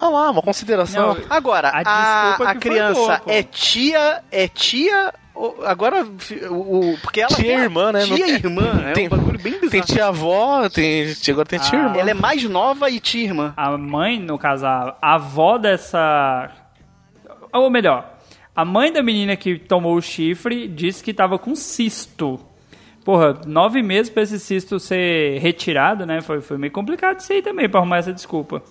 Ah 0.00 0.08
lá, 0.08 0.30
uma 0.30 0.40
consideração. 0.42 1.14
Não, 1.14 1.24
Agora, 1.28 1.68
A 1.68 1.78
a, 1.80 2.30
desculpa 2.30 2.50
a 2.50 2.54
criança 2.54 3.22
é 3.26 3.42
tia. 3.42 4.22
É 4.30 4.48
tia. 4.48 5.12
Agora, 5.66 6.04
o, 6.50 6.90
o- 6.92 6.98
porque 7.02 7.20
ela 7.20 7.34
Tia 7.34 7.58
e 7.58 7.62
irmã, 7.62 7.92
né? 7.92 8.00
Tia 8.04 8.16
Não- 8.18 8.26
e 8.26 8.30
irmã, 8.32 8.82
é 8.88 8.92
tem- 8.92 9.06
um 9.06 9.10
bagulho 9.10 9.38
bem 9.38 9.52
bizarro. 9.52 9.70
Tem 9.70 9.80
tia 9.82 10.06
avó, 10.06 10.68
tem, 10.68 11.14
agora 11.30 11.46
tem 11.46 11.58
tia 11.58 11.78
Ah. 11.78 11.82
irmã. 11.84 11.96
Ela 11.98 12.10
é 12.10 12.14
mais 12.14 12.42
nova 12.44 12.90
e 12.90 12.98
tia 13.00 13.24
irmã. 13.24 13.54
A 13.56 13.76
mãe, 13.78 14.18
no 14.18 14.38
caso, 14.38 14.66
a 14.66 14.96
a 15.00 15.14
avó 15.14 15.56
dessa. 15.58 16.50
Ou 17.52 17.70
melhor, 17.70 18.16
a 18.54 18.64
mãe 18.64 18.92
da 18.92 19.02
menina 19.02 19.34
que 19.36 19.58
tomou 19.58 19.96
o 19.96 20.02
chifre 20.02 20.68
disse 20.68 21.02
que 21.02 21.12
tava 21.14 21.38
com 21.38 21.54
cisto. 21.54 22.38
Porra, 23.04 23.38
nove 23.46 23.82
meses 23.82 24.10
pra 24.10 24.22
esse 24.22 24.38
cisto 24.38 24.78
ser 24.78 25.38
retirado, 25.40 26.04
né? 26.04 26.20
Foi, 26.20 26.40
foi 26.42 26.58
meio 26.58 26.72
complicado 26.72 27.18
isso 27.20 27.32
aí 27.32 27.40
também, 27.42 27.68
pra 27.68 27.80
arrumar 27.80 27.96
essa 27.98 28.12
desculpa. 28.12 28.62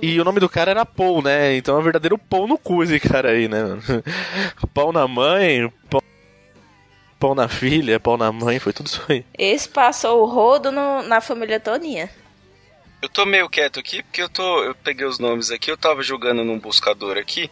E 0.00 0.20
o 0.20 0.24
nome 0.24 0.40
do 0.40 0.48
cara 0.48 0.70
era 0.70 0.86
Paul, 0.86 1.22
né? 1.22 1.56
Então 1.56 1.76
é 1.76 1.80
um 1.80 1.82
verdadeiro 1.82 2.16
pão 2.18 2.46
no 2.46 2.56
cu 2.58 2.82
esse 2.82 2.98
cara 3.00 3.30
aí, 3.30 3.48
né? 3.48 3.62
Pau 4.72 4.92
na 4.92 5.06
mãe, 5.08 5.70
pau, 5.90 6.02
pau 7.18 7.34
na 7.34 7.48
filha, 7.48 8.00
pau 8.00 8.16
na 8.16 8.30
mãe, 8.32 8.58
foi 8.58 8.72
tudo 8.72 8.86
isso 8.86 9.02
aí. 9.08 9.24
Esse 9.36 9.68
passou 9.68 10.22
o 10.22 10.26
rodo 10.26 10.70
no- 10.72 11.02
na 11.02 11.20
família 11.20 11.60
toninha. 11.60 12.08
Eu 13.00 13.08
tô 13.08 13.26
meio 13.26 13.48
quieto 13.48 13.80
aqui 13.80 14.02
porque 14.04 14.22
eu 14.22 14.28
tô. 14.28 14.62
Eu 14.62 14.74
peguei 14.76 15.04
os 15.06 15.18
nomes 15.18 15.50
aqui, 15.50 15.68
eu 15.70 15.76
tava 15.76 16.02
jogando 16.04 16.44
num 16.44 16.58
buscador 16.60 17.16
aqui. 17.18 17.50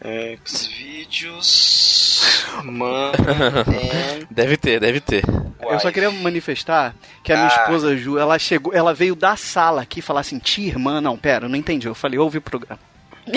É, 0.00 0.36
Xvideos. 0.44 2.44
Man. 2.64 3.12
Deve 4.30 4.56
ter, 4.56 4.80
deve 4.80 5.00
ter. 5.00 5.22
Eu 5.62 5.80
só 5.80 5.90
queria 5.92 6.10
manifestar 6.10 6.94
que 7.22 7.32
a 7.32 7.36
minha 7.36 7.48
Ah. 7.48 7.62
esposa 7.62 7.96
Ju, 7.96 8.18
ela 8.18 8.38
chegou, 8.38 8.72
ela 8.74 8.94
veio 8.94 9.14
da 9.14 9.36
sala 9.36 9.82
aqui 9.82 10.00
falar 10.00 10.20
assim, 10.20 10.38
tia 10.38 10.66
irmã, 10.68 11.00
não, 11.00 11.16
pera, 11.18 11.46
eu 11.46 11.48
não 11.48 11.56
entendi. 11.56 11.86
Eu 11.88 11.94
falei, 11.94 12.18
ouve 12.18 12.38
o 12.38 12.42
programa. 12.42 12.80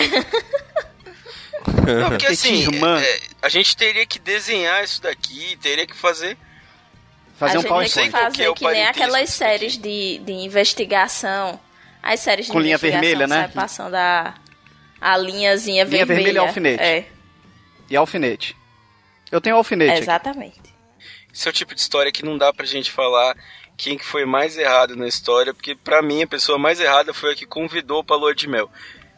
Não, 1.66 2.10
porque 2.10 2.28
assim, 2.28 2.62
irmã. 2.62 3.00
é, 3.00 3.20
a 3.42 3.50
gente 3.50 3.76
teria 3.76 4.06
que 4.06 4.20
desenhar 4.20 4.84
isso 4.84 5.02
daqui, 5.02 5.58
teria 5.62 5.86
que 5.88 5.96
fazer. 5.96 6.38
Fazer 7.38 7.56
a 7.56 7.60
um 7.60 7.62
gente 7.62 7.70
PowerPoint. 7.70 7.94
tem 7.94 8.04
que 8.12 8.18
que 8.18 8.24
fazer 8.24 8.48
o 8.50 8.54
que 8.54 8.68
nem 8.70 8.86
aquelas 8.86 9.30
séries 9.30 9.78
de, 9.78 10.20
de 10.20 10.32
investigação. 10.32 11.60
As 12.02 12.20
séries 12.20 12.48
de 12.48 12.52
Com 12.52 12.60
linha 12.60 12.76
investigação 12.76 13.02
vermelha, 13.02 13.28
né? 13.28 13.50
passando 13.54 13.96
a, 13.96 14.34
a 15.00 15.18
linhazinha 15.18 15.84
Linha 15.86 16.06
vermelha. 16.06 16.24
vermelha 16.24 16.36
e 16.36 16.48
alfinete. 16.48 16.84
É, 16.84 17.06
E 17.90 17.96
alfinete. 17.96 18.58
Eu 19.32 19.40
tenho 19.42 19.56
alfinete. 19.56 20.10
aqui. 20.10 20.73
Esse 21.34 21.48
é 21.48 21.52
o 21.52 21.54
tipo 21.54 21.74
de 21.74 21.82
história 21.82 22.12
que 22.12 22.24
não 22.24 22.38
dá 22.38 22.54
pra 22.54 22.66
gente 22.66 22.92
falar 22.92 23.36
quem 23.76 23.98
que 23.98 24.06
foi 24.06 24.26
mais 24.26 24.58
errado 24.58 24.96
na 24.96 25.08
história, 25.08 25.54
porque 25.54 25.76
pra 25.76 26.02
mim 26.02 26.24
a 26.24 26.28
pessoa 26.28 26.58
mais 26.60 26.80
errada 26.80 27.14
foi 27.14 27.34
a 27.34 27.36
que 27.36 27.46
convidou 27.46 28.04
pra 28.04 28.16
lua 28.16 28.36
de 28.36 28.48
mel. 28.48 28.70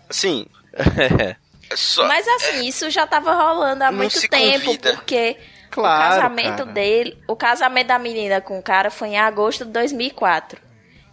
Assim, 0.10 0.46
é 1.70 1.76
só. 1.76 2.08
Mas 2.08 2.28
assim, 2.28 2.66
isso 2.66 2.90
já 2.90 3.06
tava 3.06 3.34
rolando 3.34 3.84
há 3.84 3.92
muito 3.92 4.20
tempo, 4.30 4.66
convida. 4.66 4.94
porque 4.94 5.38
Claro, 5.70 5.98
o 5.98 6.10
casamento 6.10 6.58
cara. 6.60 6.72
dele, 6.72 7.18
o 7.28 7.36
casamento 7.36 7.88
da 7.88 8.00
menina 8.00 8.40
com 8.40 8.58
o 8.58 8.64
cara 8.64 8.90
foi 8.90 9.10
em 9.10 9.20
agosto 9.20 9.66
de 9.66 9.72
2004. 9.72 10.58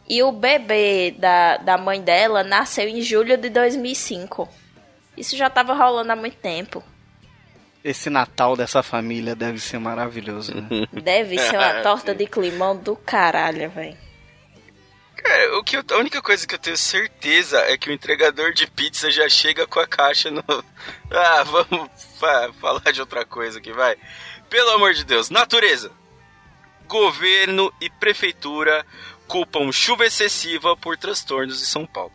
E 0.09 0.23
o 0.23 0.31
bebê 0.31 1.15
da, 1.19 1.57
da 1.57 1.79
mãe 1.79 2.01
dela 2.01 2.45
nasceu 2.45 2.89
em 2.89 3.01
julho 3.01 3.37
de 3.37 3.49
2005. 3.49 4.49
Isso 5.17 5.37
já 5.37 5.51
tava 5.51 5.75
rolando 5.75 6.13
há 6.13 6.17
muito 6.17 6.37
tempo. 6.37 6.83
Esse 7.85 8.09
Natal 8.09 8.57
dessa 8.57 8.83
família 8.83 9.35
deve 9.35 9.59
ser 9.59 9.78
maravilhoso, 9.78 10.55
né? 10.55 10.87
Deve 11.03 11.39
ser 11.39 11.57
uma 11.57 11.80
torta 11.83 12.14
de 12.14 12.26
climão 12.26 12.76
do 12.76 12.95
caralho, 12.95 13.68
velho. 13.70 13.97
Cara, 15.16 15.59
o 15.59 15.64
que 15.64 15.76
eu- 15.76 15.85
a 15.93 15.97
única 15.99 16.20
coisa 16.22 16.47
que 16.47 16.55
eu 16.55 16.59
tenho 16.59 16.76
certeza 16.76 17.59
é 17.61 17.76
que 17.76 17.89
o 17.89 17.93
entregador 17.93 18.53
de 18.53 18.66
pizza 18.68 19.11
já 19.11 19.28
chega 19.28 19.66
com 19.66 19.80
a 19.80 19.87
caixa 19.87 20.30
no. 20.30 20.43
Ah, 21.11 21.43
vamos 21.45 21.91
fa- 22.18 22.51
falar 22.61 22.93
de 22.93 23.01
outra 23.01 23.24
coisa 23.24 23.59
aqui, 23.59 23.72
vai. 23.72 23.97
Pelo 24.49 24.70
amor 24.70 24.95
de 24.95 25.05
Deus, 25.05 25.28
natureza. 25.30 25.91
Governo 26.87 27.72
e 27.80 27.89
prefeitura 27.89 28.85
culpam 29.26 29.70
chuva 29.72 30.05
excessiva 30.07 30.76
por 30.76 30.97
transtornos 30.97 31.62
em 31.62 31.64
São 31.64 31.87
Paulo. 31.87 32.12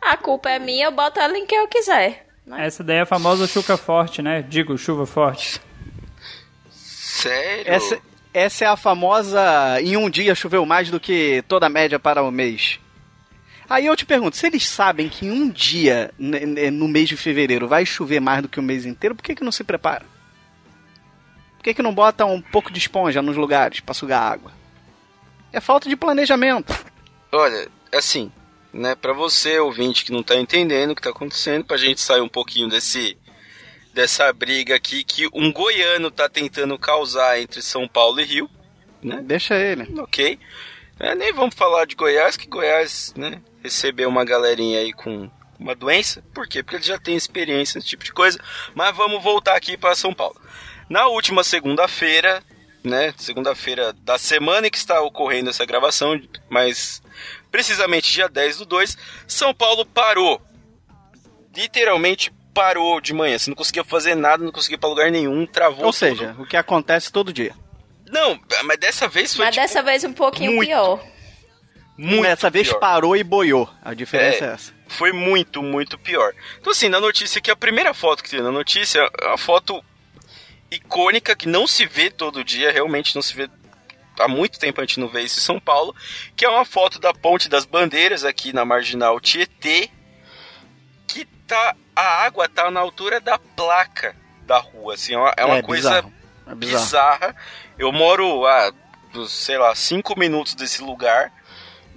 A 0.00 0.16
culpa 0.16 0.48
é 0.50 0.58
minha, 0.58 0.86
eu 0.86 0.92
boto 0.92 1.18
ela 1.18 1.36
em 1.36 1.44
quem 1.46 1.58
eu 1.58 1.66
quiser. 1.68 2.27
Essa 2.56 2.82
daí 2.82 2.98
é 2.98 3.00
a 3.02 3.06
famosa 3.06 3.46
chuca 3.46 3.76
forte, 3.76 4.22
né? 4.22 4.42
Digo, 4.42 4.76
chuva 4.78 5.06
forte. 5.06 5.60
Sério? 6.70 7.64
Essa, 7.66 7.98
essa 8.32 8.64
é 8.64 8.68
a 8.68 8.76
famosa 8.76 9.80
em 9.80 9.96
um 9.96 10.08
dia 10.08 10.34
choveu 10.34 10.64
mais 10.64 10.90
do 10.90 11.00
que 11.00 11.42
toda 11.48 11.66
a 11.66 11.70
média 11.70 11.98
para 11.98 12.22
o 12.22 12.30
mês. 12.30 12.78
Aí 13.68 13.84
eu 13.84 13.96
te 13.96 14.06
pergunto, 14.06 14.36
se 14.36 14.46
eles 14.46 14.66
sabem 14.66 15.08
que 15.08 15.26
em 15.26 15.30
um 15.30 15.50
dia, 15.50 16.10
no 16.18 16.88
mês 16.88 17.08
de 17.08 17.16
fevereiro, 17.16 17.68
vai 17.68 17.84
chover 17.84 18.20
mais 18.20 18.40
do 18.40 18.48
que 18.48 18.58
o 18.58 18.62
mês 18.62 18.86
inteiro, 18.86 19.14
por 19.14 19.22
que, 19.22 19.34
que 19.34 19.44
não 19.44 19.52
se 19.52 19.62
prepara? 19.62 20.06
Por 21.58 21.64
que, 21.64 21.74
que 21.74 21.82
não 21.82 21.92
bota 21.92 22.24
um 22.24 22.40
pouco 22.40 22.72
de 22.72 22.78
esponja 22.78 23.20
nos 23.20 23.36
lugares 23.36 23.80
pra 23.80 23.92
sugar 23.92 24.22
água? 24.22 24.52
É 25.52 25.60
falta 25.60 25.88
de 25.88 25.96
planejamento. 25.96 26.72
Olha, 27.30 27.68
assim, 27.92 28.32
né, 28.72 28.94
para 28.94 29.12
você 29.12 29.58
ouvinte 29.58 30.04
que 30.04 30.12
não 30.12 30.22
tá 30.22 30.36
entendendo 30.36 30.90
o 30.90 30.94
que 30.94 31.02
tá 31.02 31.10
acontecendo, 31.10 31.64
pra 31.64 31.76
gente 31.76 32.00
sair 32.00 32.20
um 32.20 32.28
pouquinho 32.28 32.68
desse 32.68 33.16
dessa 33.92 34.32
briga 34.32 34.76
aqui 34.76 35.02
que 35.02 35.26
um 35.34 35.52
goiano 35.52 36.10
tá 36.10 36.28
tentando 36.28 36.78
causar 36.78 37.40
entre 37.40 37.60
São 37.60 37.88
Paulo 37.88 38.20
e 38.20 38.24
Rio, 38.24 38.48
né? 39.02 39.20
Deixa 39.22 39.56
ele. 39.56 40.00
OK? 40.00 40.38
É, 41.00 41.14
nem 41.14 41.32
vamos 41.32 41.54
falar 41.54 41.84
de 41.84 41.94
Goiás, 41.94 42.36
que 42.36 42.46
Goiás, 42.46 43.12
né, 43.16 43.40
recebeu 43.62 44.08
uma 44.08 44.24
galerinha 44.24 44.80
aí 44.80 44.92
com 44.92 45.30
uma 45.58 45.74
doença. 45.74 46.22
Por 46.34 46.46
quê? 46.46 46.62
Porque 46.62 46.76
eles 46.76 46.86
já 46.86 46.98
têm 46.98 47.16
experiência 47.16 47.78
nesse 47.78 47.88
tipo 47.88 48.04
de 48.04 48.12
coisa. 48.12 48.38
Mas 48.74 48.96
vamos 48.96 49.22
voltar 49.22 49.56
aqui 49.56 49.76
para 49.76 49.94
São 49.94 50.12
Paulo. 50.12 50.40
Na 50.88 51.06
última 51.06 51.44
segunda-feira, 51.44 52.42
né, 52.82 53.12
segunda-feira 53.16 53.92
da 53.92 54.18
semana 54.18 54.66
em 54.66 54.70
que 54.70 54.78
está 54.78 55.00
ocorrendo 55.00 55.50
essa 55.50 55.66
gravação, 55.66 56.20
mas 56.48 57.02
precisamente 57.50 58.12
dia 58.12 58.28
10 58.28 58.58
do 58.58 58.66
2, 58.66 58.96
São 59.26 59.54
Paulo 59.54 59.84
parou. 59.86 60.40
Literalmente 61.56 62.32
parou 62.54 63.00
de 63.00 63.12
manhã. 63.12 63.38
Você 63.38 63.50
não 63.50 63.56
conseguia 63.56 63.84
fazer 63.84 64.14
nada, 64.14 64.42
não 64.44 64.52
conseguia 64.52 64.76
ir 64.76 64.78
pra 64.80 64.88
lugar 64.88 65.10
nenhum, 65.10 65.46
travou 65.46 65.86
Ou 65.86 65.92
tudo. 65.92 65.94
seja, 65.98 66.34
o 66.38 66.46
que 66.46 66.56
acontece 66.56 67.10
todo 67.12 67.32
dia. 67.32 67.54
Não, 68.10 68.38
mas 68.64 68.78
dessa 68.78 69.06
vez 69.06 69.34
foi 69.34 69.44
Mas 69.44 69.54
tipo, 69.54 69.66
dessa 69.66 69.82
vez 69.82 70.02
um 70.04 70.12
pouquinho 70.12 70.52
muito. 70.52 70.68
pior. 70.68 71.04
muito 71.96 72.22
Dessa 72.22 72.48
vez 72.48 72.68
pior. 72.68 72.78
parou 72.78 73.16
e 73.16 73.22
boiou. 73.22 73.68
A 73.82 73.92
diferença 73.92 74.44
é, 74.44 74.48
É. 74.48 74.52
essa. 74.54 74.72
foi 74.88 75.12
muito, 75.12 75.62
muito 75.62 75.98
pior. 75.98 76.32
Então, 76.58 76.70
assim, 76.72 76.88
na 76.88 77.00
notícia 77.00 77.38
aqui, 77.38 77.50
a 77.50 77.56
primeira 77.56 77.92
foto 77.92 78.22
que 78.22 78.30
tem 78.30 78.40
na 78.40 78.50
notícia 78.52 79.00
é 79.20 79.26
uma 79.26 79.36
foto 79.38 79.84
icônica 80.70 81.34
que 81.36 81.46
não 81.48 81.66
se 81.66 81.84
vê 81.86 82.10
todo 82.10 82.44
dia, 82.44 82.70
realmente 82.72 83.14
não 83.14 83.22
se 83.22 83.34
vê. 83.34 83.48
Há 84.22 84.28
muito 84.28 84.58
tempo 84.58 84.80
a 84.80 84.84
gente 84.84 85.00
não 85.00 85.08
vê 85.08 85.22
isso 85.22 85.38
em 85.38 85.42
São 85.42 85.60
Paulo, 85.60 85.94
que 86.36 86.44
é 86.44 86.48
uma 86.48 86.64
foto 86.64 86.98
da 86.98 87.12
Ponte 87.12 87.48
das 87.48 87.64
Bandeiras 87.64 88.24
aqui 88.24 88.52
na 88.52 88.64
marginal 88.64 89.20
Tietê, 89.20 89.90
que 91.06 91.24
tá. 91.46 91.74
A 91.94 92.24
água 92.24 92.48
tá 92.48 92.70
na 92.70 92.78
altura 92.78 93.20
da 93.20 93.38
placa 93.38 94.14
da 94.46 94.58
rua, 94.58 94.94
assim, 94.94 95.14
é 95.14 95.18
uma, 95.18 95.34
é 95.36 95.44
uma 95.44 95.62
coisa 95.62 95.90
bizarro. 95.90 96.12
É 96.46 96.54
bizarro. 96.54 96.84
bizarra. 96.84 97.36
Eu 97.78 97.92
moro 97.92 98.46
a, 98.46 98.72
sei 99.28 99.58
lá, 99.58 99.74
cinco 99.74 100.18
minutos 100.18 100.54
desse 100.54 100.82
lugar. 100.82 101.32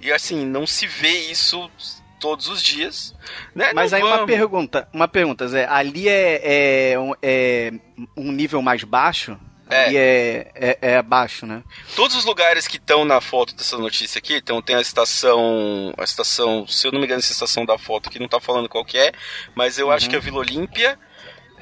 E 0.00 0.12
assim, 0.12 0.44
não 0.44 0.66
se 0.66 0.86
vê 0.86 1.30
isso 1.30 1.70
todos 2.18 2.48
os 2.48 2.62
dias. 2.62 3.14
Né? 3.54 3.72
Mas 3.74 3.90
Não 3.90 3.98
aí 3.98 4.04
uma 4.04 4.16
vamos. 4.16 4.26
pergunta, 4.30 4.88
uma 4.92 5.08
pergunta, 5.08 5.48
Zé. 5.48 5.66
Ali 5.66 6.08
é, 6.08 6.40
é, 6.42 6.94
é 7.22 7.72
um 8.16 8.30
nível 8.30 8.62
mais 8.62 8.84
baixo? 8.84 9.38
É. 9.72 9.84
Ali 9.86 9.96
é, 9.96 10.50
é, 10.54 10.78
é 10.80 11.02
baixo, 11.02 11.46
né? 11.46 11.62
Todos 11.96 12.16
os 12.16 12.24
lugares 12.24 12.66
que 12.68 12.76
estão 12.76 13.04
na 13.04 13.20
foto 13.20 13.54
dessa 13.54 13.76
notícia 13.78 14.18
aqui, 14.18 14.34
então 14.36 14.60
tem 14.62 14.76
a 14.76 14.80
estação. 14.80 15.92
A 15.98 16.04
estação, 16.04 16.66
se 16.66 16.86
eu 16.86 16.92
não 16.92 16.98
me 17.00 17.06
engano, 17.06 17.20
essa 17.20 17.32
estação 17.32 17.64
da 17.64 17.78
foto 17.78 18.08
aqui 18.08 18.18
não 18.18 18.28
tá 18.28 18.40
falando 18.40 18.68
qual 18.68 18.84
que 18.84 18.98
é, 18.98 19.12
mas 19.54 19.78
eu 19.78 19.90
acho 19.90 20.08
que 20.08 20.14
é 20.14 20.18
a 20.18 20.22
Vila 20.22 20.38
Olímpia. 20.38 20.98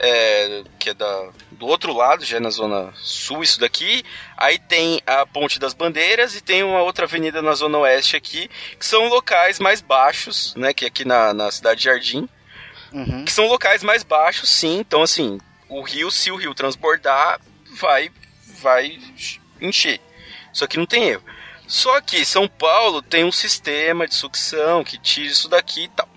é, 0.02 0.62
que 0.78 0.88
é 0.90 0.94
da, 0.94 1.28
do 1.52 1.66
outro 1.66 1.92
lado, 1.92 2.24
já 2.24 2.38
é 2.38 2.40
na 2.40 2.48
zona 2.48 2.90
sul 2.96 3.42
isso 3.42 3.60
daqui. 3.60 4.02
Aí 4.36 4.58
tem 4.58 4.98
a 5.06 5.26
Ponte 5.26 5.58
das 5.58 5.74
Bandeiras 5.74 6.34
e 6.34 6.40
tem 6.40 6.62
uma 6.62 6.80
outra 6.80 7.04
avenida 7.04 7.42
na 7.42 7.52
zona 7.54 7.76
oeste 7.78 8.16
aqui, 8.16 8.48
que 8.78 8.86
são 8.86 9.08
locais 9.08 9.58
mais 9.58 9.82
baixos, 9.82 10.54
né? 10.56 10.72
Que 10.72 10.86
é 10.86 10.88
aqui 10.88 11.04
na, 11.04 11.34
na 11.34 11.50
cidade 11.50 11.80
de 11.80 11.84
Jardim, 11.84 12.26
Uhum. 12.92 13.24
que 13.24 13.30
são 13.32 13.46
locais 13.46 13.82
mais 13.84 14.02
baixos, 14.02 14.48
sim. 14.48 14.78
Então, 14.78 15.02
assim, 15.02 15.38
o 15.68 15.80
rio, 15.82 16.10
se 16.10 16.30
o 16.32 16.36
rio 16.36 16.54
transbordar, 16.54 17.38
vai, 17.76 18.10
vai 18.60 18.98
encher. 19.60 20.00
Isso 20.52 20.64
aqui 20.64 20.76
não 20.76 20.86
tem 20.86 21.04
erro. 21.08 21.24
Só 21.66 22.00
que 22.00 22.24
São 22.24 22.48
Paulo 22.48 23.00
tem 23.00 23.24
um 23.24 23.30
sistema 23.32 24.06
de 24.08 24.14
sucção 24.14 24.82
que 24.82 24.98
tira 24.98 25.26
isso 25.30 25.48
daqui 25.48 25.84
e 25.84 25.88
tal. 25.88 26.08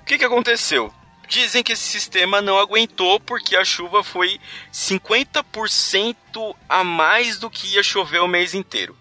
O 0.00 0.04
que, 0.04 0.18
que 0.18 0.24
aconteceu? 0.24 0.92
Dizem 1.28 1.62
que 1.62 1.72
esse 1.72 1.82
sistema 1.82 2.40
não 2.40 2.58
aguentou 2.58 3.18
porque 3.18 3.56
a 3.56 3.64
chuva 3.64 4.04
foi 4.04 4.38
50% 4.72 6.54
a 6.68 6.84
mais 6.84 7.38
do 7.38 7.50
que 7.50 7.74
ia 7.74 7.82
chover 7.82 8.20
o 8.20 8.28
mês 8.28 8.54
inteiro. 8.54 8.96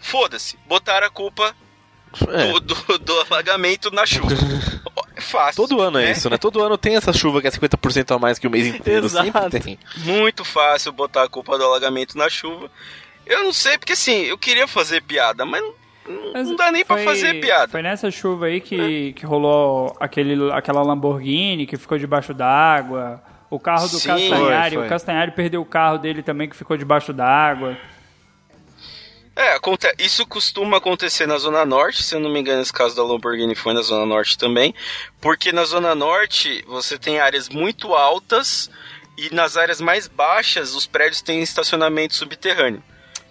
Foda-se, 0.00 0.56
botaram 0.66 1.06
a 1.06 1.10
culpa 1.10 1.56
É, 2.28 2.52
do, 2.52 2.60
do- 2.60 2.98
do 2.98 3.20
alagamento 3.22 3.90
na 3.90 4.06
chuva. 4.06 4.28
É 5.16 5.20
fácil. 5.20 5.54
todo 5.66 5.80
ano 5.80 5.98
é 5.98 6.06
né? 6.06 6.12
isso, 6.12 6.28
né? 6.28 6.36
Todo 6.36 6.62
ano 6.62 6.76
tem 6.76 6.96
essa 6.96 7.12
chuva 7.12 7.40
que 7.40 7.46
é 7.46 7.50
50% 7.50 8.14
a 8.14 8.18
mais 8.18 8.38
que 8.38 8.46
o 8.46 8.50
mês 8.50 8.66
inteiro. 8.66 9.06
Exato. 9.06 9.24
Sempre 9.26 9.60
tem. 9.60 9.78
Muito 9.98 10.44
fácil 10.44 10.92
botar 10.92 11.22
a 11.24 11.28
culpa 11.28 11.56
do 11.56 11.64
alagamento 11.64 12.18
na 12.18 12.28
chuva. 12.28 12.70
Eu 13.26 13.44
não 13.44 13.52
sei, 13.52 13.78
porque 13.78 13.92
assim, 13.92 14.22
eu 14.24 14.36
queria 14.36 14.66
fazer 14.66 15.00
piada, 15.02 15.44
mas 15.46 15.62
não, 15.62 16.32
Mas 16.34 16.48
não 16.48 16.56
dá 16.56 16.70
nem 16.72 16.84
pra 16.84 16.96
foi- 16.96 17.04
fazer 17.04 17.40
piada. 17.40 17.68
Foi 17.68 17.80
nessa 17.80 18.10
chuva 18.10 18.46
aí 18.46 18.60
que, 18.60 19.12
que 19.14 19.24
rolou 19.24 19.96
aquele, 20.00 20.50
aquela 20.52 20.82
Lamborghini 20.82 21.66
que 21.66 21.76
ficou 21.76 21.96
debaixo 21.96 22.34
d'água. 22.34 23.22
O 23.48 23.58
carro 23.60 23.88
do 23.88 23.98
Sim. 23.98 24.08
Castanhari, 24.08 24.74
Foi, 24.74 24.78
foi. 24.78 24.86
o 24.86 24.88
Castanhari 24.88 25.30
perdeu 25.30 25.60
o 25.60 25.64
carro 25.64 25.96
dele 25.98 26.22
também 26.22 26.48
que 26.48 26.56
ficou 26.56 26.76
debaixo 26.76 27.12
d'água. 27.12 27.76
É, 29.36 29.58
isso 29.98 30.24
costuma 30.26 30.76
acontecer 30.76 31.26
na 31.26 31.36
Zona 31.38 31.64
Norte, 31.64 32.02
se 32.04 32.14
eu 32.14 32.20
não 32.20 32.30
me 32.30 32.38
engano, 32.38 32.62
esse 32.62 32.72
caso 32.72 32.94
da 32.94 33.02
Lamborghini 33.02 33.54
foi 33.56 33.74
na 33.74 33.82
Zona 33.82 34.06
Norte 34.06 34.38
também, 34.38 34.72
porque 35.20 35.50
na 35.52 35.64
Zona 35.64 35.92
Norte 35.94 36.64
você 36.68 36.96
tem 36.96 37.18
áreas 37.18 37.48
muito 37.48 37.94
altas 37.94 38.70
e 39.18 39.34
nas 39.34 39.56
áreas 39.56 39.80
mais 39.80 40.06
baixas 40.06 40.74
os 40.74 40.86
prédios 40.86 41.20
têm 41.20 41.42
estacionamento 41.42 42.14
subterrâneo. 42.14 42.82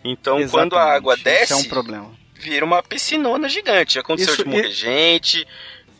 Então, 0.03 0.35
quando 0.49 0.75
a 0.75 0.79
Exatamente, 0.79 0.95
água 0.97 1.15
Isso 1.15 1.23
desce, 1.23 1.53
é 1.53 1.55
um 1.55 1.63
problema. 1.63 2.11
vira 2.35 2.65
uma 2.65 2.83
piscinona 2.83 3.47
gigante. 3.47 3.93
Já 3.93 4.01
aconteceu 4.01 4.33
Isso- 4.33 4.43
de 4.43 4.49
morrer 4.49 4.71
gente, 4.71 5.47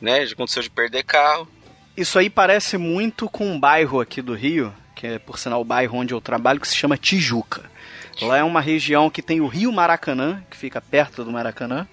né? 0.01 0.25
Já 0.25 0.33
aconteceu 0.33 0.61
de 0.61 0.69
perder 0.69 1.03
carro. 1.03 1.47
Isso 1.95 2.19
aí 2.19 2.29
parece 2.29 2.77
muito 2.77 3.29
com 3.29 3.47
um 3.49 3.57
bairro 3.57 4.01
aqui 4.01 4.21
do 4.21 4.33
Rio, 4.33 4.73
que 4.95 5.07
é 5.07 5.19
por 5.19 5.39
sinal 5.39 5.61
o 5.61 5.65
bairro 5.65 5.97
onde 5.97 6.13
eu 6.13 6.19
trabalho, 6.19 6.59
que 6.59 6.67
se 6.67 6.75
chama 6.75 6.97
Tijuca. 6.97 7.71
Lá 8.21 8.37
é 8.37 8.43
uma 8.43 8.61
região 8.61 9.09
que 9.09 9.21
tem 9.21 9.41
o 9.41 9.47
Rio 9.47 9.71
Maracanã, 9.71 10.43
que 10.49 10.55
fica 10.57 10.79
perto 10.81 11.23
do 11.23 11.31
Maracanã. 11.31 11.87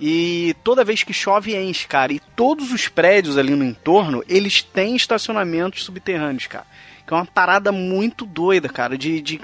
E 0.00 0.54
toda 0.62 0.84
vez 0.84 1.02
que 1.02 1.12
chove 1.12 1.56
enche, 1.56 1.86
cara. 1.88 2.12
E 2.12 2.20
todos 2.36 2.70
os 2.72 2.86
prédios 2.88 3.36
ali 3.36 3.50
no 3.54 3.64
entorno, 3.64 4.22
eles 4.28 4.62
têm 4.62 4.94
estacionamentos 4.94 5.82
subterrâneos, 5.84 6.46
cara. 6.46 6.66
Que 7.06 7.12
é 7.12 7.16
uma 7.16 7.26
parada 7.26 7.72
muito 7.72 8.24
doida, 8.24 8.68
cara. 8.68 8.96
De, 8.96 9.20
de, 9.20 9.40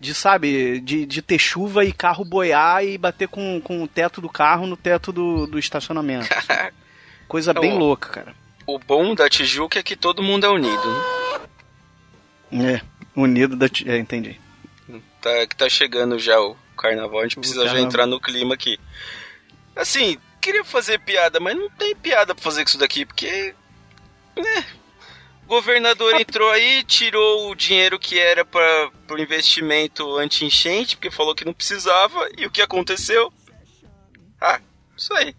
de 0.00 0.14
sabe, 0.14 0.80
de, 0.80 1.04
de 1.04 1.20
ter 1.20 1.38
chuva 1.38 1.84
e 1.84 1.92
carro 1.92 2.24
boiar 2.24 2.82
e 2.84 2.96
bater 2.96 3.28
com, 3.28 3.60
com 3.62 3.82
o 3.82 3.88
teto 3.88 4.20
do 4.20 4.28
carro 4.30 4.66
no 4.66 4.76
teto 4.76 5.12
do, 5.12 5.46
do 5.46 5.58
estacionamento. 5.58 6.26
Coisa 7.28 7.52
bem 7.52 7.76
louca, 7.76 8.08
cara. 8.08 8.34
O 8.66 8.78
bom 8.78 9.14
da 9.14 9.28
Tijuca 9.28 9.78
é 9.78 9.82
que 9.82 9.96
todo 9.96 10.22
mundo 10.22 10.46
é 10.46 10.48
unido, 10.48 10.88
né? 12.50 12.76
É, 12.76 12.80
unido 13.14 13.56
da. 13.56 13.68
Ti- 13.68 13.88
É, 13.90 13.98
entendi. 13.98 14.40
Tá, 15.20 15.46
que 15.46 15.56
tá 15.56 15.68
chegando 15.68 16.18
já 16.18 16.40
o 16.40 16.56
carnaval, 16.76 17.20
a 17.20 17.22
gente 17.24 17.38
precisa 17.38 17.66
já 17.66 17.80
entrar 17.80 18.06
no 18.06 18.20
clima 18.20 18.54
aqui. 18.54 18.78
Assim, 19.74 20.18
queria 20.40 20.64
fazer 20.64 21.00
piada, 21.00 21.40
mas 21.40 21.56
não 21.56 21.68
tem 21.70 21.94
piada 21.94 22.34
pra 22.34 22.42
fazer 22.42 22.62
com 22.62 22.68
isso 22.68 22.78
daqui, 22.78 23.04
porque. 23.04 23.54
Né? 24.36 24.66
O 25.44 25.48
governador 25.48 26.14
entrou 26.20 26.50
aí, 26.50 26.84
tirou 26.84 27.50
o 27.50 27.54
dinheiro 27.54 27.98
que 27.98 28.18
era 28.18 28.44
para 28.44 28.90
pro 29.06 29.20
investimento 29.20 30.16
anti-enchente, 30.16 30.96
porque 30.96 31.10
falou 31.10 31.34
que 31.34 31.44
não 31.44 31.54
precisava, 31.54 32.28
e 32.36 32.46
o 32.46 32.50
que 32.50 32.60
aconteceu? 32.60 33.32
Ah, 34.40 34.60
isso 34.96 35.12
aí. 35.14 35.34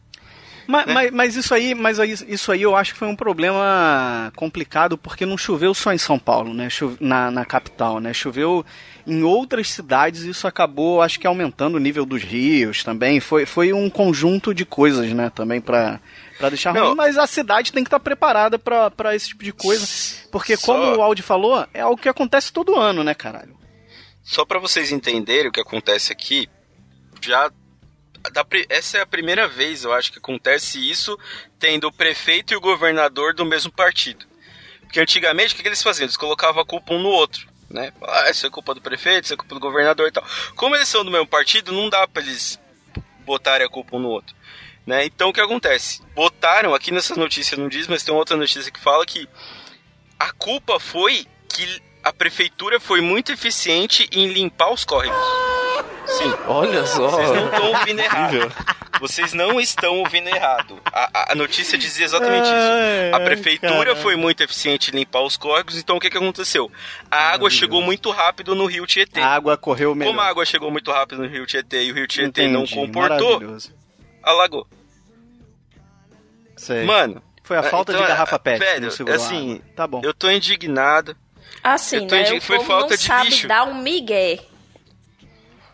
Mas, 0.72 0.86
Né? 0.86 0.94
mas, 0.94 1.12
mas 1.12 1.36
isso 1.36 1.54
aí, 1.54 1.74
mas 1.74 1.98
isso 2.28 2.52
aí 2.52 2.62
eu 2.62 2.76
acho 2.76 2.94
que 2.94 3.00
foi 3.00 3.08
um 3.08 3.16
problema 3.16 4.32
complicado 4.36 4.98
porque 4.98 5.26
não 5.26 5.38
choveu 5.38 5.74
só 5.74 5.92
em 5.92 5.98
São 5.98 6.20
Paulo, 6.20 6.54
né? 6.54 6.70
Chove- 6.70 6.98
na, 7.00 7.32
na 7.32 7.44
capital, 7.44 8.00
né? 8.00 8.14
Choveu 8.14 8.64
em 9.08 9.24
outras 9.24 9.70
cidades 9.70 10.24
e 10.24 10.30
isso 10.30 10.46
acabou, 10.48 11.02
acho 11.02 11.20
que 11.20 11.26
aumentando 11.26 11.76
o 11.76 11.80
nível 11.80 12.06
dos 12.06 12.22
rios 12.22 12.84
também. 12.84 13.20
Foi, 13.20 13.46
foi 13.48 13.74
um 13.74 13.90
conjunto 13.90 14.54
de 14.54 14.64
coisas, 14.66 15.12
né? 15.12 15.32
Também 15.34 15.60
pra, 15.60 16.00
pra 16.38 16.50
deixar 16.50 16.74
Não. 16.74 16.88
ruim. 16.88 16.96
Mas 16.96 17.18
a 17.18 17.26
cidade 17.26 17.72
tem 17.74 17.84
que 17.84 17.88
estar 17.88 18.00
preparada 18.00 18.60
pra, 18.60 18.92
pra 18.92 19.16
esse 19.16 19.30
tipo 19.30 19.44
de 19.44 19.52
coisa. 19.52 19.86
Porque 20.32 20.56
Só- 20.56 20.72
como 20.74 20.98
o 20.98 21.02
Aldi 21.02 21.24
falou, 21.24 21.66
é 21.74 21.82
algo 21.82 22.00
que 22.00 22.08
acontece 22.10 22.54
todo 22.54 22.76
ano, 22.76 23.04
né, 23.04 23.16
caralho? 23.16 23.58
Só 24.24 24.46
para 24.46 24.60
vocês 24.60 24.92
entenderem 24.92 25.48
o 25.50 25.52
que 25.52 25.60
acontece 25.62 26.12
aqui, 26.14 26.48
já 27.20 27.50
da 28.32 28.46
essa 28.70 28.98
é 28.98 29.02
a 29.02 29.06
primeira 29.06 29.48
vez, 29.48 29.84
eu 29.84 29.94
acho 29.94 30.12
que 30.12 30.18
acontece 30.18 30.78
isso 30.78 31.18
tendo 31.58 31.88
o 31.88 31.92
prefeito 31.92 32.54
e 32.54 32.58
o 32.58 32.62
governador 32.62 33.34
do 33.34 33.46
mesmo 33.46 33.72
partido. 33.72 34.26
Porque 34.82 35.00
antigamente 35.00 35.54
o 35.54 35.58
que, 35.58 35.62
que 35.62 35.70
eles 35.70 35.84
faziam? 35.84 36.06
Eles 36.06 36.18
colocavam 36.18 36.62
a 36.62 36.66
culpa 36.66 36.94
um 36.94 37.02
no 37.02 37.10
outro, 37.10 37.48
né? 37.70 37.94
Ah, 38.02 38.30
isso 38.30 38.46
é 38.46 38.50
culpa 38.50 38.74
do 38.74 38.82
prefeito, 38.82 39.26
isso 39.26 39.34
é 39.34 39.38
culpa 39.38 39.54
do 39.54 39.62
governador 39.62 40.08
e 40.08 40.12
tal. 40.12 40.26
Como 40.56 40.76
eles 40.76 40.90
são 40.90 41.06
do 41.06 41.12
mesmo 41.12 41.28
partido, 41.28 41.72
não 41.72 41.90
dá 41.90 42.08
para 42.08 42.24
eles 42.24 42.60
botarem 43.26 43.66
a 43.66 43.70
culpa 43.70 43.96
um 43.96 44.00
no 44.00 44.10
outro. 44.10 44.36
Né? 44.86 45.06
Então 45.06 45.30
o 45.30 45.34
que 45.34 45.42
acontece? 45.42 46.02
Botaram, 46.16 46.74
aqui 46.74 46.92
nessa 46.92 47.16
notícia 47.16 47.56
não 47.56 47.70
diz, 47.70 47.88
mas 47.88 48.04
tem 48.04 48.14
outra 48.14 48.36
notícia 48.36 48.72
que 48.72 48.80
fala 48.80 49.06
que 49.06 49.30
a 50.20 50.32
culpa 50.32 50.80
foi 50.80 51.28
que 51.48 51.82
a 52.04 52.12
prefeitura 52.12 52.80
foi 52.80 53.02
muito 53.02 53.32
eficiente 53.32 54.10
em 54.12 54.28
limpar 54.28 54.72
os 54.72 54.84
córregos. 54.84 55.59
Sim. 56.18 56.34
Olha 56.48 56.86
só. 56.86 57.08
Vocês 57.10 57.30
não 57.32 57.46
estão 57.46 57.72
ouvindo 57.72 58.00
errado. 58.00 58.54
Vocês 59.00 59.34
não 59.34 59.60
estão 59.62 59.98
ouvindo 60.00 60.28
errado. 60.28 60.78
A, 60.86 61.32
a- 61.32 61.36
notícia 61.36 61.78
dizia 61.78 62.04
exatamente 62.06 62.46
isso. 62.48 63.16
A 63.16 63.20
prefeitura 63.20 63.96
foi 63.96 64.16
muito 64.16 64.42
eficiente 64.44 64.92
em 64.92 64.96
limpar 64.96 65.22
os 65.22 65.38
córregos, 65.38 65.78
então 65.78 65.98
o 65.98 66.00
que, 66.00 66.10
que 66.10 66.18
aconteceu? 66.18 66.70
A 67.10 67.32
água 67.32 67.50
chegou 67.50 67.82
muito 67.82 68.10
rápido 68.12 68.56
no 68.56 68.66
rio 68.66 68.86
Tietê. 68.86 69.22
A 69.22 69.28
água 69.28 69.56
correu 69.56 69.94
melhor. 69.96 70.10
Como 70.12 70.22
a 70.22 70.26
água 70.28 70.44
chegou 70.46 70.70
muito 70.72 70.92
rápido 70.92 71.22
no 71.22 71.28
rio 71.30 71.46
Tietê 71.46 71.84
e 71.84 71.92
o 71.92 71.96
rio 71.96 72.08
Tietê 72.08 72.48
não 72.48 72.64
Entendi, 72.64 72.76
comportou, 72.76 73.30
maravilhoso. 73.34 73.74
alagou. 74.24 74.68
Sei. 76.58 76.84
Mano, 76.84 77.22
Foi 77.44 77.56
a 77.58 77.64
falta 77.64 77.92
então, 77.94 78.02
de 78.04 78.08
garrafa 78.10 78.36
é, 78.36 78.40
pet. 78.40 78.60
velho, 78.60 78.90
não 79.06 79.14
assim. 79.14 79.62
Tá 79.76 79.88
bom. 79.88 80.02
eu 80.04 80.14
tô 80.14 80.30
indignado. 80.30 81.16
Assim, 81.64 81.98
Eu 81.98 82.08
tô 82.08 82.16
né? 82.16 82.40
foi 82.42 82.58
povo 82.58 82.68
falta 82.68 82.90
não 82.90 82.98
de 82.98 83.04
sabe 83.04 83.30
lixo. 83.30 83.48
dar 83.48 83.64
um 83.64 83.82
migué. 83.82 84.40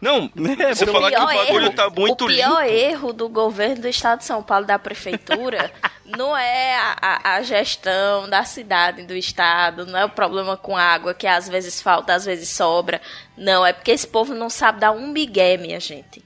Não, 0.06 0.30
É, 0.60 0.74
você 0.76 0.84
o 0.86 0.92
falar 0.92 1.10
que 1.12 1.18
o 1.18 1.26
bagulho 1.26 1.66
erro- 1.66 1.76
tá 1.76 1.90
muito 1.90 2.26
o 2.26 2.28
pior 2.28 2.62
limpo. 2.64 2.74
erro 2.76 3.14
do 3.14 3.28
governo 3.28 3.82
do 3.82 3.88
estado 3.88 4.20
de 4.20 4.26
São 4.26 4.44
Paulo, 4.44 4.66
da 4.66 4.78
prefeitura, 4.78 5.72
não 6.06 6.38
é 6.38 6.76
a, 6.78 6.96
a- 7.02 7.36
a 7.38 7.42
gestão 7.42 8.30
da 8.30 8.44
cidade, 8.44 9.04
do 9.04 9.16
estado, 9.16 9.86
não 9.86 9.98
é 10.00 10.06
o 10.06 10.10
problema 10.10 10.56
com 10.56 10.78
água, 10.78 11.14
que 11.14 11.26
às 11.26 11.50
vezes 11.50 11.82
falta, 11.82 12.14
às 12.14 12.24
vezes 12.26 12.50
sobra. 12.50 13.02
Não, 13.38 13.66
é 13.66 13.74
porque 13.74 13.92
esse 13.92 14.08
povo 14.08 14.34
não 14.36 14.50
sabe 14.50 14.80
dar 14.80 14.92
um 14.92 15.08
migué, 15.08 15.58
minha 15.58 15.80
gente. 15.80 16.24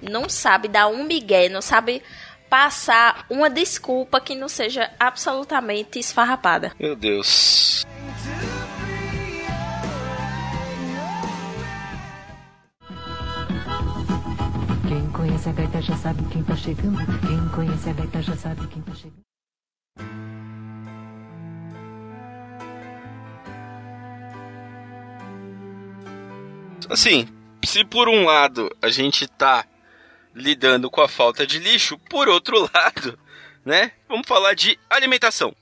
Não 0.00 0.28
sabe 0.28 0.68
dar 0.68 0.86
um 0.86 1.02
migué, 1.04 1.48
não 1.48 1.60
sabe 1.60 2.02
passar 2.48 3.26
uma 3.28 3.50
desculpa 3.50 4.20
que 4.20 4.34
não 4.34 4.48
seja 4.48 4.90
absolutamente 4.98 5.98
esfarrapada. 5.98 6.72
Meu 6.80 6.96
Deus. 6.96 7.86
Quem 14.90 15.08
conhece 15.12 15.48
a 15.48 15.52
gaita 15.52 15.80
já 15.80 15.96
sabe 15.96 16.20
quem 16.32 16.42
tá 16.42 16.56
chegando. 16.56 16.96
Quem 17.20 17.48
conhece 17.54 17.90
a 17.90 17.92
gaita 17.92 18.20
já 18.20 18.36
sabe 18.36 18.66
quem 18.66 18.82
tá 18.82 18.92
chegando. 18.92 19.22
Assim, 26.88 27.28
se 27.64 27.84
por 27.84 28.08
um 28.08 28.24
lado 28.24 28.68
a 28.82 28.88
gente 28.88 29.28
tá 29.28 29.64
lidando 30.34 30.90
com 30.90 31.00
a 31.00 31.08
falta 31.08 31.46
de 31.46 31.60
lixo, 31.60 31.96
por 31.96 32.28
outro 32.28 32.58
lado, 32.74 33.16
né? 33.64 33.92
Vamos 34.08 34.26
falar 34.26 34.54
de 34.54 34.76
alimentação. 34.90 35.54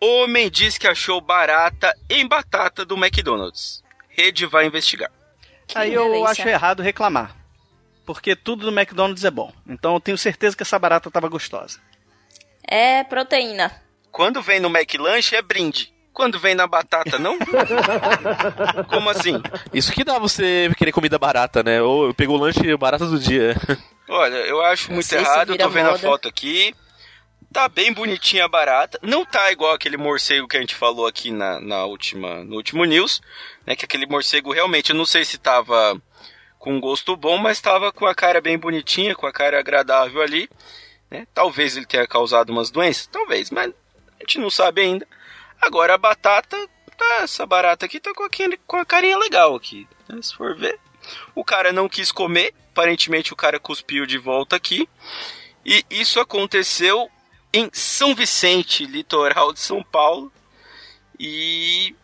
Homem 0.00 0.48
diz 0.48 0.78
que 0.78 0.86
achou 0.86 1.20
barata 1.20 1.92
em 2.08 2.24
batata 2.24 2.84
do 2.84 2.94
McDonald's. 2.94 3.82
Rede 4.08 4.46
vai 4.46 4.66
investigar. 4.66 5.10
Que 5.66 5.76
Aí 5.76 5.92
eu 5.92 6.04
delícia. 6.04 6.30
acho 6.30 6.48
errado 6.48 6.80
reclamar. 6.80 7.45
Porque 8.06 8.36
tudo 8.36 8.70
no 8.70 8.80
McDonald's 8.80 9.24
é 9.24 9.30
bom. 9.30 9.52
Então 9.68 9.94
eu 9.94 10.00
tenho 10.00 10.16
certeza 10.16 10.56
que 10.56 10.62
essa 10.62 10.78
barata 10.78 11.10
tava 11.10 11.28
gostosa. 11.28 11.80
É 12.62 13.02
proteína. 13.04 13.82
Quando 14.12 14.40
vem 14.40 14.60
no 14.60 14.68
McLanche 14.68 15.34
é 15.34 15.42
brinde. 15.42 15.92
Quando 16.12 16.38
vem 16.38 16.54
na 16.54 16.66
batata, 16.66 17.18
não? 17.18 17.36
Como 18.88 19.10
assim? 19.10 19.42
Isso 19.74 19.92
que 19.92 20.02
dá 20.02 20.18
você 20.18 20.70
querer 20.78 20.90
comida 20.90 21.18
barata, 21.18 21.62
né? 21.62 21.82
Ou 21.82 22.14
pegou 22.14 22.38
o 22.38 22.40
lanche 22.40 22.74
barata 22.78 23.04
do 23.04 23.18
dia. 23.18 23.54
Olha, 24.08 24.36
eu 24.36 24.62
acho 24.62 24.90
muito 24.90 25.12
errado, 25.12 25.50
eu 25.52 25.58
tô 25.58 25.68
vendo 25.68 25.88
a 25.88 25.92
moda. 25.92 25.98
foto 25.98 26.28
aqui. 26.28 26.74
Tá 27.52 27.68
bem 27.68 27.92
bonitinha 27.92 28.46
a 28.46 28.48
barata. 28.48 28.98
Não 29.02 29.26
tá 29.26 29.52
igual 29.52 29.74
aquele 29.74 29.98
morcego 29.98 30.48
que 30.48 30.56
a 30.56 30.60
gente 30.60 30.74
falou 30.74 31.06
aqui 31.06 31.30
na, 31.30 31.60
na 31.60 31.84
última, 31.84 32.42
no 32.44 32.56
último 32.56 32.84
news, 32.84 33.20
né? 33.66 33.76
Que 33.76 33.84
aquele 33.84 34.06
morcego 34.06 34.52
realmente, 34.52 34.90
eu 34.90 34.96
não 34.96 35.04
sei 35.04 35.24
se 35.24 35.36
tava 35.36 36.00
com 36.66 36.80
gosto 36.80 37.16
bom, 37.16 37.38
mas 37.38 37.60
tava 37.60 37.92
com 37.92 38.06
a 38.06 38.14
cara 38.14 38.40
bem 38.40 38.58
bonitinha, 38.58 39.14
com 39.14 39.24
a 39.24 39.32
cara 39.32 39.60
agradável 39.60 40.20
ali. 40.20 40.50
Né? 41.08 41.24
Talvez 41.32 41.76
ele 41.76 41.86
tenha 41.86 42.08
causado 42.08 42.50
umas 42.50 42.72
doenças, 42.72 43.06
talvez, 43.06 43.52
mas 43.52 43.70
a 43.70 44.22
gente 44.22 44.40
não 44.40 44.50
sabe 44.50 44.80
ainda. 44.80 45.06
Agora 45.60 45.94
a 45.94 45.98
batata, 45.98 46.56
tá, 46.98 47.18
essa 47.20 47.46
barata 47.46 47.86
aqui 47.86 48.00
tá 48.00 48.12
com, 48.12 48.24
aquele, 48.24 48.56
com 48.66 48.78
a 48.78 48.84
carinha 48.84 49.16
legal 49.16 49.54
aqui. 49.54 49.86
né? 50.08 50.20
Se 50.20 50.34
for 50.34 50.56
ver. 50.56 50.76
O 51.36 51.44
cara 51.44 51.72
não 51.72 51.88
quis 51.88 52.10
comer, 52.10 52.52
aparentemente 52.72 53.32
o 53.32 53.36
cara 53.36 53.60
cuspiu 53.60 54.04
de 54.04 54.18
volta 54.18 54.56
aqui. 54.56 54.88
E 55.64 55.84
isso 55.88 56.18
aconteceu 56.18 57.08
em 57.52 57.70
São 57.72 58.12
Vicente, 58.12 58.84
litoral 58.86 59.52
de 59.52 59.60
São 59.60 59.84
Paulo. 59.84 60.32
E 61.16 61.94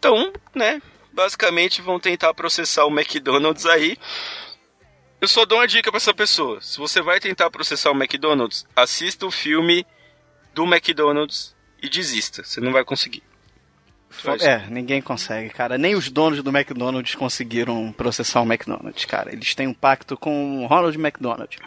então, 0.00 0.32
né, 0.52 0.82
basicamente 1.18 1.82
vão 1.82 1.98
tentar 1.98 2.32
processar 2.32 2.84
o 2.84 2.96
McDonald's 2.96 3.66
aí. 3.66 3.98
Eu 5.20 5.26
só 5.26 5.44
dou 5.44 5.58
uma 5.58 5.66
dica 5.66 5.90
pra 5.90 5.96
essa 5.96 6.14
pessoa. 6.14 6.60
Se 6.60 6.78
você 6.78 7.02
vai 7.02 7.18
tentar 7.18 7.50
processar 7.50 7.90
o 7.90 7.94
McDonald's, 7.94 8.64
assista 8.76 9.26
o 9.26 9.30
filme 9.30 9.84
do 10.54 10.62
McDonald's 10.64 11.56
e 11.82 11.88
desista. 11.88 12.44
Você 12.44 12.60
não 12.60 12.70
vai 12.70 12.84
conseguir. 12.84 13.24
É, 14.40 14.64
ninguém 14.70 15.02
consegue, 15.02 15.50
cara. 15.50 15.76
Nem 15.76 15.96
os 15.96 16.08
donos 16.08 16.40
do 16.40 16.56
McDonald's 16.56 17.16
conseguiram 17.16 17.92
processar 17.92 18.40
o 18.40 18.44
McDonald's, 18.44 19.04
cara. 19.04 19.32
Eles 19.32 19.56
têm 19.56 19.66
um 19.66 19.74
pacto 19.74 20.16
com 20.16 20.62
o 20.62 20.66
Ronald 20.66 20.96
McDonald. 20.96 21.58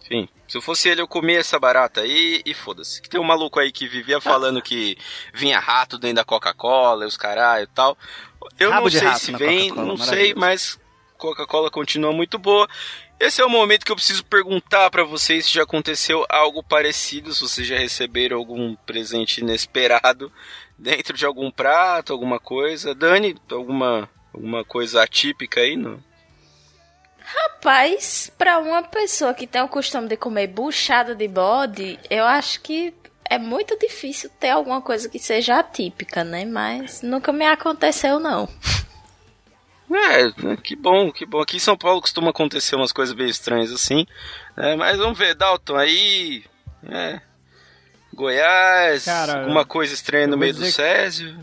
Sim. 0.00 0.28
Se 0.46 0.56
eu 0.56 0.62
fosse 0.62 0.88
ele, 0.88 1.00
eu 1.00 1.08
comia 1.08 1.40
essa 1.40 1.58
barata 1.58 2.00
aí 2.00 2.40
e 2.44 2.54
foda-se. 2.54 3.02
Que 3.02 3.08
tem 3.08 3.20
um 3.20 3.24
maluco 3.24 3.58
aí 3.58 3.72
que 3.72 3.88
vivia 3.88 4.20
falando 4.20 4.62
que 4.62 4.96
vinha 5.34 5.58
rato 5.58 5.98
dentro 5.98 6.16
da 6.16 6.24
Coca-Cola 6.24 7.04
e 7.04 7.08
os 7.08 7.16
caralho 7.16 7.64
e 7.64 7.66
tal. 7.68 7.98
Eu 8.58 8.70
Rabo 8.70 8.82
não 8.82 8.90
de 8.90 8.98
sei 8.98 9.14
se 9.14 9.32
vem, 9.32 9.70
não 9.70 9.96
sei, 9.96 10.34
mas 10.34 10.78
Coca-Cola 11.16 11.70
continua 11.70 12.12
muito 12.12 12.38
boa. 12.38 12.68
Esse 13.18 13.40
é 13.40 13.44
o 13.44 13.50
momento 13.50 13.84
que 13.84 13.90
eu 13.90 13.96
preciso 13.96 14.24
perguntar 14.24 14.90
pra 14.90 15.02
vocês 15.02 15.46
se 15.46 15.54
já 15.54 15.62
aconteceu 15.62 16.26
algo 16.28 16.62
parecido, 16.62 17.32
se 17.32 17.40
vocês 17.40 17.66
já 17.66 17.78
receberam 17.78 18.36
algum 18.36 18.74
presente 18.74 19.40
inesperado 19.40 20.30
dentro 20.76 21.16
de 21.16 21.24
algum 21.24 21.50
prato, 21.50 22.12
alguma 22.12 22.38
coisa. 22.38 22.94
Dani, 22.94 23.36
alguma, 23.50 24.08
alguma 24.32 24.64
coisa 24.64 25.02
atípica 25.02 25.60
aí? 25.60 25.76
No... 25.76 26.02
Rapaz, 27.18 28.30
pra 28.36 28.58
uma 28.58 28.82
pessoa 28.82 29.34
que 29.34 29.46
tem 29.46 29.62
o 29.62 29.68
costume 29.68 30.08
de 30.08 30.16
comer 30.16 30.46
buchada 30.46 31.14
de 31.14 31.26
bode, 31.26 31.98
eu 32.08 32.24
acho 32.24 32.60
que 32.60 32.94
é 33.30 33.38
muito 33.38 33.78
difícil 33.78 34.30
ter 34.40 34.50
alguma 34.50 34.80
coisa 34.80 35.08
que 35.08 35.18
seja 35.18 35.58
atípica, 35.58 36.24
né? 36.24 36.44
Mas 36.44 37.02
nunca 37.02 37.32
me 37.32 37.46
aconteceu, 37.46 38.18
não. 38.18 38.48
É, 39.90 40.56
que 40.56 40.74
bom, 40.74 41.12
que 41.12 41.24
bom. 41.24 41.40
Aqui 41.40 41.56
em 41.56 41.60
São 41.60 41.76
Paulo 41.76 42.00
costuma 42.00 42.30
acontecer 42.30 42.74
umas 42.74 42.92
coisas 42.92 43.14
bem 43.14 43.28
estranhas 43.28 43.70
assim. 43.72 44.06
né? 44.56 44.74
mas 44.76 44.98
vamos 44.98 45.18
ver, 45.18 45.34
Dalton, 45.34 45.76
aí. 45.76 46.44
É, 46.88 47.20
Goiás, 48.12 49.04
Cara, 49.04 49.40
alguma 49.40 49.64
coisa 49.64 49.92
estranha 49.94 50.24
eu 50.24 50.30
no 50.30 50.36
meio 50.36 50.54
do 50.54 50.64
Césio. 50.66 51.36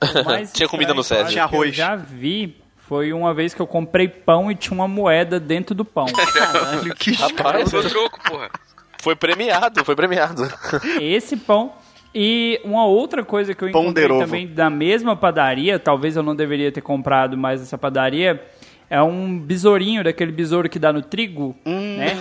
Tinha 0.52 0.68
comida 0.68 0.92
no 0.94 1.02
Césio. 1.02 1.24
que 1.24 1.30
eu 1.30 1.32
Tinha 1.32 1.44
arroz. 1.44 1.74
já 1.74 1.96
vi 1.96 2.62
foi 2.92 3.12
uma 3.12 3.32
vez 3.32 3.54
que 3.54 3.62
eu 3.62 3.66
comprei 3.66 4.06
pão 4.06 4.50
e 4.50 4.54
tinha 4.54 4.74
uma 4.74 4.86
moeda 4.86 5.40
dentro 5.40 5.74
do 5.74 5.82
pão. 5.82 6.04
Caralho, 6.34 6.94
que 6.94 7.12
Rapaz, 7.12 7.70
troco, 7.70 8.20
porra. 8.22 8.50
Foi 9.02 9.16
premiado, 9.16 9.84
foi 9.84 9.96
premiado. 9.96 10.42
Esse 11.00 11.36
pão. 11.36 11.72
E 12.14 12.60
uma 12.62 12.84
outra 12.86 13.24
coisa 13.24 13.52
que 13.54 13.64
eu 13.64 13.68
encontrei 13.68 14.06
também 14.06 14.46
da 14.46 14.70
mesma 14.70 15.16
padaria, 15.16 15.78
talvez 15.78 16.14
eu 16.14 16.22
não 16.22 16.36
deveria 16.36 16.70
ter 16.70 16.82
comprado 16.82 17.36
mais 17.36 17.60
essa 17.62 17.76
padaria, 17.76 18.40
é 18.88 19.02
um 19.02 19.38
besourinho, 19.38 20.04
daquele 20.04 20.30
besouro 20.30 20.68
que 20.68 20.78
dá 20.78 20.92
no 20.92 21.02
trigo, 21.02 21.56
Hum. 21.66 21.96
né? 21.96 22.12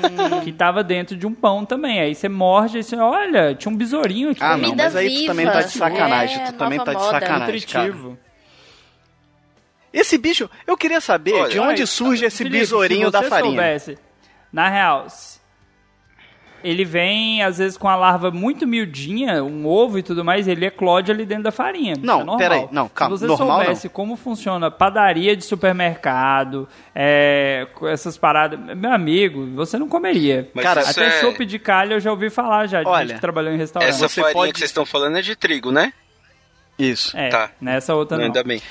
Que 0.44 0.52
tava 0.54 0.84
dentro 0.84 1.16
de 1.18 1.28
um 1.28 1.34
pão 1.36 1.66
também. 1.66 2.00
Aí 2.00 2.16
você 2.16 2.28
morde 2.30 2.80
e 2.80 2.84
você, 2.84 2.96
olha, 2.96 3.54
tinha 3.54 3.72
um 3.72 3.76
besourinho 3.78 4.32
aqui. 4.32 4.42
Ah, 4.42 4.58
não, 4.58 4.74
mas 4.74 4.96
aí 4.96 5.22
tu 5.22 5.26
também 5.28 5.46
tá 5.46 5.62
de 5.62 5.72
sacanagem. 5.72 6.42
É, 6.42 6.46
tu 6.46 6.54
também 6.54 6.80
tá 6.80 6.94
de 6.94 7.00
moda. 7.00 7.12
sacanagem, 7.20 7.62
cara. 7.68 7.94
Esse 9.94 10.18
bicho, 10.18 10.50
eu 10.66 10.78
queria 10.78 11.02
saber 11.02 11.34
Olha, 11.34 11.50
de 11.50 11.60
onde 11.60 11.82
Olha, 11.82 11.86
surge 11.88 12.26
esse 12.26 12.38
Felipe, 12.38 12.60
besourinho 12.60 13.12
da 13.12 13.22
farinha. 13.24 13.52
Soubesse, 13.52 13.98
na 14.54 14.70
real, 14.70 15.06
ele 16.64 16.84
vem 16.86 17.42
às 17.44 17.58
vezes 17.58 17.78
com 17.78 17.88
a 17.88 17.96
larva 17.96 18.32
muito 18.32 18.66
miudinha, 18.68 19.44
um 19.44 19.66
ovo 19.68 19.98
e 20.00 20.04
tudo 20.04 20.24
mais, 20.24 20.48
ele 20.48 20.66
eclode 20.66 21.12
ali 21.12 21.26
dentro 21.26 21.44
da 21.46 21.52
farinha. 21.52 21.96
Não, 22.02 22.36
é 22.36 22.38
peraí, 22.38 22.68
não, 22.72 22.88
calma, 22.90 23.16
Se 23.18 23.22
você 23.24 23.28
normal 23.28 23.48
não. 23.48 23.56
soubesse 23.66 23.90
como 23.90 24.16
funciona 24.16 24.70
padaria 24.72 25.36
de 25.36 25.44
supermercado, 25.44 26.68
é, 26.96 27.68
com 27.76 27.88
essas 27.88 28.18
paradas, 28.18 28.60
meu 28.78 28.92
amigo, 28.92 29.46
você 29.56 29.78
não 29.78 29.88
comeria. 29.88 30.50
Mas 30.54 30.64
Cara, 30.64 30.82
Até 30.82 31.08
é- 31.08 31.44
de 31.46 31.60
calha 31.60 31.96
eu 31.96 32.00
já 32.00 32.12
ouvi 32.12 32.30
falar 32.30 32.68
já, 32.68 32.82
de 32.84 32.88
Olha, 32.88 33.06
gente 33.08 33.16
que 33.16 33.22
trabalhou 33.22 33.52
em 33.54 33.58
restaurante. 33.58 33.90
Essa 33.90 34.08
Você 34.08 34.22
farinha 34.22 34.34
pode- 34.34 34.54
que 34.54 34.60
vocês 34.60 34.70
estão 34.70 34.86
falando 34.86 35.18
é 35.18 35.22
de 35.22 35.36
trigo, 35.36 35.72
né? 35.72 35.92
Isso. 36.78 37.16
É, 37.18 37.30
Tá. 37.30 37.50
nessa 37.60 37.94
outra 37.96 38.18
não. 38.18 38.26
Ainda 38.26 38.44
bem. 38.44 38.62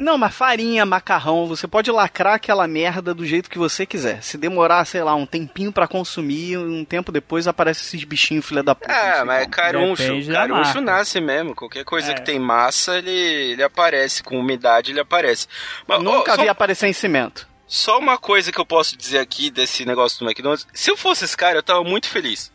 Não, 0.00 0.16
mas 0.16 0.34
farinha, 0.34 0.86
macarrão, 0.86 1.46
você 1.46 1.68
pode 1.68 1.90
lacrar 1.90 2.34
aquela 2.34 2.66
merda 2.66 3.12
do 3.12 3.26
jeito 3.26 3.50
que 3.50 3.58
você 3.58 3.84
quiser. 3.84 4.22
Se 4.22 4.38
demorar, 4.38 4.84
sei 4.86 5.02
lá, 5.02 5.14
um 5.14 5.26
tempinho 5.26 5.70
pra 5.70 5.86
consumir, 5.86 6.56
um 6.56 6.84
tempo 6.86 7.12
depois 7.12 7.46
aparece 7.46 7.82
esses 7.82 8.02
bichinhos 8.04 8.46
filha 8.46 8.62
da 8.62 8.74
puta. 8.74 8.90
Ah, 8.90 9.16
sei 9.16 9.24
mas 9.24 9.42
como. 9.42 9.50
caruncho, 9.56 10.02
Depende 10.02 10.32
caruncho 10.32 10.80
nasce 10.80 11.20
mesmo. 11.20 11.54
Qualquer 11.54 11.84
coisa 11.84 12.12
É. 12.12 12.14
que 12.14 12.22
tem 12.22 12.38
massa, 12.38 12.96
ele, 12.96 13.10
ele 13.10 13.62
aparece. 13.62 14.22
Com 14.22 14.38
umidade, 14.40 14.90
ele 14.90 15.00
aparece. 15.00 15.46
Mas, 15.86 16.02
Nunca 16.02 16.34
só, 16.34 16.42
vi 16.42 16.48
aparecer 16.48 16.86
em 16.86 16.92
cimento. 16.94 17.46
só 17.66 17.98
uma 17.98 18.16
coisa 18.16 18.50
que 18.50 18.58
eu 18.58 18.64
posso 18.64 18.96
dizer 18.96 19.18
aqui 19.18 19.50
desse 19.50 19.84
negócio 19.84 20.18
do 20.18 20.24
McDonald's. 20.24 20.66
Se 20.72 20.90
eu 20.90 20.96
fosse 20.96 21.26
esse 21.26 21.36
cara, 21.36 21.58
eu 21.58 21.62
tava 21.62 21.84
muito 21.84 22.08
feliz. 22.08 22.50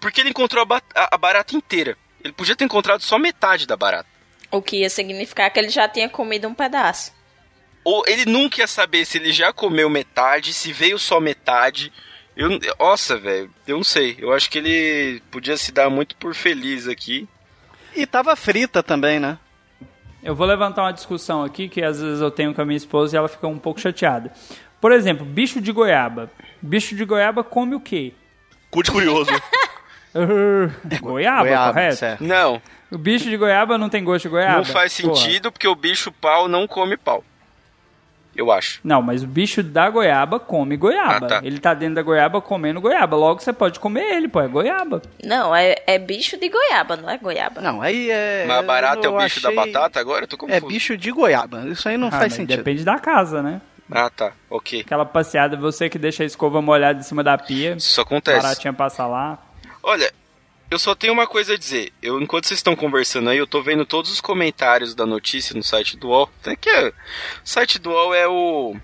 Porque 0.00 0.20
ele 0.20 0.30
encontrou 0.30 0.62
a, 0.62 0.64
ba- 0.64 0.82
a- 0.94 1.08
a 1.12 1.18
barata 1.18 1.56
inteira. 1.56 1.96
Ele 2.22 2.32
podia 2.32 2.54
ter 2.54 2.64
encontrado 2.64 3.02
só 3.02 3.18
metade 3.18 3.66
da 3.66 3.76
barata. 3.76 4.13
O 4.54 4.62
que 4.62 4.82
ia 4.82 4.90
significar 4.90 5.50
que 5.50 5.58
ele 5.58 5.68
já 5.68 5.88
tinha 5.88 6.08
comido 6.08 6.46
um 6.46 6.54
pedaço. 6.54 7.12
Ou 7.82 8.04
ele 8.06 8.24
nunca 8.24 8.60
ia 8.60 8.66
saber 8.68 9.04
se 9.04 9.18
ele 9.18 9.32
já 9.32 9.52
comeu 9.52 9.90
metade, 9.90 10.54
se 10.54 10.72
veio 10.72 10.98
só 10.98 11.18
metade. 11.18 11.92
Eu, 12.36 12.48
nossa, 12.78 13.18
velho, 13.18 13.50
eu 13.66 13.76
não 13.76 13.84
sei. 13.84 14.16
Eu 14.18 14.32
acho 14.32 14.48
que 14.48 14.58
ele 14.58 15.20
podia 15.30 15.56
se 15.56 15.72
dar 15.72 15.90
muito 15.90 16.16
por 16.16 16.34
feliz 16.34 16.86
aqui. 16.86 17.28
E 17.96 18.06
tava 18.06 18.36
frita 18.36 18.80
também, 18.80 19.18
né? 19.18 19.38
Eu 20.22 20.34
vou 20.36 20.46
levantar 20.46 20.82
uma 20.82 20.92
discussão 20.92 21.42
aqui 21.42 21.68
que 21.68 21.82
às 21.82 22.00
vezes 22.00 22.20
eu 22.20 22.30
tenho 22.30 22.54
com 22.54 22.62
a 22.62 22.64
minha 22.64 22.76
esposa 22.76 23.14
e 23.14 23.18
ela 23.18 23.28
fica 23.28 23.48
um 23.48 23.58
pouco 23.58 23.80
chateada. 23.80 24.32
Por 24.80 24.92
exemplo, 24.92 25.26
bicho 25.26 25.60
de 25.60 25.72
goiaba. 25.72 26.30
Bicho 26.62 26.94
de 26.94 27.04
goiaba 27.04 27.42
come 27.42 27.74
o 27.74 27.80
quê? 27.80 28.12
Cu 28.70 28.82
de 28.82 28.90
curioso. 28.90 29.30
Uh, 30.14 30.70
goiaba, 31.00 31.42
Goiaba, 31.42 31.72
correto? 31.72 31.96
certo. 31.96 32.22
Não, 32.24 32.62
O 32.90 32.96
bicho 32.98 33.28
de 33.28 33.36
goiaba 33.36 33.76
não 33.76 33.88
tem 33.88 34.04
gosto 34.04 34.22
de 34.24 34.28
goiaba? 34.28 34.58
não 34.58 34.64
faz 34.64 35.00
Porra. 35.00 35.16
sentido 35.16 35.50
porque 35.50 35.66
o 35.66 35.74
bicho 35.74 36.12
pau 36.12 36.46
não 36.48 36.66
come 36.68 36.96
pau. 36.96 37.24
Eu 38.36 38.50
acho. 38.50 38.80
Não, 38.82 39.00
mas 39.00 39.22
o 39.22 39.28
bicho 39.28 39.62
da 39.62 39.88
goiaba 39.88 40.40
come 40.40 40.76
goiaba. 40.76 41.26
Ah, 41.26 41.28
tá. 41.28 41.40
Ele 41.44 41.60
tá 41.60 41.72
dentro 41.72 41.94
da 41.94 42.02
goiaba 42.02 42.40
comendo 42.40 42.80
goiaba. 42.80 43.16
Logo 43.16 43.40
você 43.40 43.52
pode 43.52 43.78
comer 43.78 44.12
ele, 44.16 44.26
pô, 44.26 44.40
é 44.40 44.48
goiaba. 44.48 45.00
Não, 45.22 45.54
é, 45.54 45.76
é 45.86 45.98
bicho 46.00 46.36
de 46.36 46.48
goiaba, 46.48 46.96
não 46.96 47.08
é 47.08 47.16
goiaba. 47.16 47.60
Não, 47.60 47.80
aí 47.80 48.10
é. 48.10 48.44
Mas 48.46 48.66
barata 48.66 49.06
é 49.06 49.08
o 49.08 49.16
bicho 49.18 49.40
da 49.40 49.50
achei- 49.50 49.72
batata 49.72 50.00
agora? 50.00 50.24
Eu 50.24 50.28
tô 50.28 50.36
confuso. 50.36 50.56
É 50.64 50.68
bicho 50.68 50.96
de 50.96 51.12
goiaba. 51.12 51.60
Isso 51.68 51.88
aí 51.88 51.96
não 51.96 52.08
Ah, 52.08 52.12
faz 52.12 52.32
sentido. 52.34 52.56
Depende 52.56 52.82
da 52.84 52.98
casa, 52.98 53.40
né? 53.40 53.60
Ah, 53.92 54.10
tá. 54.10 54.32
Ok. 54.50 54.80
Aquela 54.80 55.04
passeada, 55.06 55.56
você 55.56 55.88
que 55.88 55.98
deixa 55.98 56.24
a 56.24 56.26
escova 56.26 56.60
molhada 56.60 56.98
em 56.98 57.02
cima 57.04 57.22
da 57.22 57.38
pia. 57.38 57.74
Isso 57.76 58.00
acontece. 58.00 58.42
Baratinha 58.42 58.72
passa 58.72 59.06
lá. 59.06 59.38
Olha, 59.86 60.12
eu 60.70 60.78
só 60.78 60.94
tenho 60.94 61.12
uma 61.12 61.26
coisa 61.26 61.54
a 61.54 61.58
dizer. 61.58 61.92
Eu, 62.02 62.20
enquanto 62.20 62.46
vocês 62.46 62.58
estão 62.58 62.74
conversando 62.74 63.28
aí, 63.30 63.38
eu 63.38 63.46
tô 63.46 63.62
vendo 63.62 63.84
todos 63.84 64.10
os 64.10 64.20
comentários 64.20 64.94
da 64.94 65.04
notícia 65.04 65.54
no 65.54 65.62
site 65.62 65.96
do 65.96 66.08
UOL. 66.08 66.30
Até 66.40 66.56
que 66.56 66.70
é, 66.70 66.88
o 66.88 66.92
site 67.44 67.78
do 67.78 67.90
UOL 67.90 68.14
é 68.14 68.26
o. 68.26 68.74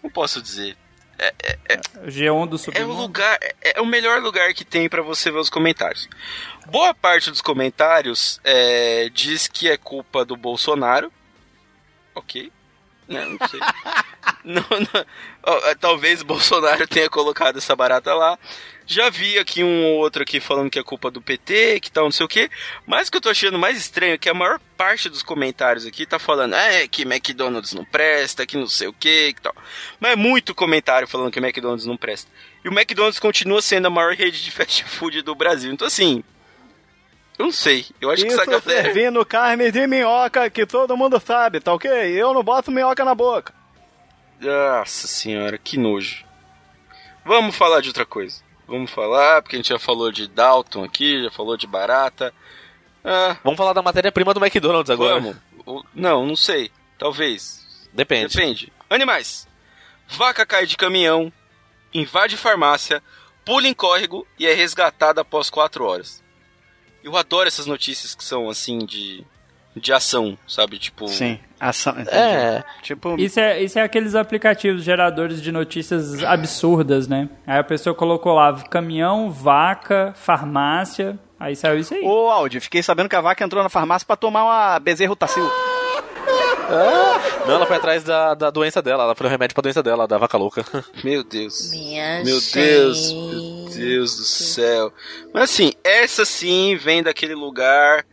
Como 0.00 0.12
posso 0.12 0.40
dizer? 0.42 0.76
O 2.04 2.06
G1 2.06 2.46
do 2.48 2.54
É 2.54 2.56
o 2.56 2.58
submundo. 2.58 2.92
lugar, 2.92 3.38
é 3.42 3.78
é 3.78 3.80
o 3.80 3.86
melhor 3.86 4.20
lugar 4.20 4.52
que 4.54 4.64
tem 4.64 4.88
pra 4.88 5.02
você 5.02 5.30
ver 5.30 5.38
os 5.38 5.50
comentários. 5.50 6.08
Boa 6.66 6.92
parte 6.94 7.30
dos 7.30 7.40
comentários 7.40 8.40
é, 8.44 9.08
diz 9.12 9.48
que 9.48 9.68
é 9.68 9.76
culpa 9.76 10.24
do 10.24 10.36
Bolsonaro. 10.36 11.12
Ok. 12.14 12.52
Né, 13.08 13.24
não 13.24 13.48
sei. 13.48 13.60
não, 14.44 14.64
não. 14.70 15.64
É, 15.68 15.74
Talvez 15.76 16.20
o 16.20 16.24
Bolsonaro 16.26 16.86
tenha 16.86 17.08
colocado 17.08 17.58
essa 17.58 17.74
barata 17.74 18.14
lá. 18.14 18.38
Já 18.90 19.10
vi 19.10 19.38
aqui 19.38 19.62
um 19.62 19.84
ou 19.84 19.98
outro 19.98 20.22
aqui 20.22 20.40
falando 20.40 20.70
que 20.70 20.78
é 20.78 20.82
culpa 20.82 21.10
do 21.10 21.20
PT, 21.20 21.78
que 21.78 21.92
tal, 21.92 22.04
não 22.04 22.10
sei 22.10 22.24
o 22.24 22.28
que. 22.28 22.50
Mas 22.86 23.06
o 23.06 23.10
que 23.10 23.18
eu 23.18 23.20
tô 23.20 23.28
achando 23.28 23.58
mais 23.58 23.76
estranho 23.76 24.14
é 24.14 24.18
que 24.18 24.30
a 24.30 24.34
maior 24.34 24.58
parte 24.78 25.10
dos 25.10 25.22
comentários 25.22 25.84
aqui 25.84 26.06
tá 26.06 26.18
falando 26.18 26.54
é 26.54 26.88
que 26.88 27.02
McDonald's 27.02 27.74
não 27.74 27.84
presta, 27.84 28.46
que 28.46 28.56
não 28.56 28.66
sei 28.66 28.88
o 28.88 28.92
que, 28.94 29.34
que 29.34 29.42
tal. 29.42 29.54
Mas 30.00 30.12
é 30.12 30.16
muito 30.16 30.54
comentário 30.54 31.06
falando 31.06 31.30
que 31.30 31.38
McDonald's 31.38 31.84
não 31.84 31.98
presta. 31.98 32.30
E 32.64 32.68
o 32.70 32.72
McDonald's 32.72 33.20
continua 33.20 33.60
sendo 33.60 33.88
a 33.88 33.90
maior 33.90 34.14
rede 34.14 34.42
de 34.42 34.50
fast 34.56 34.82
food 34.84 35.20
do 35.20 35.34
Brasil. 35.34 35.70
Então 35.70 35.86
assim, 35.86 36.24
eu 37.38 37.44
não 37.44 37.52
sei. 37.52 37.84
Eu 38.00 38.10
acho 38.10 38.24
que 38.24 38.32
essa 38.32 38.40
Isso 38.40 38.50
galera... 38.50 38.84
servindo 38.84 39.26
carne 39.26 39.70
de 39.70 39.86
minhoca 39.86 40.48
que 40.48 40.64
todo 40.64 40.96
mundo 40.96 41.20
sabe, 41.20 41.60
tá 41.60 41.74
ok? 41.74 41.90
Eu 41.90 42.32
não 42.32 42.42
boto 42.42 42.70
minhoca 42.70 43.04
na 43.04 43.14
boca. 43.14 43.52
Nossa 44.40 45.06
senhora, 45.06 45.58
que 45.58 45.76
nojo. 45.76 46.24
Vamos 47.22 47.54
falar 47.54 47.82
de 47.82 47.88
outra 47.88 48.06
coisa. 48.06 48.47
Vamos 48.68 48.90
falar, 48.90 49.40
porque 49.42 49.56
a 49.56 49.58
gente 49.58 49.70
já 49.70 49.78
falou 49.78 50.12
de 50.12 50.28
Dalton 50.28 50.84
aqui, 50.84 51.22
já 51.24 51.30
falou 51.30 51.56
de 51.56 51.66
barata. 51.66 52.32
Ah, 53.02 53.36
Vamos 53.42 53.56
falar 53.56 53.72
da 53.72 53.80
matéria-prima 53.82 54.34
do 54.34 54.44
McDonald's 54.44 54.90
agora. 54.90 55.18
vamos. 55.64 55.84
Não, 55.94 56.26
não 56.26 56.36
sei. 56.36 56.70
Talvez. 56.98 57.66
Depende. 57.92 58.34
Depende. 58.36 58.72
Animais. 58.90 59.48
Vaca 60.06 60.44
cai 60.44 60.66
de 60.66 60.76
caminhão, 60.76 61.32
invade 61.92 62.36
farmácia, 62.36 63.02
pula 63.44 63.66
em 63.68 63.74
córrego 63.74 64.26
e 64.38 64.46
é 64.46 64.52
resgatada 64.54 65.22
após 65.22 65.48
quatro 65.50 65.84
horas. 65.84 66.22
Eu 67.02 67.16
adoro 67.16 67.48
essas 67.48 67.66
notícias 67.66 68.14
que 68.14 68.24
são 68.24 68.50
assim 68.50 68.78
de, 68.78 69.24
de 69.78 69.92
ação, 69.92 70.36
sabe? 70.46 70.78
Tipo. 70.78 71.08
Sim, 71.08 71.38
ação. 71.58 71.92
entendi. 71.92 72.16
É. 72.16 72.64
Tipo, 72.82 73.16
Isso 73.18 73.38
é, 73.40 73.62
isso 73.62 73.78
é 73.78 73.82
aqueles 73.82 74.14
aplicativos 74.14 74.82
geradores 74.82 75.40
de 75.40 75.50
notícias 75.52 76.22
absurdas, 76.24 77.06
né? 77.08 77.28
Aí 77.46 77.58
a 77.58 77.64
pessoa 77.64 77.94
colocou 77.94 78.34
lá 78.34 78.52
caminhão, 78.70 79.30
vaca, 79.30 80.12
farmácia. 80.16 81.18
Aí 81.40 81.54
saiu 81.54 81.78
isso 81.78 81.94
aí. 81.94 82.02
Ô, 82.04 82.28
Aldi, 82.30 82.58
fiquei 82.60 82.82
sabendo 82.82 83.08
que 83.08 83.14
a 83.16 83.20
vaca 83.20 83.44
entrou 83.44 83.62
na 83.62 83.68
farmácia 83.68 84.04
pra 84.06 84.16
tomar 84.16 84.44
uma 84.44 84.78
bezerro 84.80 85.14
tacil. 85.14 85.48
Não, 87.46 87.54
ela 87.54 87.66
foi 87.66 87.76
atrás 87.76 88.04
da, 88.04 88.34
da 88.34 88.50
doença 88.50 88.82
dela. 88.82 89.04
Ela 89.04 89.14
foi 89.14 89.26
o 89.26 89.30
remédio 89.30 89.54
pra 89.54 89.62
doença 89.62 89.82
dela, 89.82 90.06
da 90.06 90.18
vaca 90.18 90.36
louca. 90.36 90.64
Meu 91.02 91.24
Deus. 91.24 91.70
Minha 91.70 92.22
Meu 92.24 92.38
gente. 92.40 92.54
Deus, 92.54 93.12
meu 93.12 93.68
Deus 93.74 94.16
do 94.16 94.24
céu. 94.24 94.92
Mas 95.32 95.44
assim, 95.44 95.72
essa 95.82 96.24
sim 96.24 96.76
vem 96.76 97.02
daquele 97.02 97.34
lugar, 97.34 98.04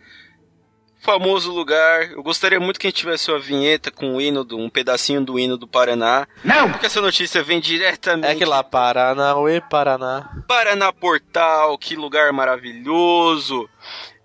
famoso 1.06 1.54
lugar. 1.54 2.12
Eu 2.12 2.24
gostaria 2.24 2.60
muito 2.60 2.80
que 2.80 2.88
a 2.88 2.90
gente 2.90 2.98
tivesse 2.98 3.30
uma 3.32 3.40
vinheta 3.40 3.92
com 3.92 4.16
o 4.16 4.22
hino, 4.22 4.44
do, 4.44 4.58
um 4.58 4.70
pedacinho 4.70 5.24
do 5.24 5.38
hino 5.38 5.56
do 5.56 5.68
Paraná. 5.68 6.28
Não! 6.44 6.72
Porque 6.72 6.88
essa 6.88 7.00
notícia 7.00 7.44
vem 7.44 7.60
diretamente 7.60 8.34
É 8.34 8.36
que 8.36 8.44
lá, 8.44 8.64
Paranauê, 8.64 9.62
Paraná. 9.62 10.28
Paraná 10.48 10.92
Portal, 10.92 11.78
que 11.78 11.96
lugar 11.96 12.34
maravilhoso. 12.34 13.70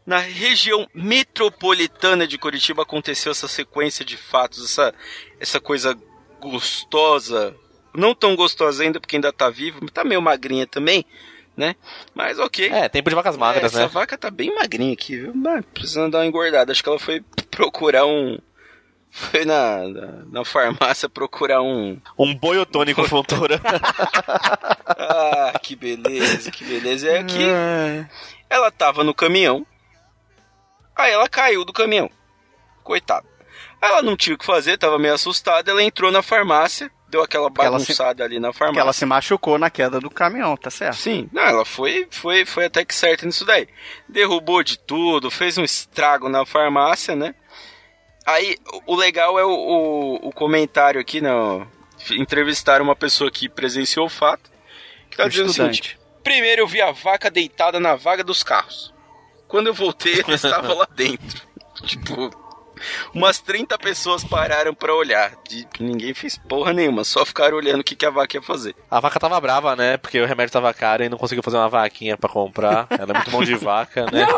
Na 0.06 0.18
região 0.18 0.88
metropolitana 0.94 2.26
de 2.26 2.38
Curitiba 2.38 2.82
aconteceu 2.82 3.30
essa 3.30 3.46
sequência 3.46 4.02
de 4.04 4.16
fatos, 4.16 4.64
essa, 4.64 4.94
essa 5.38 5.60
coisa 5.60 5.96
gostosa. 6.40 7.54
Não 7.94 8.14
tão 8.14 8.34
gostosa 8.34 8.82
ainda, 8.82 8.98
porque 8.98 9.16
ainda 9.16 9.32
tá 9.32 9.50
viva, 9.50 9.78
mas 9.82 9.90
tá 9.90 10.02
meio 10.02 10.22
magrinha 10.22 10.66
também, 10.66 11.04
né? 11.56 11.74
Mas 12.14 12.38
ok. 12.38 12.68
É, 12.68 12.88
tempo 12.88 13.08
de 13.10 13.14
vacas 13.16 13.36
magras, 13.36 13.64
É, 13.64 13.66
essa 13.66 13.80
né? 13.82 13.86
vaca 13.88 14.16
tá 14.16 14.30
bem 14.30 14.54
magrinha 14.54 14.92
aqui, 14.92 15.16
viu? 15.16 15.32
Mas 15.34 15.64
precisando 15.74 16.12
dar 16.12 16.18
uma 16.18 16.26
engordada. 16.26 16.72
Acho 16.72 16.82
que 16.82 16.88
ela 16.88 16.98
foi 16.98 17.22
procurar 17.50 18.06
um. 18.06 18.38
Foi 19.10 19.44
na, 19.44 19.88
na, 19.88 20.06
na 20.30 20.44
farmácia 20.44 21.08
procurar 21.08 21.60
um. 21.62 22.00
Um 22.18 22.34
boiotônico 22.34 23.02
fontura. 23.08 23.60
Ah, 25.02 25.58
que 25.62 25.74
beleza, 25.76 26.50
que 26.50 26.64
beleza. 26.64 27.08
É 27.08 27.18
aqui. 27.20 27.38
Ela 28.50 28.70
tava 28.70 29.02
no 29.04 29.14
caminhão. 29.14 29.64
Aí 30.96 31.12
ela 31.12 31.28
caiu 31.28 31.64
do 31.64 31.72
caminhão. 31.72 32.10
Coitada. 32.82 33.26
Ela 33.80 34.02
não 34.02 34.16
tinha 34.16 34.34
o 34.34 34.38
que 34.38 34.44
fazer, 34.44 34.76
tava 34.76 34.98
meio 34.98 35.14
assustada. 35.14 35.70
Ela 35.70 35.82
entrou 35.82 36.10
na 36.12 36.22
farmácia, 36.22 36.90
deu 37.10 37.22
aquela 37.22 37.50
ela 37.58 37.78
se- 37.80 37.86
bagunçada 37.88 38.24
ali 38.24 38.38
na 38.38 38.52
farmácia. 38.52 38.80
ela 38.80 38.92
se 38.92 39.04
machucou 39.04 39.58
na 39.58 39.68
queda 39.68 39.98
do 40.00 40.08
caminhão, 40.10 40.56
tá 40.56 40.70
certo? 40.70 40.96
Sim, 40.96 41.28
não, 41.32 41.42
ela 41.42 41.64
foi, 41.64 42.06
foi, 42.10 42.46
foi 42.46 42.66
até 42.66 42.84
que 42.84 42.94
certa 42.94 43.26
nisso 43.26 43.44
daí. 43.44 43.66
Derrubou 44.08 44.62
de 44.62 44.78
tudo, 44.78 45.30
fez 45.30 45.58
um 45.58 45.64
estrago 45.64 46.28
na 46.28 46.46
farmácia, 46.46 47.14
né? 47.16 47.34
Aí, 48.26 48.56
o 48.86 48.94
o 48.94 48.96
legal 48.96 49.38
é 49.38 49.44
o, 49.44 49.50
o, 49.50 50.28
o 50.28 50.32
comentário 50.32 51.00
aqui, 51.00 51.20
não. 51.20 51.66
Entrevistaram 52.12 52.84
uma 52.84 52.96
pessoa 52.96 53.30
que 53.30 53.48
presenciou 53.48 54.06
o 54.06 54.10
fato. 54.10 54.50
Que 55.10 55.16
tá 55.16 55.24
Um 55.24 55.28
dizendo 55.28 55.48
o 55.48 55.50
estudante. 55.50 55.76
seguinte: 55.82 55.98
Primeiro 56.22 56.62
eu 56.62 56.66
vi 56.66 56.80
a 56.80 56.92
vaca 56.92 57.30
deitada 57.30 57.80
na 57.80 57.96
vaga 57.96 58.22
dos 58.22 58.42
carros. 58.42 58.94
Quando 59.48 59.66
eu 59.66 59.74
voltei, 59.74 60.20
ela 60.20 60.32
estava 60.36 60.72
lá 60.74 60.86
dentro. 60.94 61.42
Tipo, 61.84 62.30
umas 63.14 63.38
30 63.38 63.78
pessoas 63.78 64.24
pararam 64.24 64.74
pra 64.74 64.94
olhar. 64.94 65.32
E 65.50 65.66
ninguém 65.78 66.14
fez 66.14 66.36
porra 66.38 66.72
nenhuma, 66.72 67.04
só 67.04 67.24
ficaram 67.24 67.56
olhando 67.56 67.80
o 67.80 67.84
que, 67.84 67.96
que 67.96 68.06
a 68.06 68.10
vaca 68.10 68.36
ia 68.36 68.42
fazer. 68.42 68.74
A 68.90 69.00
vaca 69.00 69.18
tava 69.20 69.40
brava, 69.40 69.74
né? 69.76 69.96
Porque 69.96 70.20
o 70.20 70.26
remédio 70.26 70.52
tava 70.52 70.72
caro 70.74 71.04
e 71.04 71.08
não 71.08 71.18
conseguiu 71.18 71.42
fazer 71.42 71.56
uma 71.56 71.68
vaquinha 71.68 72.16
pra 72.16 72.28
comprar. 72.28 72.86
Ela 72.90 73.12
é 73.12 73.14
muito 73.14 73.30
mão 73.30 73.44
de 73.44 73.54
vaca, 73.54 74.06
né? 74.10 74.26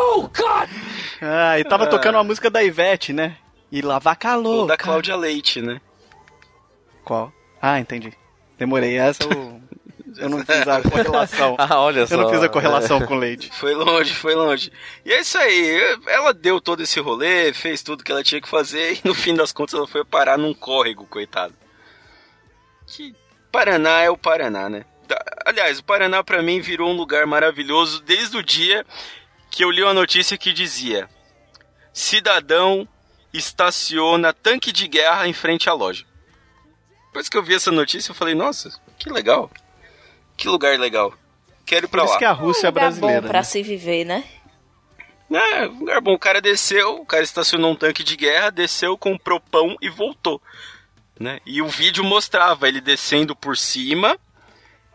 Ah, 1.24 1.56
e 1.58 1.64
tava 1.64 1.86
tocando 1.86 2.16
uma 2.16 2.24
música 2.24 2.50
da 2.50 2.64
Ivete, 2.64 3.12
né? 3.12 3.36
E 3.70 3.80
lá 3.80 3.98
vaca 4.00 4.36
Ou 4.36 4.42
louca. 4.42 4.68
da 4.68 4.76
Cláudia 4.76 5.14
Leite, 5.14 5.62
né? 5.62 5.80
Qual? 7.04 7.32
Ah, 7.60 7.78
entendi. 7.78 8.12
Demorei. 8.58 8.98
Essa 8.98 9.22
eu... 9.24 9.60
Eu 10.18 10.28
não 10.28 10.38
fiz 10.44 10.66
a 10.68 10.82
correlação. 10.88 11.56
Ah, 11.58 11.80
olha 11.80 12.06
só. 12.06 12.14
Eu 12.14 12.20
não 12.22 12.30
fiz 12.30 12.42
a 12.42 12.48
correlação 12.48 13.04
com 13.04 13.16
leite. 13.16 13.50
Foi 13.54 13.74
longe, 13.74 14.14
foi 14.14 14.34
longe. 14.34 14.72
E 15.04 15.12
é 15.12 15.20
isso 15.20 15.38
aí. 15.38 15.98
Ela 16.06 16.32
deu 16.32 16.60
todo 16.60 16.82
esse 16.82 17.00
rolê, 17.00 17.52
fez 17.52 17.82
tudo 17.82 18.02
que 18.02 18.10
ela 18.10 18.22
tinha 18.22 18.40
que 18.40 18.48
fazer 18.48 18.94
e 18.94 19.00
no 19.04 19.14
fim 19.14 19.34
das 19.34 19.52
contas 19.52 19.74
ela 19.74 19.86
foi 19.86 20.04
parar 20.04 20.36
num 20.36 20.54
córrego, 20.54 21.06
coitado. 21.06 21.54
Que 22.86 23.14
Paraná 23.50 24.00
é 24.00 24.10
o 24.10 24.16
Paraná, 24.16 24.68
né? 24.68 24.84
Aliás, 25.44 25.78
o 25.78 25.84
Paraná 25.84 26.22
pra 26.24 26.42
mim 26.42 26.60
virou 26.60 26.90
um 26.90 26.96
lugar 26.96 27.26
maravilhoso 27.26 28.02
desde 28.02 28.36
o 28.36 28.42
dia 28.42 28.84
que 29.50 29.62
eu 29.62 29.70
li 29.70 29.82
uma 29.82 29.94
notícia 29.94 30.38
que 30.38 30.52
dizia: 30.52 31.08
Cidadão 31.92 32.88
estaciona 33.32 34.32
tanque 34.32 34.72
de 34.72 34.88
guerra 34.88 35.28
em 35.28 35.32
frente 35.32 35.68
à 35.68 35.72
loja. 35.72 36.04
Depois 37.06 37.28
que 37.28 37.36
eu 37.36 37.42
vi 37.42 37.54
essa 37.54 37.70
notícia, 37.70 38.10
eu 38.10 38.14
falei: 38.14 38.34
Nossa, 38.34 38.72
que 38.98 39.10
legal. 39.10 39.50
Que 40.36 40.48
lugar 40.48 40.78
legal. 40.78 41.12
Quero 41.64 41.86
ir 41.86 41.88
pra 41.88 42.00
Por 42.00 42.06
isso 42.06 42.14
lá. 42.14 42.18
que 42.18 42.24
a 42.24 42.32
Rússia 42.32 42.66
é 42.66 42.68
um 42.68 42.72
lugar 42.72 42.82
brasileira. 42.82 43.20
bom 43.22 43.28
pra 43.28 43.38
né? 43.38 43.44
se 43.44 43.62
viver, 43.62 44.04
né? 44.04 44.24
É, 45.30 45.64
lugar 45.64 46.00
bom. 46.00 46.14
O 46.14 46.18
cara 46.18 46.40
desceu, 46.40 46.96
o 46.96 47.06
cara 47.06 47.22
estacionou 47.22 47.72
um 47.72 47.76
tanque 47.76 48.04
de 48.04 48.16
guerra, 48.16 48.50
desceu, 48.50 48.98
comprou 48.98 49.40
pão 49.40 49.76
e 49.80 49.88
voltou. 49.88 50.40
Né? 51.18 51.40
E 51.46 51.62
o 51.62 51.68
vídeo 51.68 52.04
mostrava 52.04 52.68
ele 52.68 52.80
descendo 52.80 53.34
por 53.34 53.56
cima. 53.56 54.18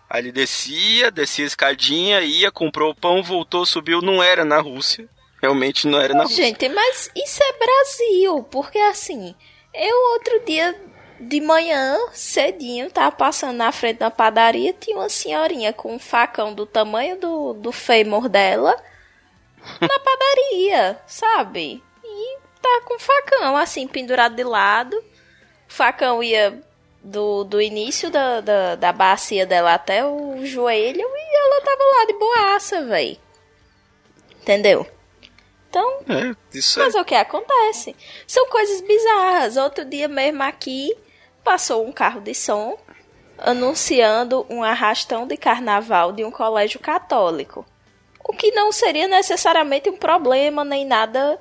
Aí 0.10 0.22
ele 0.22 0.32
descia, 0.32 1.12
descia 1.12 1.46
a 1.46 1.48
escadinha, 1.48 2.22
ia, 2.22 2.52
comprou 2.52 2.92
o 2.92 2.96
pão, 2.96 3.24
voltou, 3.24 3.66
subiu. 3.66 4.02
Não 4.02 4.22
era 4.22 4.46
na 4.46 4.60
Rússia. 4.60 5.08
Realmente 5.42 5.88
não 5.88 6.00
era 6.00 6.14
na 6.14 6.24
Rússia. 6.24 6.44
Gente, 6.46 6.70
mas 6.70 7.12
isso 7.16 7.40
é 7.44 7.54
Brasil, 7.54 8.44
porque 8.52 8.78
assim, 8.80 9.36
eu 9.74 10.14
outro 10.14 10.46
dia 10.46 10.76
de 11.20 11.42
manhã, 11.42 11.98
cedinho, 12.14 12.90
tava 12.92 13.12
passando 13.12 13.58
na 13.58 13.72
frente 13.72 13.98
da 13.98 14.12
padaria, 14.12 14.74
tinha 14.74 14.98
uma 14.98 15.10
senhorinha 15.10 15.74
com 15.74 15.96
um 15.96 16.00
facão 16.00 16.54
do 16.54 16.66
tamanho 16.66 17.20
do, 17.20 17.54
do 17.54 17.72
fêmur 17.72 18.30
dela 18.30 18.76
na 19.82 20.00
padaria, 20.00 21.00
sabe? 21.08 21.84
E 22.04 22.38
tá 22.62 22.82
com 22.86 23.00
facão, 23.00 23.58
assim, 23.58 23.88
pendurado 23.88 24.36
de 24.36 24.44
lado. 24.44 24.96
O 24.98 25.74
facão 25.74 26.24
ia 26.24 26.62
do, 27.04 27.44
do 27.44 27.62
início 27.62 28.10
da, 28.10 28.42
da, 28.42 28.76
da 28.76 28.92
bacia 28.92 29.46
dela 29.46 29.74
até 29.74 30.06
o 30.06 30.46
joelho 30.46 31.02
e 31.02 31.38
ela 31.38 31.62
tava 31.62 31.84
lá 31.84 32.06
de 32.06 32.14
boaça, 32.14 32.86
véi. 32.86 33.20
Entendeu? 34.42 34.88
Então, 35.70 36.00
É, 36.08 36.34
isso 36.58 36.80
é. 36.80 36.84
mas 36.84 36.96
o 36.96 37.04
que 37.04 37.16
acontece? 37.16 37.96
São 38.26 38.48
coisas 38.48 38.82
bizarras. 38.82 39.58
Outro 39.58 39.84
dia 39.84 40.08
mesmo 40.08 40.42
aqui 40.44 40.96
passou 41.48 41.88
um 41.88 41.94
carro 41.94 42.20
de 42.20 42.36
som 42.36 42.78
anunciando 43.38 44.46
um 44.50 44.62
arrastão 44.62 45.26
de 45.26 45.38
carnaval 45.38 46.12
de 46.12 46.26
um 46.26 46.30
colégio 46.32 46.78
católico. 46.78 47.66
O 48.22 48.34
que 48.34 48.52
não 48.52 48.70
seria 48.74 49.08
necessariamente 49.08 49.90
um 49.90 49.96
problema 49.96 50.66
nem 50.66 50.86
nada 50.86 51.40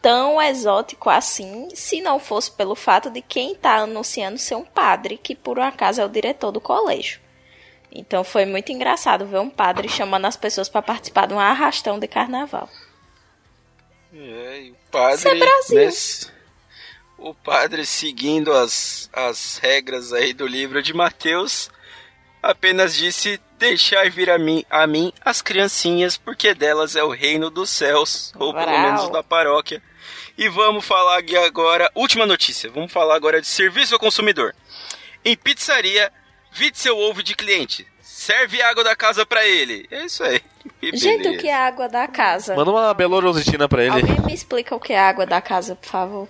tão 0.00 0.40
exótico 0.40 1.10
assim, 1.10 1.68
se 1.74 2.00
não 2.00 2.18
fosse 2.18 2.50
pelo 2.50 2.74
fato 2.74 3.10
de 3.10 3.20
quem 3.20 3.52
está 3.52 3.74
anunciando 3.76 4.38
ser 4.38 4.54
um 4.54 4.64
padre, 4.64 5.18
que 5.18 5.34
por 5.34 5.58
um 5.58 5.62
acaso 5.62 6.00
é 6.00 6.04
o 6.06 6.08
diretor 6.08 6.50
do 6.50 6.60
colégio. 6.60 7.20
Então 7.92 8.24
foi 8.24 8.46
muito 8.46 8.72
engraçado 8.72 9.26
ver 9.26 9.38
um 9.40 9.50
padre 9.50 9.86
chamando 9.86 10.24
as 10.24 10.36
pessoas 10.36 10.68
para 10.70 10.80
participar 10.80 11.26
de 11.26 11.34
um 11.34 11.40
arrastão 11.40 11.98
de 11.98 12.08
carnaval. 12.08 12.70
É, 14.14 14.60
e 14.62 14.70
o 14.70 14.76
padre. 14.90 15.16
Isso 15.16 15.28
é 15.28 15.34
Brasil. 15.34 15.80
s- 15.88 16.35
o 17.18 17.34
padre 17.34 17.84
seguindo 17.86 18.52
as, 18.52 19.10
as 19.12 19.58
regras 19.58 20.12
aí 20.12 20.32
do 20.32 20.46
livro 20.46 20.82
de 20.82 20.92
Mateus 20.94 21.70
apenas 22.42 22.94
disse: 22.94 23.40
Deixai 23.58 24.10
vir 24.10 24.30
a 24.30 24.38
mim, 24.38 24.64
a 24.70 24.86
mim 24.86 25.12
as 25.24 25.42
criancinhas, 25.42 26.16
porque 26.16 26.54
delas 26.54 26.94
é 26.94 27.02
o 27.02 27.10
reino 27.10 27.50
dos 27.50 27.70
céus, 27.70 28.32
ou 28.38 28.52
pelo 28.52 28.66
Brau. 28.66 28.80
menos 28.80 29.10
da 29.10 29.22
paróquia. 29.22 29.82
E 30.38 30.48
vamos 30.48 30.84
falar 30.84 31.18
aqui 31.18 31.36
agora, 31.36 31.90
última 31.94 32.26
notícia, 32.26 32.70
vamos 32.70 32.92
falar 32.92 33.16
agora 33.16 33.40
de 33.40 33.46
serviço 33.46 33.94
ao 33.94 34.00
consumidor. 34.00 34.54
Em 35.24 35.34
pizzaria, 35.34 36.12
vide 36.52 36.78
seu 36.78 36.96
ovo 36.96 37.22
de 37.22 37.34
cliente. 37.34 37.86
Serve 38.02 38.60
água 38.62 38.84
da 38.84 38.94
casa 38.94 39.24
pra 39.24 39.46
ele. 39.46 39.86
É 39.90 40.04
isso 40.04 40.22
aí. 40.22 40.40
Que 40.80 40.96
Gente, 40.96 41.28
o 41.28 41.38
que 41.38 41.46
é 41.46 41.54
água 41.54 41.88
da 41.88 42.08
casa? 42.08 42.56
Manda 42.56 42.72
uma 42.72 42.92
belorositina 42.92 43.68
pra 43.68 43.84
ele. 43.84 44.00
Alguém 44.00 44.20
me 44.26 44.34
explica 44.34 44.74
o 44.74 44.80
que 44.80 44.92
é 44.92 44.98
água 44.98 45.24
da 45.24 45.40
casa, 45.40 45.76
por 45.76 45.88
favor. 45.88 46.28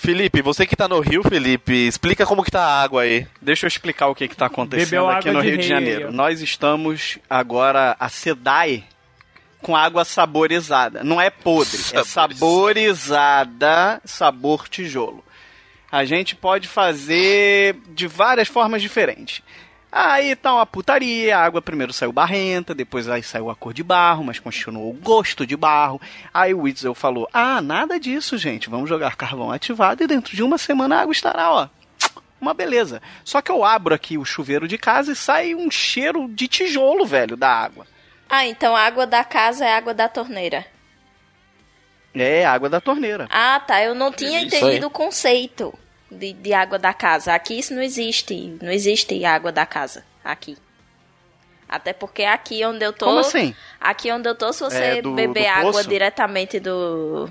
Felipe, 0.00 0.40
você 0.40 0.64
que 0.64 0.74
tá 0.74 0.88
no 0.88 0.98
Rio, 1.00 1.22
Felipe, 1.22 1.86
explica 1.86 2.24
como 2.24 2.42
que 2.42 2.50
tá 2.50 2.62
a 2.62 2.82
água 2.82 3.02
aí. 3.02 3.26
Deixa 3.40 3.66
eu 3.66 3.68
explicar 3.68 4.06
o 4.06 4.14
que 4.14 4.24
está 4.24 4.46
acontecendo 4.46 4.88
Bebeu 4.88 5.10
aqui 5.10 5.30
no 5.30 5.42
de 5.42 5.48
Rio 5.48 5.58
de 5.58 5.68
Janeiro. 5.68 6.08
ó. 6.08 6.10
Nós 6.10 6.40
estamos 6.40 7.18
agora 7.28 7.94
a 8.00 8.08
SEDAI 8.08 8.82
com 9.60 9.76
água 9.76 10.02
saborizada. 10.06 11.04
Não 11.04 11.20
é 11.20 11.28
podre, 11.28 11.78
é 11.92 12.02
saborizada, 12.02 14.00
sabor 14.06 14.70
tijolo. 14.70 15.22
A 15.92 16.06
gente 16.06 16.34
pode 16.34 16.66
fazer 16.66 17.76
de 17.88 18.06
várias 18.06 18.48
formas 18.48 18.80
diferentes. 18.80 19.42
Aí 19.92 20.36
tá 20.36 20.54
uma 20.54 20.66
putaria, 20.66 21.36
a 21.36 21.44
água 21.44 21.60
primeiro 21.60 21.92
saiu 21.92 22.12
barrenta, 22.12 22.74
depois 22.74 23.08
aí 23.08 23.22
saiu 23.22 23.50
a 23.50 23.56
cor 23.56 23.74
de 23.74 23.82
barro, 23.82 24.22
mas 24.22 24.38
continuou 24.38 24.90
o 24.90 24.94
gosto 24.94 25.44
de 25.44 25.56
barro. 25.56 26.00
Aí 26.32 26.54
o 26.54 26.60
Witzel 26.60 26.94
falou: 26.94 27.28
Ah, 27.32 27.60
nada 27.60 27.98
disso, 27.98 28.38
gente. 28.38 28.70
Vamos 28.70 28.88
jogar 28.88 29.16
carvão 29.16 29.50
ativado 29.50 30.04
e 30.04 30.06
dentro 30.06 30.36
de 30.36 30.42
uma 30.42 30.58
semana 30.58 30.96
a 30.96 31.00
água 31.00 31.12
estará, 31.12 31.50
ó, 31.50 31.68
uma 32.40 32.54
beleza. 32.54 33.02
Só 33.24 33.42
que 33.42 33.50
eu 33.50 33.64
abro 33.64 33.92
aqui 33.92 34.16
o 34.16 34.24
chuveiro 34.24 34.68
de 34.68 34.78
casa 34.78 35.10
e 35.10 35.16
sai 35.16 35.56
um 35.56 35.68
cheiro 35.70 36.28
de 36.28 36.46
tijolo, 36.46 37.04
velho, 37.04 37.36
da 37.36 37.50
água. 37.50 37.84
Ah, 38.28 38.46
então 38.46 38.76
a 38.76 38.82
água 38.82 39.08
da 39.08 39.24
casa 39.24 39.64
é 39.64 39.74
água 39.74 39.92
da 39.92 40.08
torneira. 40.08 40.64
É 42.14 42.44
água 42.44 42.68
da 42.68 42.80
torneira. 42.80 43.26
Ah, 43.28 43.60
tá. 43.60 43.82
Eu 43.82 43.94
não 43.94 44.12
tinha 44.12 44.40
Isso 44.42 44.56
entendido 44.56 44.86
o 44.86 44.90
conceito 44.90 45.76
de, 46.10 46.32
de 46.32 46.52
água 46.52 46.78
da 46.78 46.92
casa. 46.92 47.34
Aqui 47.34 47.58
isso 47.58 47.74
não 47.74 47.82
existe. 47.82 48.58
Não 48.62 48.70
existe 48.70 49.24
água 49.24 49.50
da 49.52 49.64
casa. 49.66 50.04
Aqui. 50.24 50.56
Até 51.68 51.92
porque 51.92 52.24
aqui 52.24 52.64
onde 52.64 52.84
eu 52.84 52.92
tô. 52.92 53.06
Como 53.06 53.20
assim? 53.20 53.54
Aqui 53.80 54.10
onde 54.10 54.28
eu 54.28 54.34
tô, 54.34 54.52
se 54.52 54.60
você 54.60 54.82
É, 54.98 55.02
do- 55.02 55.12
beber 55.12 55.44
do 55.44 55.48
água 55.48 55.72
poço? 55.72 55.88
diretamente 55.88 56.58
do. 56.58 57.30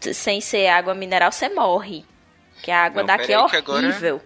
Sem 0.00 0.40
ser 0.40 0.68
água 0.68 0.94
mineral, 0.94 1.32
você 1.32 1.48
morre. 1.48 2.04
Que 2.62 2.70
a 2.70 2.84
água 2.84 3.02
Não, 3.02 3.06
daqui 3.06 3.32
é 3.32 3.36
agora- 3.36 3.78
horrível. 3.86 4.22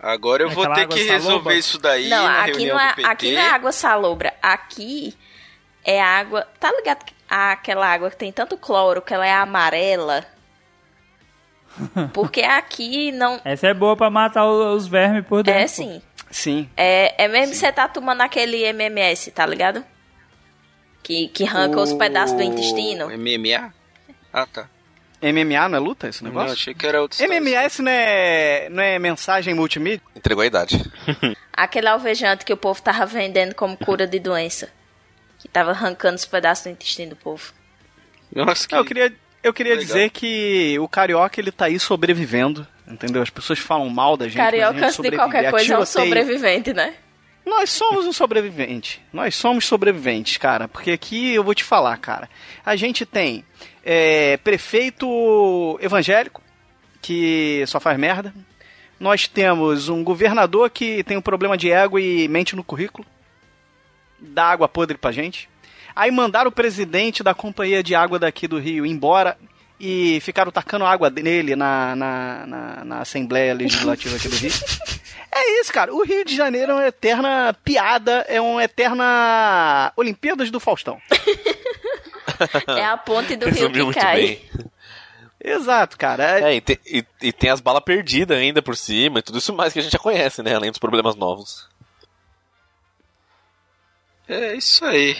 Agora 0.00 0.42
eu 0.42 0.50
vou 0.50 0.64
Aquela 0.64 0.74
ter 0.88 0.88
que 0.88 1.02
resolver 1.04 1.22
saloba? 1.28 1.54
isso 1.54 1.78
daí 1.78 2.08
Não, 2.08 2.24
na 2.24 2.40
aqui 2.42 2.50
reunião 2.50 2.76
não, 2.76 2.82
é, 2.84 2.88
do 2.88 2.94
PT. 2.96 3.08
aqui 3.08 3.32
não 3.34 3.40
é 3.42 3.50
água 3.50 3.72
salobra. 3.72 4.34
Aqui 4.42 5.16
é 5.84 6.02
água. 6.02 6.46
Tá 6.58 6.72
ligado? 6.72 7.04
que- 7.04 7.14
Aquela 7.28 7.86
água 7.86 8.10
que 8.10 8.16
tem 8.16 8.30
tanto 8.32 8.58
cloro 8.58 9.00
que 9.00 9.14
ela 9.14 9.26
é 9.26 9.32
amarela. 9.32 10.26
Porque 12.12 12.42
aqui 12.42 13.12
não. 13.12 13.40
Essa 13.44 13.68
é 13.68 13.74
boa 13.74 13.96
pra 13.96 14.10
matar 14.10 14.44
o- 14.46 14.74
os 14.74 14.86
vermes 14.86 15.24
por 15.26 15.42
dentro. 15.42 15.60
É 15.60 15.66
sim. 15.66 16.02
Sim. 16.30 16.68
É, 16.76 17.24
é 17.24 17.28
mesmo 17.28 17.52
que 17.52 17.58
você 17.58 17.70
tá 17.72 17.86
tomando 17.88 18.20
aquele 18.22 18.62
MMS, 18.64 19.30
tá 19.32 19.44
ligado? 19.44 19.84
Que, 21.02 21.28
que 21.28 21.44
arranca 21.44 21.80
os 21.80 21.90
O- 21.92 21.98
pedaços 21.98 22.36
do 22.36 22.42
intestino. 22.42 23.06
MMA? 23.10 23.72
Ah, 24.32 24.46
tá. 24.46 24.68
MMA 25.20 25.68
não 25.68 25.76
é 25.76 25.80
luta 25.80 26.08
esse 26.08 26.22
Não, 26.24 26.30
negócio? 26.30 26.52
achei 26.52 26.74
que 26.74 26.86
era 26.86 27.00
outro. 27.00 27.22
MMS 27.22 27.80
não 27.82 27.90
é, 27.92 28.68
não 28.70 28.82
é 28.82 28.98
mensagem 28.98 29.54
multimídia? 29.54 30.00
Entregou 30.16 30.42
a 30.42 30.46
idade. 30.46 30.82
Aquele 31.52 31.88
alvejante 31.88 32.44
que 32.44 32.52
o 32.52 32.56
povo 32.56 32.80
tava 32.82 33.04
vendendo 33.06 33.54
como 33.54 33.76
cura 33.76 34.06
de 34.06 34.18
doença. 34.18 34.68
Que 35.38 35.48
tava 35.48 35.70
arrancando 35.70 36.16
os 36.16 36.24
pedaços 36.24 36.64
do 36.64 36.70
intestino 36.70 37.10
do 37.10 37.16
povo. 37.16 37.52
Nossa, 38.34 38.66
que... 38.66 38.74
Eu 38.74 38.84
queria, 38.84 39.12
eu 39.42 39.52
queria 39.52 39.74
Legal. 39.74 39.86
dizer 39.86 40.10
que 40.10 40.78
o 40.78 40.88
carioca 40.88 41.40
ele 41.40 41.50
tá 41.50 41.66
aí 41.66 41.78
sobrevivendo, 41.78 42.66
entendeu? 42.86 43.22
As 43.22 43.30
pessoas 43.30 43.58
falam 43.58 43.88
mal 43.88 44.16
da 44.16 44.26
gente, 44.26 44.38
mas 44.38 44.46
a 44.46 44.50
Carioca, 44.50 44.74
gente 44.74 44.84
antes 44.84 44.98
de 44.98 45.16
qualquer 45.16 45.50
coisa, 45.50 45.74
é 45.74 45.78
um 45.78 45.86
sobrevivente, 45.86 46.72
né? 46.72 46.94
Nós 47.44 47.70
somos 47.70 48.06
um 48.06 48.12
sobrevivente. 48.12 49.02
Nós 49.12 49.34
somos 49.34 49.66
sobreviventes, 49.66 50.36
cara. 50.36 50.68
Porque 50.68 50.92
aqui 50.92 51.34
eu 51.34 51.42
vou 51.42 51.54
te 51.54 51.64
falar, 51.64 51.96
cara. 51.96 52.30
A 52.64 52.76
gente 52.76 53.04
tem 53.04 53.44
é, 53.84 54.36
prefeito 54.38 55.78
evangélico 55.80 56.40
que 57.00 57.64
só 57.66 57.80
faz 57.80 57.98
merda. 57.98 58.32
Nós 58.98 59.26
temos 59.26 59.88
um 59.88 60.04
governador 60.04 60.70
que 60.70 61.02
tem 61.02 61.16
um 61.16 61.22
problema 61.22 61.56
de 61.56 61.72
ego 61.72 61.98
e 61.98 62.28
mente 62.28 62.54
no 62.54 62.62
currículo. 62.62 63.04
Dá 64.20 64.44
água 64.44 64.68
podre 64.68 64.96
pra 64.96 65.10
gente. 65.10 65.48
Aí 65.94 66.10
mandaram 66.10 66.48
o 66.48 66.52
presidente 66.52 67.22
da 67.22 67.34
companhia 67.34 67.82
de 67.82 67.94
água 67.94 68.18
daqui 68.18 68.46
do 68.48 68.58
Rio 68.58 68.84
embora 68.86 69.36
e 69.80 70.20
ficaram 70.20 70.50
tacando 70.52 70.84
água 70.84 71.10
nele 71.10 71.56
na, 71.56 71.96
na, 71.96 72.46
na, 72.46 72.84
na 72.84 72.98
Assembleia 73.00 73.52
Legislativa 73.54 74.16
aqui 74.16 74.28
do 74.28 74.36
Rio. 74.36 74.52
É 75.34 75.60
isso, 75.62 75.72
cara. 75.72 75.94
O 75.94 76.04
Rio 76.04 76.26
de 76.26 76.36
Janeiro 76.36 76.72
é 76.72 76.74
uma 76.74 76.86
eterna 76.86 77.56
piada, 77.64 78.22
é 78.28 78.38
uma 78.38 78.62
eterna 78.62 79.90
Olimpíadas 79.96 80.50
do 80.50 80.60
Faustão. 80.60 81.00
É 82.76 82.84
a 82.84 82.96
ponte 82.96 83.34
do 83.36 83.46
rio 83.46 83.54
Resumiu 83.54 83.72
que 83.72 83.82
muito 83.84 84.00
cai. 84.00 84.16
bem. 84.20 84.42
Exato, 85.42 85.96
cara. 85.96 86.38
É- 86.40 86.52
É, 86.52 86.54
e, 86.56 86.60
te- 86.60 86.80
e- 86.84 87.04
e 87.22 87.32
tem 87.32 87.48
as 87.50 87.60
balas 87.60 87.82
perdidas 87.84 88.36
ainda 88.36 88.60
por 88.60 88.76
cima 88.76 89.18
e 89.20 89.22
tudo 89.22 89.38
isso 89.38 89.52
mais 89.54 89.72
que 89.72 89.78
a 89.78 89.82
gente 89.82 89.92
já 89.92 89.98
conhece, 89.98 90.42
né? 90.42 90.54
Além 90.54 90.70
dos 90.70 90.78
problemas 90.78 91.14
novos. 91.16 91.68
É 94.28 94.54
isso 94.54 94.84
aí. 94.84 95.16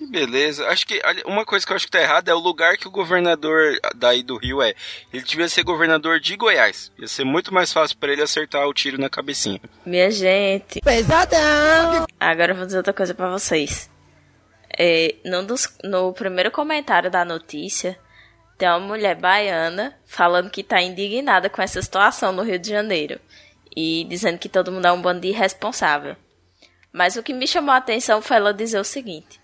Que 0.00 0.06
beleza. 0.06 0.66
Acho 0.68 0.86
que 0.86 0.98
uma 1.26 1.44
coisa 1.44 1.66
que 1.66 1.70
eu 1.72 1.76
acho 1.76 1.84
que 1.84 1.90
tá 1.92 2.00
errada 2.00 2.30
é 2.30 2.34
o 2.34 2.38
lugar 2.38 2.78
que 2.78 2.88
o 2.88 2.90
governador 2.90 3.78
daí 3.94 4.22
do 4.22 4.38
Rio 4.38 4.62
é. 4.62 4.74
Ele 5.12 5.22
devia 5.22 5.46
ser 5.46 5.62
governador 5.62 6.18
de 6.18 6.36
Goiás. 6.36 6.90
Ia 6.98 7.06
ser 7.06 7.24
muito 7.24 7.52
mais 7.52 7.70
fácil 7.70 7.98
pra 7.98 8.10
ele 8.10 8.22
acertar 8.22 8.66
o 8.66 8.72
tiro 8.72 8.98
na 8.98 9.10
cabecinha. 9.10 9.60
Minha 9.84 10.10
gente. 10.10 10.80
Pesadão! 10.80 12.06
Agora 12.18 12.52
eu 12.52 12.56
vou 12.56 12.64
dizer 12.64 12.78
outra 12.78 12.94
coisa 12.94 13.12
pra 13.14 13.28
vocês. 13.28 13.90
É, 14.78 15.16
num 15.24 15.44
dos- 15.44 15.68
no 15.84 16.12
primeiro 16.14 16.50
comentário 16.50 17.10
da 17.10 17.22
notícia, 17.24 17.98
tem 18.56 18.68
uma 18.68 18.80
mulher 18.80 19.16
baiana 19.16 19.94
falando 20.06 20.48
que 20.50 20.62
tá 20.62 20.80
indignada 20.80 21.50
com 21.50 21.60
essa 21.60 21.82
situação 21.82 22.32
no 22.32 22.42
Rio 22.42 22.58
de 22.58 22.70
Janeiro. 22.70 23.20
E 23.76 24.04
dizendo 24.08 24.38
que 24.38 24.48
todo 24.48 24.72
mundo 24.72 24.86
é 24.86 24.92
um 24.92 25.02
bando 25.02 25.20
de 25.20 25.28
irresponsável. 25.28 26.16
Mas 26.92 27.16
o 27.16 27.22
que 27.22 27.32
me 27.32 27.46
chamou 27.46 27.72
a 27.72 27.76
atenção 27.76 28.20
foi 28.22 28.36
ela 28.38 28.52
dizer 28.54 28.80
o 28.80 28.84
seguinte: 28.84 29.39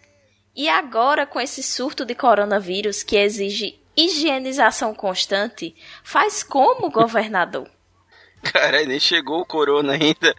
E 0.56 0.68
agora, 0.68 1.26
com 1.26 1.38
esse 1.40 1.62
surto 1.62 2.04
de 2.04 2.14
coronavírus 2.14 3.02
que 3.02 3.16
exige 3.16 3.78
higienização 3.96 4.94
constante, 4.94 5.74
faz 6.02 6.42
como 6.42 6.90
governador? 6.90 7.68
Cara, 8.42 8.84
nem 8.84 8.98
chegou 8.98 9.40
o 9.40 9.46
corona 9.46 9.92
ainda. 9.94 10.34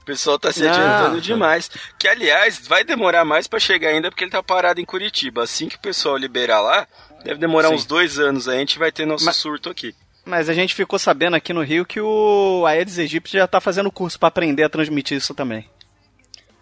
O 0.00 0.04
pessoal 0.04 0.38
tá 0.38 0.50
se 0.50 0.62
Não. 0.62 0.70
adiantando 0.70 1.20
demais. 1.20 1.70
Que, 1.98 2.08
aliás, 2.08 2.66
vai 2.66 2.82
demorar 2.82 3.24
mais 3.26 3.46
pra 3.46 3.58
chegar 3.58 3.90
ainda 3.90 4.10
porque 4.10 4.24
ele 4.24 4.30
tá 4.30 4.42
parado 4.42 4.80
em 4.80 4.84
Curitiba. 4.84 5.42
Assim 5.42 5.68
que 5.68 5.76
o 5.76 5.80
pessoal 5.80 6.16
liberar 6.16 6.60
lá, 6.62 6.86
deve 7.22 7.38
demorar 7.38 7.68
Sim. 7.68 7.74
uns 7.74 7.84
dois 7.84 8.18
anos 8.18 8.48
aí. 8.48 8.56
A 8.56 8.60
gente 8.60 8.78
vai 8.78 8.90
ter 8.90 9.04
nosso 9.06 9.24
Mas- 9.26 9.36
surto 9.36 9.68
aqui. 9.68 9.94
Mas 10.24 10.48
a 10.48 10.54
gente 10.54 10.74
ficou 10.74 10.98
sabendo 10.98 11.36
aqui 11.36 11.52
no 11.54 11.62
Rio 11.62 11.86
que 11.86 12.00
o 12.00 12.64
Aedes 12.66 12.98
aegypti 12.98 13.32
já 13.32 13.46
tá 13.46 13.60
fazendo 13.62 13.90
curso 13.90 14.18
pra 14.18 14.28
aprender 14.28 14.62
a 14.62 14.68
transmitir 14.68 15.16
isso 15.16 15.34
também. 15.34 15.68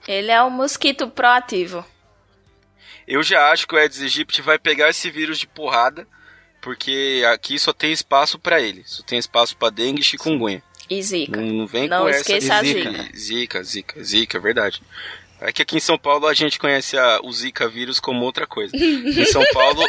Ele 0.06 0.30
é 0.30 0.40
um 0.42 0.50
mosquito 0.50 1.08
proativo. 1.08 1.84
Eu 3.06 3.22
já 3.22 3.50
acho 3.52 3.66
que 3.66 3.74
o 3.74 3.78
Aedes 3.78 4.00
aegypti 4.02 4.42
vai 4.42 4.58
pegar 4.58 4.88
esse 4.90 5.10
vírus 5.10 5.38
de 5.38 5.46
porrada, 5.46 6.06
porque 6.60 7.22
aqui 7.32 7.58
só 7.58 7.72
tem 7.72 7.92
espaço 7.92 8.38
pra 8.38 8.60
ele. 8.60 8.82
Só 8.86 9.02
tem 9.02 9.18
espaço 9.18 9.56
pra 9.56 9.70
dengue 9.70 10.00
e 10.00 10.04
chikungunya. 10.04 10.62
E 10.90 11.02
zika. 11.02 11.40
Não, 11.40 11.46
não 11.48 11.66
vem 11.66 11.88
Não 11.88 12.02
com 12.04 12.08
esqueça 12.08 12.46
essa 12.46 12.54
a 12.58 12.62
de 12.62 12.72
zika. 12.72 13.16
Zika, 13.16 13.62
zika, 13.62 14.02
zika, 14.04 14.38
é 14.38 14.40
verdade. 14.40 14.82
É 15.40 15.52
que 15.52 15.60
aqui 15.62 15.76
em 15.76 15.80
São 15.80 15.98
Paulo 15.98 16.26
a 16.26 16.34
gente 16.34 16.58
conhece 16.58 16.96
a- 16.96 17.20
o 17.22 17.30
Zika 17.32 17.68
vírus 17.68 18.00
como 18.00 18.24
outra 18.24 18.46
coisa. 18.46 18.74
em 18.76 19.24
São 19.26 19.44
Paulo, 19.52 19.86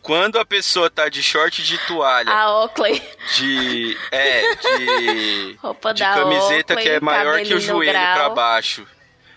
quando 0.00 0.38
a 0.38 0.44
pessoa 0.44 0.88
tá 0.88 1.08
de 1.08 1.22
short 1.22 1.62
de 1.62 1.76
toalha, 1.86 2.30
A 2.30 2.62
Oakley. 2.62 3.02
de. 3.36 3.96
É, 4.10 4.54
de. 4.54 5.56
Roupa 5.60 5.92
de 5.92 6.00
da 6.00 6.14
camiseta 6.14 6.72
Oakley, 6.74 6.82
que 6.82 6.88
é 6.88 7.00
maior 7.00 7.42
que 7.42 7.54
o 7.54 7.60
joelho 7.60 7.92
grau. 7.92 8.14
pra 8.14 8.30
baixo. 8.30 8.86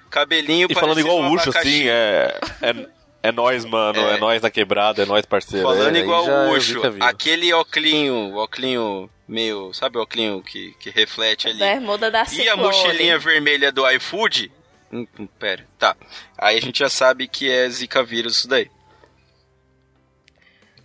Cabelinho 0.09 0.67
E 0.71 0.73
falando 0.73 0.99
igual 1.01 1.19
um 1.19 1.29
o 1.29 1.33
Ucho, 1.33 1.49
abacaxi. 1.49 1.67
assim, 1.69 1.89
é. 1.89 2.39
É, 2.61 2.87
é 3.29 3.31
nós, 3.31 3.65
mano. 3.65 3.99
É. 3.99 4.15
É, 4.15 4.17
nós 4.17 4.41
na 4.41 4.49
quebrada, 4.49 5.03
é 5.03 5.05
nós, 5.05 5.25
parceiro. 5.25 5.67
Falando 5.67 5.95
é, 5.95 5.99
igual 5.99 6.25
o 6.25 6.29
é 6.29 6.51
Ucho, 6.51 6.81
aquele 7.01 7.53
oclinho, 7.53 8.35
oclinho 8.37 9.09
meio, 9.27 9.73
sabe 9.73 9.97
o 9.97 10.01
oclinho 10.01 10.41
que, 10.41 10.75
que 10.79 10.89
reflete 10.89 11.47
ali? 11.47 11.59
Bermuda 11.59 12.11
da 12.11 12.19
E 12.19 12.21
a 12.21 12.25
Ciclone. 12.25 12.61
mochilinha 12.61 13.19
vermelha 13.19 13.71
do 13.71 13.89
iFood? 13.91 14.51
Hum, 14.91 15.07
hum, 15.19 15.27
pera, 15.39 15.65
tá. 15.79 15.95
Aí 16.37 16.57
a 16.57 16.61
gente 16.61 16.79
já 16.79 16.89
sabe 16.89 17.27
que 17.27 17.49
é 17.49 17.67
Zika 17.69 18.03
vírus 18.03 18.37
isso 18.37 18.47
daí. 18.47 18.69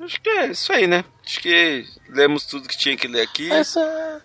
Acho 0.01 0.21
que 0.21 0.31
é 0.31 0.47
isso 0.47 0.73
aí, 0.73 0.87
né? 0.87 1.05
Acho 1.25 1.41
que 1.41 1.85
lemos 2.09 2.47
tudo 2.47 2.67
que 2.67 2.77
tinha 2.77 2.97
que 2.97 3.07
ler 3.07 3.21
aqui. 3.21 3.53
Essa... 3.53 4.23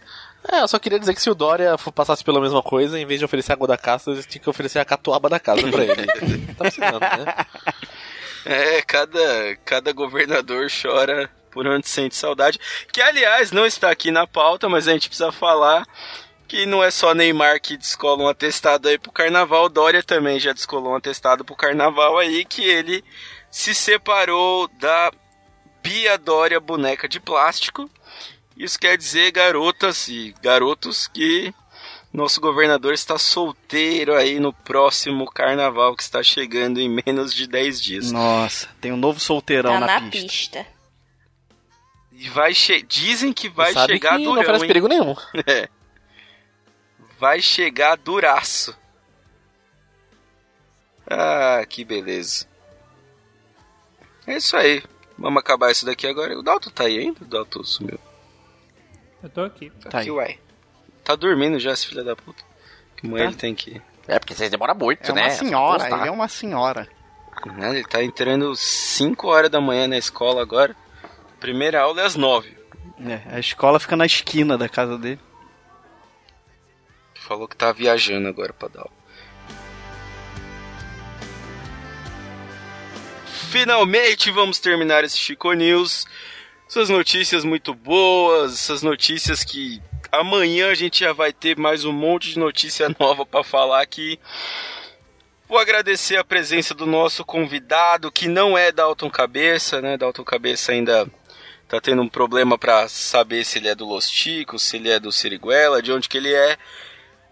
É, 0.52 0.62
eu 0.62 0.68
só 0.68 0.78
queria 0.78 1.00
dizer 1.00 1.14
que 1.14 1.22
se 1.22 1.30
o 1.30 1.36
Dória 1.36 1.76
passasse 1.94 2.24
pela 2.24 2.40
mesma 2.40 2.62
coisa, 2.62 3.00
em 3.00 3.06
vez 3.06 3.20
de 3.20 3.26
oferecer 3.26 3.54
água 3.54 3.68
da 3.68 3.78
casa, 3.78 4.12
eles 4.12 4.26
tinham 4.26 4.44
que 4.44 4.50
oferecer 4.50 4.80
a 4.80 4.86
catuaba 4.86 5.28
da 5.28 5.40
casa 5.40 5.68
pra 5.70 5.84
ele. 5.84 6.06
tá 6.56 6.64
precisando, 6.64 7.00
né? 7.00 7.46
É, 8.46 8.82
cada, 8.84 9.56
cada 9.66 9.92
governador 9.92 10.68
chora 10.70 11.30
por 11.50 11.66
onde 11.66 11.88
sente 11.88 12.16
saudade. 12.16 12.60
Que, 12.92 13.02
aliás, 13.02 13.52
não 13.52 13.66
está 13.66 13.90
aqui 13.90 14.12
na 14.12 14.28
pauta, 14.28 14.70
mas 14.70 14.88
a 14.88 14.94
gente 14.94 15.08
precisa 15.08 15.32
falar 15.32 15.88
que 16.48 16.66
não 16.66 16.84
é 16.84 16.92
só 16.92 17.14
Neymar 17.14 17.60
que 17.60 17.76
descola 17.76 18.24
um 18.24 18.28
atestado 18.28 18.88
aí 18.88 18.98
pro 18.98 19.12
carnaval. 19.12 19.68
Dória 19.68 20.04
também 20.04 20.40
já 20.40 20.54
descolou 20.54 20.94
um 20.94 20.96
atestado 20.96 21.44
pro 21.44 21.56
carnaval 21.56 22.18
aí, 22.18 22.46
que 22.46 22.64
ele 22.64 23.04
se 23.50 23.74
separou 23.74 24.68
da 24.80 25.12
Bia 25.82 26.18
Dória 26.18 26.60
boneca 26.60 27.08
de 27.08 27.20
plástico. 27.20 27.90
Isso 28.56 28.80
quer 28.80 28.98
dizer, 28.98 29.32
garotas 29.32 30.08
e 30.08 30.34
garotos, 30.42 31.08
que 31.08 31.54
nosso 32.16 32.40
governador 32.40 32.94
está 32.94 33.18
solteiro 33.18 34.16
aí 34.16 34.40
no 34.40 34.54
próximo 34.54 35.26
carnaval 35.30 35.96
que 35.96 36.04
está 36.04 36.22
chegando 36.24 36.80
em 36.80 36.90
menos 37.06 37.34
de 37.34 37.48
10 37.48 37.82
dias. 37.82 38.12
Nossa, 38.12 38.70
tem 38.80 38.92
um 38.92 38.98
novo 38.98 39.20
solteirão 39.20 39.74
Tá 39.74 39.80
na, 39.80 40.00
na 40.00 40.10
pista. 40.10 40.28
pista. 40.28 40.68
E 42.12 42.30
vai 42.30 42.54
che... 42.54 42.82
Dizem 42.82 43.34
que 43.34 43.50
vai 43.50 43.74
Sabe 43.74 43.94
chegar 43.94 44.18
que 44.18 44.24
não 44.24 44.32
durão, 44.32 44.42
oferece 44.44 44.64
hein? 44.64 44.68
perigo 44.68 44.88
nenhum. 44.88 45.16
É. 45.48 45.70
Vai 47.20 47.42
chegar 47.42 47.96
duraço. 47.98 48.78
Ah, 51.08 51.64
que 51.68 51.84
beleza. 51.86 52.46
É 54.28 54.38
isso 54.38 54.56
aí. 54.58 54.84
Vamos 55.18 55.40
acabar 55.40 55.72
isso 55.72 55.86
daqui 55.86 56.08
agora. 56.08 56.38
O 56.38 56.44
Dalton 56.44 56.70
tá 56.72 56.86
aí 56.86 56.98
ainda? 57.00 57.24
O 57.24 57.26
Dalton 57.26 57.64
sumiu. 57.64 58.00
Eu 59.24 59.30
tô 59.30 59.42
aqui. 59.44 59.70
Tá 59.82 60.00
aqui, 60.00 60.10
aí. 60.10 60.12
uai. 60.12 60.40
Tá 61.06 61.16
dormindo 61.16 61.58
já, 61.60 61.72
esse 61.72 61.88
filho 61.88 62.04
da 62.04 62.16
puta. 62.16 62.44
Que 62.98 63.08
mulher 63.08 63.26
Tá. 63.26 63.30
ele 63.30 63.38
tem 63.38 63.56
que... 63.56 63.82
É 64.08 64.20
porque 64.20 64.36
vocês 64.36 64.50
demoram 64.52 64.76
muito, 64.76 65.10
É 65.10 65.14
uma 65.14 65.30
senhora, 65.30 65.88
ele 65.88 66.08
é 66.08 66.12
uma 66.12 66.28
senhora. 66.28 66.88
Né? 67.46 67.70
Ele 67.70 67.84
tá 67.86 68.04
entrando 68.04 68.56
5 68.56 69.28
horas 69.28 69.50
da 69.50 69.62
manhã 69.62 69.88
na 69.88 69.98
escola 69.98 70.42
agora. 70.42 70.76
Primeira 71.40 71.82
aula 71.82 72.02
é 72.02 72.06
às 72.06 72.16
9. 72.16 72.56
É, 73.00 73.36
a 73.36 73.40
escola 73.40 73.80
fica 73.80 73.96
na 73.96 74.06
esquina 74.06 74.58
da 74.58 74.68
casa 74.68 74.98
dele. 74.98 75.20
Falou 77.16 77.48
que 77.48 77.56
tá 77.56 77.72
viajando 77.72 78.28
agora 78.28 78.52
pra 78.54 78.68
dar 78.68 78.82
aula. 78.82 78.92
Finalmente 83.52 84.32
vamos 84.32 84.60
terminar 84.60 85.04
esse 85.04 85.18
Chico 85.18 85.52
News. 85.54 86.06
Essas 86.68 86.90
notícias 86.90 87.44
muito 87.44 87.74
boas, 87.74 88.54
essas 88.54 88.82
notícias 88.82 89.44
que 89.44 89.82
amanhã 90.20 90.70
a 90.70 90.76
gente 90.76 91.02
já 91.02 91.14
vai 91.14 91.34
ter 91.34 91.58
mais 91.58 91.86
um 91.86 91.92
monte 91.92 92.30
de 92.32 92.40
notícia 92.40 92.88
nova 93.00 93.26
pra 93.26 93.44
falar 93.44 93.82
aqui. 93.82 94.20
Vou 95.48 95.60
agradecer 95.60 96.18
a 96.18 96.24
presença 96.24 96.74
do 96.74 96.86
nosso 96.86 97.24
convidado, 97.24 98.12
que 98.12 98.28
não 98.28 98.58
é 98.58 98.72
Dalton 98.72 99.10
Cabeça, 99.10 99.82
né? 99.82 99.96
Dalton 99.98 100.24
Cabeça 100.24 100.72
ainda 100.72 101.08
tá 101.68 101.80
tendo 101.80 102.02
um 102.02 102.10
problema 102.10 102.58
pra 102.58 102.88
saber 102.88 103.46
se 103.46 103.60
ele 103.60 103.68
é 103.68 103.76
do 103.76 103.86
Los 103.86 104.10
Ticos, 104.10 104.64
se 104.64 104.78
ele 104.78 104.90
é 104.90 105.00
do 105.00 105.12
Siriguela, 105.12 105.82
de 105.82 105.92
onde 105.92 106.10
que 106.10 106.18
ele 106.18 106.34
é. 106.34 106.58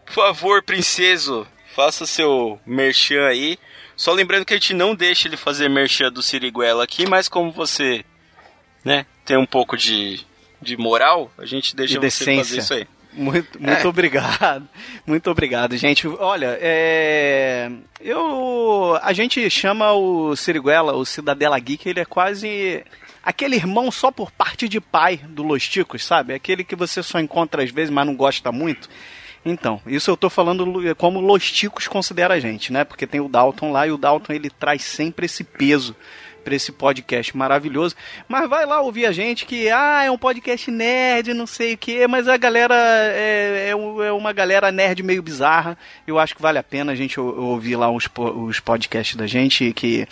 Por 0.06 0.14
favor, 0.14 0.62
princeso, 0.62 1.48
faça 1.74 2.06
seu 2.06 2.60
merchan 2.66 3.26
aí. 3.26 3.58
Só 3.96 4.12
lembrando 4.12 4.46
que 4.46 4.54
a 4.54 4.58
gente 4.58 4.74
não 4.74 4.94
deixa 4.94 5.28
ele 5.28 5.38
fazer 5.38 5.70
merchan 5.70 6.12
do 6.12 6.22
Siriguela 6.22 6.84
aqui, 6.84 7.08
mas 7.08 7.28
como 7.28 7.52
você, 7.52 8.04
né, 8.84 9.06
tem 9.26 9.38
um 9.38 9.46
pouco 9.46 9.78
de, 9.78 10.26
de 10.64 10.78
moral, 10.78 11.32
a 11.38 11.46
gente 11.46 11.76
deixa 11.76 12.00
você 12.00 12.36
fazer 12.38 12.58
isso 12.60 12.74
aí. 12.74 12.88
Muito, 13.16 13.62
muito 13.62 13.86
É. 13.86 13.88
obrigado. 13.88 14.68
Muito 15.06 15.30
obrigado, 15.30 15.78
gente. 15.78 16.08
Olha, 16.08 16.58
é, 16.60 17.70
eu 18.02 18.98
a 19.04 19.14
gente 19.14 19.48
chama 19.52 19.92
o 19.94 20.36
Siriguela, 20.36 20.94
o 20.96 21.06
Cidadela 21.06 21.60
Geek, 21.60 21.88
ele 21.88 22.00
é 22.00 22.06
quase 22.06 22.84
aquele 23.24 23.56
irmão 23.56 23.92
só 23.92 24.10
por 24.10 24.32
parte 24.32 24.68
de 24.68 24.82
pai 24.82 25.18
do 25.30 25.44
Los 25.44 25.68
Ticos, 25.70 26.04
sabe? 26.04 26.34
Aquele 26.34 26.64
que 26.64 26.76
você 26.76 27.04
só 27.04 27.20
encontra 27.20 27.64
às 27.64 27.70
vezes, 27.70 27.92
mas 27.94 28.08
não 28.08 28.16
gosta 28.16 28.52
muito. 28.52 28.90
Então, 29.46 29.80
isso 29.86 30.10
eu 30.10 30.18
tô 30.18 30.28
falando 30.30 30.66
como 30.96 31.20
Los 31.22 31.52
Ticos 31.52 31.88
considera 31.88 32.34
a 32.34 32.40
gente, 32.40 32.74
né? 32.74 32.84
Porque 32.84 33.06
tem 33.06 33.22
o 33.22 33.30
Dalton 33.30 33.72
lá 33.72 33.86
e 33.86 33.92
o 33.92 33.98
Dalton 33.98 34.34
ele 34.34 34.50
traz 34.50 34.82
sempre 34.84 35.28
esse 35.28 35.44
peso 35.44 35.96
para 36.44 36.56
esse 36.56 36.72
podcast 36.72 37.36
maravilhoso. 37.36 37.96
Mas 38.28 38.50
vai 38.50 38.66
lá 38.66 38.82
ouvir 38.82 39.06
a 39.06 39.12
gente 39.12 39.46
que, 39.46 39.70
ah, 39.70 40.04
é 40.04 40.12
um 40.12 40.18
podcast 40.18 40.70
nerd, 40.70 41.34
não 41.34 41.48
sei 41.48 41.74
o 41.74 41.78
quê, 41.78 42.08
mas 42.08 42.28
a 42.28 42.38
galera 42.38 42.76
é, 42.76 43.70
é 43.70 43.74
é 43.74 44.12
uma 44.12 44.34
galera 44.34 44.72
nerd 44.72 45.02
meio 45.04 45.22
bizarra. 45.24 45.78
Eu 46.06 46.20
acho 46.20 46.36
que 46.36 46.42
vale 46.42 46.58
a 46.58 46.64
pena 46.64 46.92
a 46.92 46.96
gente 46.96 47.20
ou- 47.20 47.36
ouvir 47.40 47.76
lá 47.76 47.90
os, 47.92 48.08
os 48.18 48.60
podcasts 48.60 49.16
da 49.16 49.26
gente, 49.28 49.72
que 49.74 50.08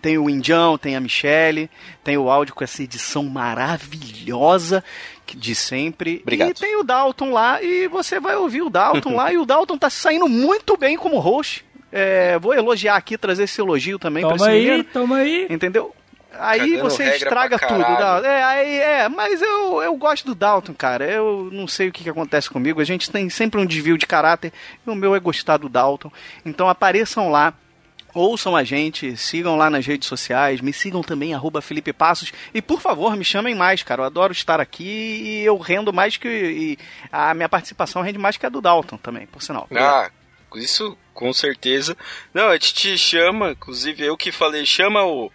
tem 0.00 0.16
o 0.18 0.30
Indião, 0.30 0.78
tem 0.78 0.96
a 0.96 1.00
Michelle, 1.00 1.68
tem 2.04 2.16
o 2.16 2.30
áudio 2.30 2.54
com 2.54 2.62
essa 2.64 2.82
edição 2.82 3.24
maravilhosa 3.24 4.82
que- 5.26 5.36
de 5.36 5.54
sempre. 5.54 6.20
Obrigado. 6.22 6.50
E 6.50 6.54
tem 6.54 6.76
o 6.76 6.84
Dalton 6.84 7.30
lá, 7.32 7.60
e 7.62 7.88
você 7.88 8.20
vai 8.20 8.36
ouvir 8.36 8.62
o 8.62 8.70
Dalton 8.70 9.14
lá, 9.14 9.32
e 9.32 9.38
o 9.38 9.44
Dalton 9.44 9.76
tá 9.76 9.90
saindo 9.90 10.28
muito 10.28 10.76
bem 10.76 10.96
como 10.96 11.18
host. 11.18 11.64
É, 11.92 12.38
vou 12.38 12.52
elogiar 12.54 12.96
aqui, 12.96 13.16
trazer 13.16 13.44
esse 13.44 13.60
elogio 13.60 13.98
também 13.98 14.24
pra 14.26 14.36
esse 14.36 14.44
Toma 14.44 14.50
aí, 14.54 14.64
menino. 14.70 14.84
toma 14.92 15.16
aí. 15.16 15.46
Entendeu? 15.48 15.94
Aí 16.38 16.60
Cagando 16.60 16.82
você 16.82 17.04
estraga 17.16 17.58
tudo. 17.58 18.26
É, 18.26 18.44
aí, 18.44 18.78
é, 18.78 19.08
mas 19.08 19.40
eu, 19.40 19.82
eu 19.82 19.96
gosto 19.96 20.26
do 20.26 20.34
Dalton, 20.34 20.74
cara. 20.74 21.04
Eu 21.10 21.48
não 21.52 21.66
sei 21.66 21.88
o 21.88 21.92
que, 21.92 22.02
que 22.02 22.10
acontece 22.10 22.50
comigo. 22.50 22.80
A 22.80 22.84
gente 22.84 23.10
tem 23.10 23.28
sempre 23.30 23.60
um 23.60 23.66
desvio 23.66 23.96
de 23.96 24.06
caráter. 24.06 24.52
E 24.86 24.90
o 24.90 24.94
meu 24.94 25.14
é 25.14 25.20
gostar 25.20 25.56
do 25.56 25.68
Dalton. 25.68 26.10
Então 26.44 26.68
apareçam 26.68 27.30
lá. 27.30 27.54
Ouçam 28.14 28.56
a 28.56 28.64
gente, 28.64 29.14
sigam 29.14 29.56
lá 29.56 29.68
nas 29.68 29.84
redes 29.84 30.08
sociais, 30.08 30.62
me 30.62 30.72
sigam 30.72 31.02
também, 31.02 31.34
arroba 31.34 31.60
Felipe 31.60 31.92
Passos. 31.92 32.32
E 32.54 32.62
por 32.62 32.80
favor, 32.80 33.14
me 33.14 33.24
chamem 33.24 33.54
mais, 33.54 33.82
cara. 33.82 34.00
Eu 34.00 34.06
adoro 34.06 34.32
estar 34.32 34.58
aqui 34.58 34.84
e 35.22 35.44
eu 35.44 35.58
rendo 35.58 35.92
mais 35.92 36.16
que. 36.16 36.26
e 36.26 36.78
a 37.12 37.34
minha 37.34 37.48
participação 37.48 38.00
rende 38.00 38.18
mais 38.18 38.38
que 38.38 38.46
a 38.46 38.48
do 38.48 38.62
Dalton 38.62 38.96
também, 38.96 39.26
por 39.26 39.42
sinal. 39.42 39.68
Ah, 39.76 40.10
isso 40.54 40.96
com 41.12 41.32
certeza. 41.32 41.96
Não, 42.32 42.48
a 42.48 42.52
gente 42.52 42.74
te 42.74 42.96
chama, 42.98 43.50
inclusive 43.52 44.04
eu 44.04 44.16
que 44.16 44.30
falei, 44.30 44.64
chama 44.64 45.04
o. 45.04 45.32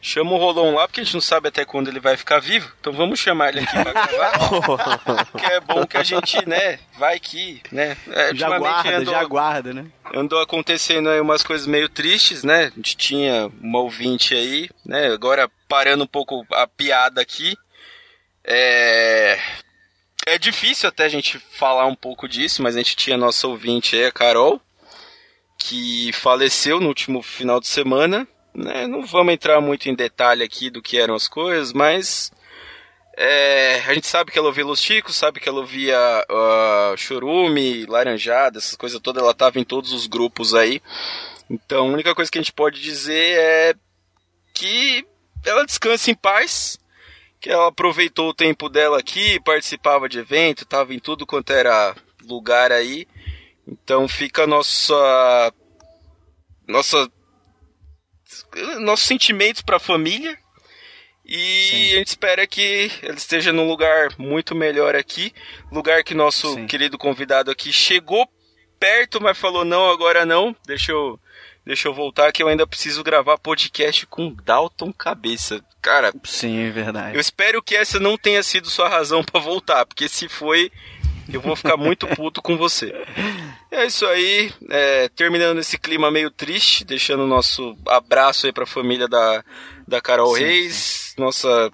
Chama 0.00 0.32
o 0.32 0.36
Rolon 0.36 0.74
lá, 0.74 0.86
porque 0.88 1.00
a 1.00 1.04
gente 1.04 1.14
não 1.14 1.20
sabe 1.20 1.48
até 1.48 1.64
quando 1.64 1.86
ele 1.88 2.00
vai 2.00 2.16
ficar 2.16 2.40
vivo. 2.40 2.72
Então 2.80 2.92
vamos 2.92 3.20
chamar 3.20 3.50
ele 3.50 3.60
aqui 3.60 3.72
pra 3.72 3.92
gravar. 3.92 5.26
que 5.38 5.44
é 5.46 5.60
bom 5.60 5.86
que 5.86 5.96
a 5.96 6.02
gente, 6.02 6.44
né, 6.48 6.80
vai 6.98 7.20
que, 7.20 7.62
né. 7.70 7.96
é, 8.08 8.34
já 8.34 8.48
ultimamente 8.48 8.62
guarda, 8.82 8.96
andou- 8.98 9.14
já 9.14 9.24
guarda, 9.24 9.72
né? 9.72 9.86
andou 10.14 10.40
acontecendo 10.40 11.08
aí 11.08 11.20
umas 11.20 11.42
coisas 11.44 11.66
meio 11.68 11.88
tristes, 11.88 12.42
né? 12.42 12.64
A 12.64 12.70
gente 12.70 12.96
tinha 12.96 13.48
uma 13.60 13.78
ouvinte 13.80 14.34
aí, 14.34 14.68
né? 14.84 15.06
Agora 15.12 15.48
parando 15.68 16.02
um 16.04 16.08
pouco 16.08 16.44
a 16.52 16.66
piada 16.66 17.20
aqui. 17.20 17.56
É. 18.44 19.38
É 20.26 20.38
difícil 20.38 20.88
até 20.88 21.04
a 21.04 21.08
gente 21.08 21.38
falar 21.38 21.86
um 21.86 21.94
pouco 21.94 22.28
disso, 22.28 22.62
mas 22.62 22.76
a 22.76 22.78
gente 22.78 22.96
tinha 22.96 23.16
nossa 23.16 23.48
ouvinte 23.48 23.96
aí, 23.96 24.06
a 24.06 24.12
Carol, 24.12 24.60
que 25.58 26.12
faleceu 26.12 26.80
no 26.80 26.88
último 26.88 27.22
final 27.22 27.60
de 27.60 27.66
semana. 27.66 28.26
Né? 28.54 28.86
Não 28.86 29.04
vamos 29.04 29.32
entrar 29.32 29.60
muito 29.60 29.88
em 29.88 29.94
detalhe 29.94 30.42
aqui 30.42 30.70
do 30.70 30.82
que 30.82 30.98
eram 30.98 31.14
as 31.14 31.26
coisas, 31.26 31.72
mas 31.72 32.30
é, 33.16 33.82
a 33.86 33.94
gente 33.94 34.06
sabe 34.06 34.30
que 34.30 34.38
ela 34.38 34.48
ouvia 34.48 34.64
Los 34.64 34.80
Chicos, 34.80 35.16
sabe 35.16 35.40
que 35.40 35.48
ela 35.48 35.60
ouvia 35.60 35.98
ah, 35.98 36.94
Chorume, 36.96 37.84
Laranjada, 37.86 38.58
essas 38.58 38.76
coisas 38.76 39.00
todas, 39.00 39.22
ela 39.22 39.34
tava 39.34 39.58
em 39.58 39.64
todos 39.64 39.92
os 39.92 40.06
grupos 40.06 40.54
aí. 40.54 40.80
Então 41.50 41.86
a 41.86 41.92
única 41.92 42.14
coisa 42.14 42.30
que 42.30 42.38
a 42.38 42.42
gente 42.42 42.52
pode 42.52 42.80
dizer 42.80 43.38
é 43.38 43.74
que 44.54 45.04
ela 45.44 45.66
descansa 45.66 46.10
em 46.10 46.14
paz, 46.14 46.78
que 47.42 47.50
ela 47.50 47.66
aproveitou 47.66 48.28
o 48.28 48.34
tempo 48.34 48.68
dela 48.68 49.00
aqui, 49.00 49.40
participava 49.40 50.08
de 50.08 50.20
evento, 50.20 50.64
tava 50.64 50.94
em 50.94 51.00
tudo 51.00 51.26
quanto 51.26 51.52
era 51.52 51.92
lugar 52.22 52.70
aí. 52.70 53.04
Então 53.66 54.06
fica 54.06 54.44
a 54.44 54.46
nossa 54.46 55.52
nossa 56.68 57.10
nossos 58.78 59.06
sentimentos 59.06 59.60
para 59.60 59.76
a 59.76 59.80
família 59.80 60.38
e 61.24 61.94
a 61.94 61.98
gente 61.98 62.08
espera 62.08 62.46
que 62.46 62.90
ele 63.02 63.16
esteja 63.16 63.52
num 63.52 63.68
lugar 63.68 64.10
muito 64.16 64.54
melhor 64.54 64.94
aqui, 64.94 65.32
lugar 65.70 66.04
que 66.04 66.14
nosso 66.14 66.54
Sim. 66.54 66.66
querido 66.66 66.96
convidado 66.96 67.50
aqui 67.50 67.72
chegou 67.72 68.26
perto, 68.78 69.20
mas 69.20 69.36
falou 69.36 69.64
não, 69.64 69.90
agora 69.90 70.24
não. 70.24 70.54
Deixa 70.64 70.92
eu 70.92 71.18
deixa 71.64 71.88
eu 71.88 71.94
voltar 71.94 72.32
que 72.32 72.42
eu 72.42 72.48
ainda 72.48 72.66
preciso 72.66 73.02
gravar 73.02 73.38
podcast 73.38 74.06
com 74.06 74.34
Dalton 74.34 74.92
Cabeça. 74.92 75.64
Cara, 75.80 76.12
Sim, 76.24 76.58
é 76.58 76.70
verdade. 76.70 77.16
eu 77.16 77.20
espero 77.20 77.62
que 77.62 77.74
essa 77.74 77.98
não 77.98 78.16
tenha 78.16 78.42
sido 78.42 78.70
sua 78.70 78.88
razão 78.88 79.22
pra 79.24 79.40
voltar, 79.40 79.84
porque 79.86 80.08
se 80.08 80.28
foi, 80.28 80.70
eu 81.32 81.40
vou 81.40 81.56
ficar 81.56 81.76
muito 81.76 82.06
puto 82.08 82.40
com 82.40 82.56
você. 82.56 82.92
É 83.70 83.86
isso 83.86 84.06
aí, 84.06 84.52
é, 84.70 85.08
terminando 85.08 85.58
esse 85.58 85.78
clima 85.78 86.10
meio 86.10 86.30
triste, 86.30 86.84
deixando 86.84 87.24
o 87.24 87.28
nosso 87.28 87.76
abraço 87.86 88.46
aí 88.46 88.52
pra 88.52 88.66
família 88.66 89.08
da, 89.08 89.44
da 89.88 90.00
Carol 90.00 90.36
Sim, 90.36 90.44
Reis, 90.44 91.14
nossa 91.18 91.72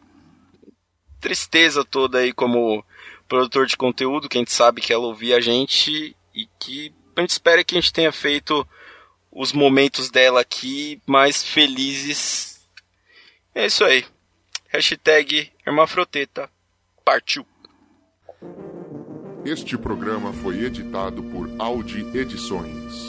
tristeza 1.20 1.84
toda 1.84 2.18
aí 2.18 2.32
como 2.32 2.84
produtor 3.28 3.66
de 3.66 3.76
conteúdo, 3.76 4.28
que 4.28 4.38
a 4.38 4.40
gente 4.40 4.52
sabe 4.52 4.80
que 4.80 4.92
ela 4.92 5.06
ouvia 5.06 5.36
a 5.36 5.40
gente 5.40 6.16
e 6.34 6.48
que 6.58 6.94
a 7.16 7.20
gente 7.20 7.30
espera 7.30 7.64
que 7.64 7.76
a 7.76 7.80
gente 7.80 7.92
tenha 7.92 8.12
feito 8.12 8.66
os 9.30 9.52
momentos 9.52 10.10
dela 10.10 10.40
aqui 10.40 11.00
mais 11.06 11.42
felizes. 11.42 12.60
É 13.54 13.66
isso 13.66 13.84
aí. 13.84 14.04
Hashtag 14.68 15.50
Hermafroteta. 15.66 16.50
Partiu. 17.04 17.46
Este 19.44 19.78
programa 19.78 20.32
foi 20.32 20.64
editado 20.64 21.22
por 21.22 21.48
Audi 21.58 22.04
Edições. 22.16 23.07